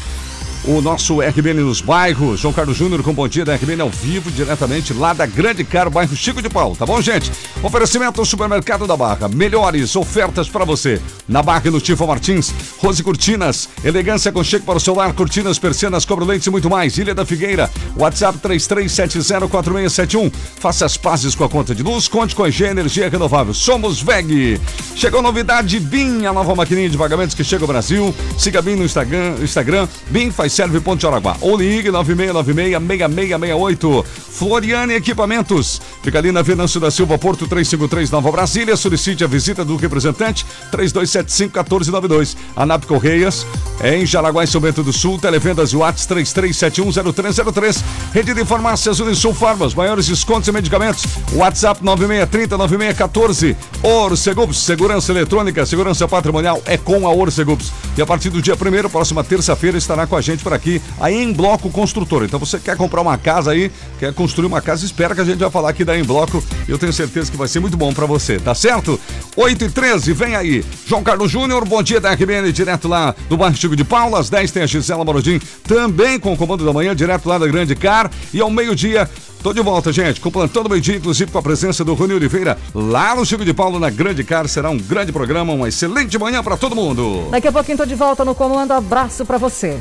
o 0.65 0.81
nosso 0.81 1.21
RBN 1.21 1.61
nos 1.61 1.81
bairros. 1.81 2.39
João 2.39 2.53
Carlos 2.53 2.77
Júnior 2.77 3.03
com 3.03 3.13
Bom 3.13 3.27
Dia 3.27 3.45
da 3.45 3.55
RBN 3.55 3.81
ao 3.81 3.89
vivo, 3.89 4.31
diretamente 4.31 4.93
lá 4.93 5.13
da 5.13 5.25
Grande 5.25 5.63
Caro, 5.63 5.89
bairro 5.89 6.15
Chico 6.15 6.41
de 6.41 6.49
Paulo, 6.49 6.75
tá 6.75 6.85
bom, 6.85 7.01
gente? 7.01 7.31
Oferecimento 7.63 8.19
ao 8.19 8.25
Supermercado 8.25 8.85
da 8.85 8.95
Barra. 8.95 9.27
Melhores 9.27 9.95
ofertas 9.95 10.49
para 10.49 10.65
você. 10.65 11.01
Na 11.27 11.41
Barra 11.41 11.63
e 11.67 11.69
no 11.69 11.81
Tifa 11.81 12.05
Martins, 12.05 12.53
Rose 12.77 13.01
Cortinas, 13.03 13.69
elegância 13.83 14.31
com 14.31 14.43
cheque 14.43 14.65
para 14.65 14.77
o 14.77 14.79
celular, 14.79 15.13
cortinas, 15.13 15.59
persianas, 15.59 16.05
cobrolentes 16.05 16.47
e 16.47 16.49
muito 16.49 16.69
mais. 16.69 16.97
Ilha 16.97 17.13
da 17.15 17.25
Figueira, 17.25 17.69
WhatsApp 17.95 18.37
33704671. 18.39 20.31
Faça 20.59 20.85
as 20.85 20.97
pazes 20.97 21.35
com 21.35 21.43
a 21.43 21.49
conta 21.49 21.73
de 21.73 21.83
luz, 21.83 22.07
conte 22.07 22.35
com 22.35 22.43
a 22.43 22.49
G 22.49 22.65
Energia 22.65 23.09
Renovável. 23.09 23.53
Somos 23.53 24.01
VEG. 24.01 24.59
Chegou 24.95 25.21
novidade 25.21 25.79
BIM, 25.79 26.25
a 26.25 26.33
nova 26.33 26.55
maquininha 26.55 26.89
de 26.89 26.97
pagamentos 26.97 27.35
que 27.35 27.43
chega 27.43 27.63
ao 27.63 27.67
Brasil. 27.67 28.13
Siga 28.37 28.61
BIM 28.61 28.75
no 28.75 28.85
Instagram, 28.85 29.35
Instagram 29.41 29.87
BIM 30.09 30.31
faz 30.31 30.46
serve 30.49 30.79
Ponte 30.79 31.05
Araguá. 31.05 31.35
Ou 31.41 31.57
ligue 31.57 31.89
9696-6668. 31.89 34.05
Floriane 34.05 34.93
Equipamentos. 34.95 35.81
Fica 36.01 36.17
ali 36.19 36.31
na 36.31 36.41
Venâncio 36.41 36.79
da 36.79 36.89
Silva, 36.89 37.17
Porto 37.17 37.47
353, 37.47 38.11
Nova 38.11 38.31
Brasília. 38.31 38.75
Solicite 38.75 39.23
a 39.23 39.27
visita 39.27 39.65
do 39.65 39.75
representante 39.75 40.45
3275-1492. 40.71 42.35
ANAP 42.55 42.85
Correias, 42.85 43.45
em 43.83 44.05
Jaraguá 44.05 44.43
e 44.43 44.47
São 44.47 44.61
Bento 44.61 44.83
do 44.83 44.93
Sul. 44.93 45.19
Televendas 45.19 45.73
e 45.73 45.75
Whats 45.75 46.07
33710303. 46.07 47.83
Rede 48.13 48.33
de 48.33 48.45
Farmácias 48.45 48.99
Unisul 48.99 49.33
Farmas. 49.33 49.73
Maiores 49.73 50.07
descontos 50.07 50.47
e 50.47 50.51
medicamentos. 50.51 51.03
WhatsApp 51.33 51.83
9630-9614. 51.83 53.55
Orcegups, 53.83 54.57
segurança 54.57 55.11
eletrônica, 55.11 55.65
segurança 55.65 56.07
patrimonial 56.07 56.61
é 56.65 56.77
com 56.77 57.07
a 57.07 57.13
Orcegups. 57.13 57.71
E 57.97 58.01
a 58.01 58.05
partir 58.05 58.29
do 58.29 58.41
dia 58.41 58.55
1 58.55 58.89
próxima 58.89 59.23
terça-feira, 59.23 59.77
estará 59.77 60.07
com 60.07 60.15
a 60.15 60.21
gente 60.21 60.43
por 60.43 60.53
aqui, 60.53 60.81
a 60.99 61.11
Em 61.11 61.31
Bloco 61.33 61.69
Construtora. 61.69 62.25
Então 62.25 62.39
você 62.39 62.59
quer 62.59 62.75
comprar 62.77 63.01
uma 63.01 63.17
casa 63.17 63.51
aí, 63.51 63.71
quer 63.99 64.13
construir 64.13 64.47
uma 64.47 64.61
casa, 64.61 64.85
espera 64.85 65.13
que 65.15 65.21
a 65.21 65.25
gente 65.25 65.39
vai 65.39 65.49
falar 65.49 65.69
aqui 65.69 65.83
Em 65.95 66.03
Bloco. 66.03 66.43
Eu 66.67 66.77
tenho 66.77 66.91
certeza 66.91 67.29
que 67.29 67.37
vai 67.37 67.47
ser 67.47 67.59
muito 67.59 67.77
bom 67.77 67.93
para 67.93 68.05
você, 68.05 68.39
tá 68.39 68.55
certo? 68.55 68.99
8 69.35 69.65
e 69.65 69.69
13, 69.69 70.13
vem 70.13 70.35
aí. 70.35 70.65
João 70.85 71.03
Carlos 71.03 71.31
Júnior, 71.31 71.63
bom 71.65 71.83
dia 71.83 72.01
da 72.01 72.11
RBN, 72.11 72.51
direto 72.51 72.87
lá 72.87 73.13
do 73.29 73.37
bairro 73.37 73.55
Chico 73.55 73.75
de 73.75 73.83
Paula. 73.83 74.19
Às 74.19 74.29
10 74.29 74.51
tem 74.51 74.63
a 74.63 74.65
Gisela 74.65 75.05
Marodim, 75.05 75.39
também 75.63 76.19
com 76.19 76.33
o 76.33 76.37
comando 76.37 76.65
da 76.65 76.73
manhã, 76.73 76.95
direto 76.95 77.29
lá 77.29 77.37
da 77.37 77.47
Grande 77.47 77.75
Car. 77.75 78.09
E 78.33 78.41
ao 78.41 78.49
meio-dia, 78.49 79.09
Tô 79.43 79.53
de 79.53 79.61
volta, 79.61 79.93
gente, 79.93 80.19
com 80.19 80.29
o 80.29 80.31
Plantão 80.31 80.63
do 80.63 80.69
Meio 80.69 80.81
Dia, 80.81 80.97
inclusive 80.97 81.31
com 81.31 81.37
a 81.37 81.41
presença 81.41 81.83
do 81.83 81.93
Rony 81.93 82.13
Oliveira, 82.13 82.57
lá 82.73 83.15
no 83.15 83.25
Chico 83.25 83.45
de 83.45 83.53
Paulo, 83.53 83.79
na 83.79 83.89
Grande 83.89 84.23
Car. 84.23 84.47
Será 84.47 84.69
um 84.69 84.77
grande 84.77 85.11
programa, 85.11 85.53
uma 85.53 85.69
excelente 85.69 86.17
manhã 86.17 86.43
para 86.43 86.57
todo 86.57 86.75
mundo. 86.75 87.27
Daqui 87.29 87.47
a 87.47 87.51
pouquinho 87.51 87.77
tô 87.77 87.85
de 87.85 87.95
volta 87.95 88.25
no 88.25 88.33
comando. 88.33 88.71
Abraço 88.71 89.25
pra 89.25 89.37
você. 89.37 89.79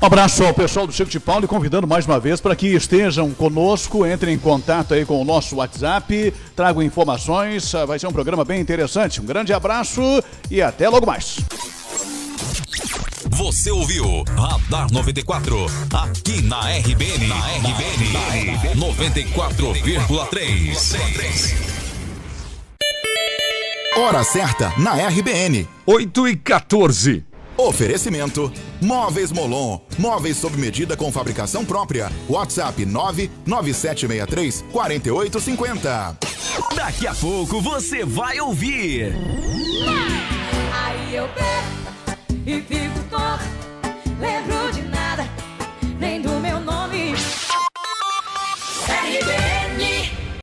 Um 0.00 0.06
abraço 0.06 0.44
ao 0.44 0.54
pessoal 0.54 0.86
do 0.86 0.92
Chico 0.92 1.10
de 1.10 1.18
Paulo 1.18 1.44
e 1.44 1.48
convidando 1.48 1.84
mais 1.84 2.06
uma 2.06 2.20
vez 2.20 2.40
para 2.40 2.54
que 2.54 2.68
estejam 2.68 3.32
conosco, 3.32 4.06
entrem 4.06 4.34
em 4.34 4.38
contato 4.38 4.94
aí 4.94 5.04
com 5.04 5.20
o 5.20 5.24
nosso 5.24 5.56
WhatsApp, 5.56 6.32
tragam 6.54 6.84
informações, 6.84 7.74
ah, 7.74 7.84
vai 7.84 7.98
ser 7.98 8.06
um 8.06 8.12
programa 8.12 8.44
bem 8.44 8.60
interessante. 8.60 9.20
Um 9.20 9.24
grande 9.24 9.52
abraço 9.52 10.00
e 10.48 10.62
até 10.62 10.88
logo 10.88 11.04
mais. 11.04 11.38
Você 13.30 13.72
ouviu 13.72 14.22
Radar 14.36 14.86
94, 14.92 15.66
aqui 15.92 16.42
na 16.42 16.60
RBN. 16.60 17.26
Na 17.26 17.48
RBN, 17.56 18.56
94,3. 18.76 21.56
Hora 23.96 24.22
certa 24.22 24.72
na 24.78 24.94
RBN. 25.08 25.66
8 25.84 26.28
e 26.28 26.36
14. 26.36 27.27
Oferecimento: 27.58 28.52
Móveis 28.80 29.32
Molon. 29.32 29.80
Móveis 29.98 30.36
sob 30.36 30.56
medida 30.56 30.96
com 30.96 31.10
fabricação 31.10 31.64
própria. 31.64 32.10
WhatsApp 32.28 32.86
99763 32.86 34.64
4850. 34.70 36.16
Daqui 36.76 37.06
a 37.08 37.14
pouco 37.14 37.60
você 37.60 38.04
vai 38.04 38.38
ouvir. 38.40 39.12
Aí 40.72 41.16
eu 41.16 41.28
pego 41.28 42.38
e 42.46 42.60
fico 42.62 43.00
torto, 43.10 43.44
levando 44.20 44.97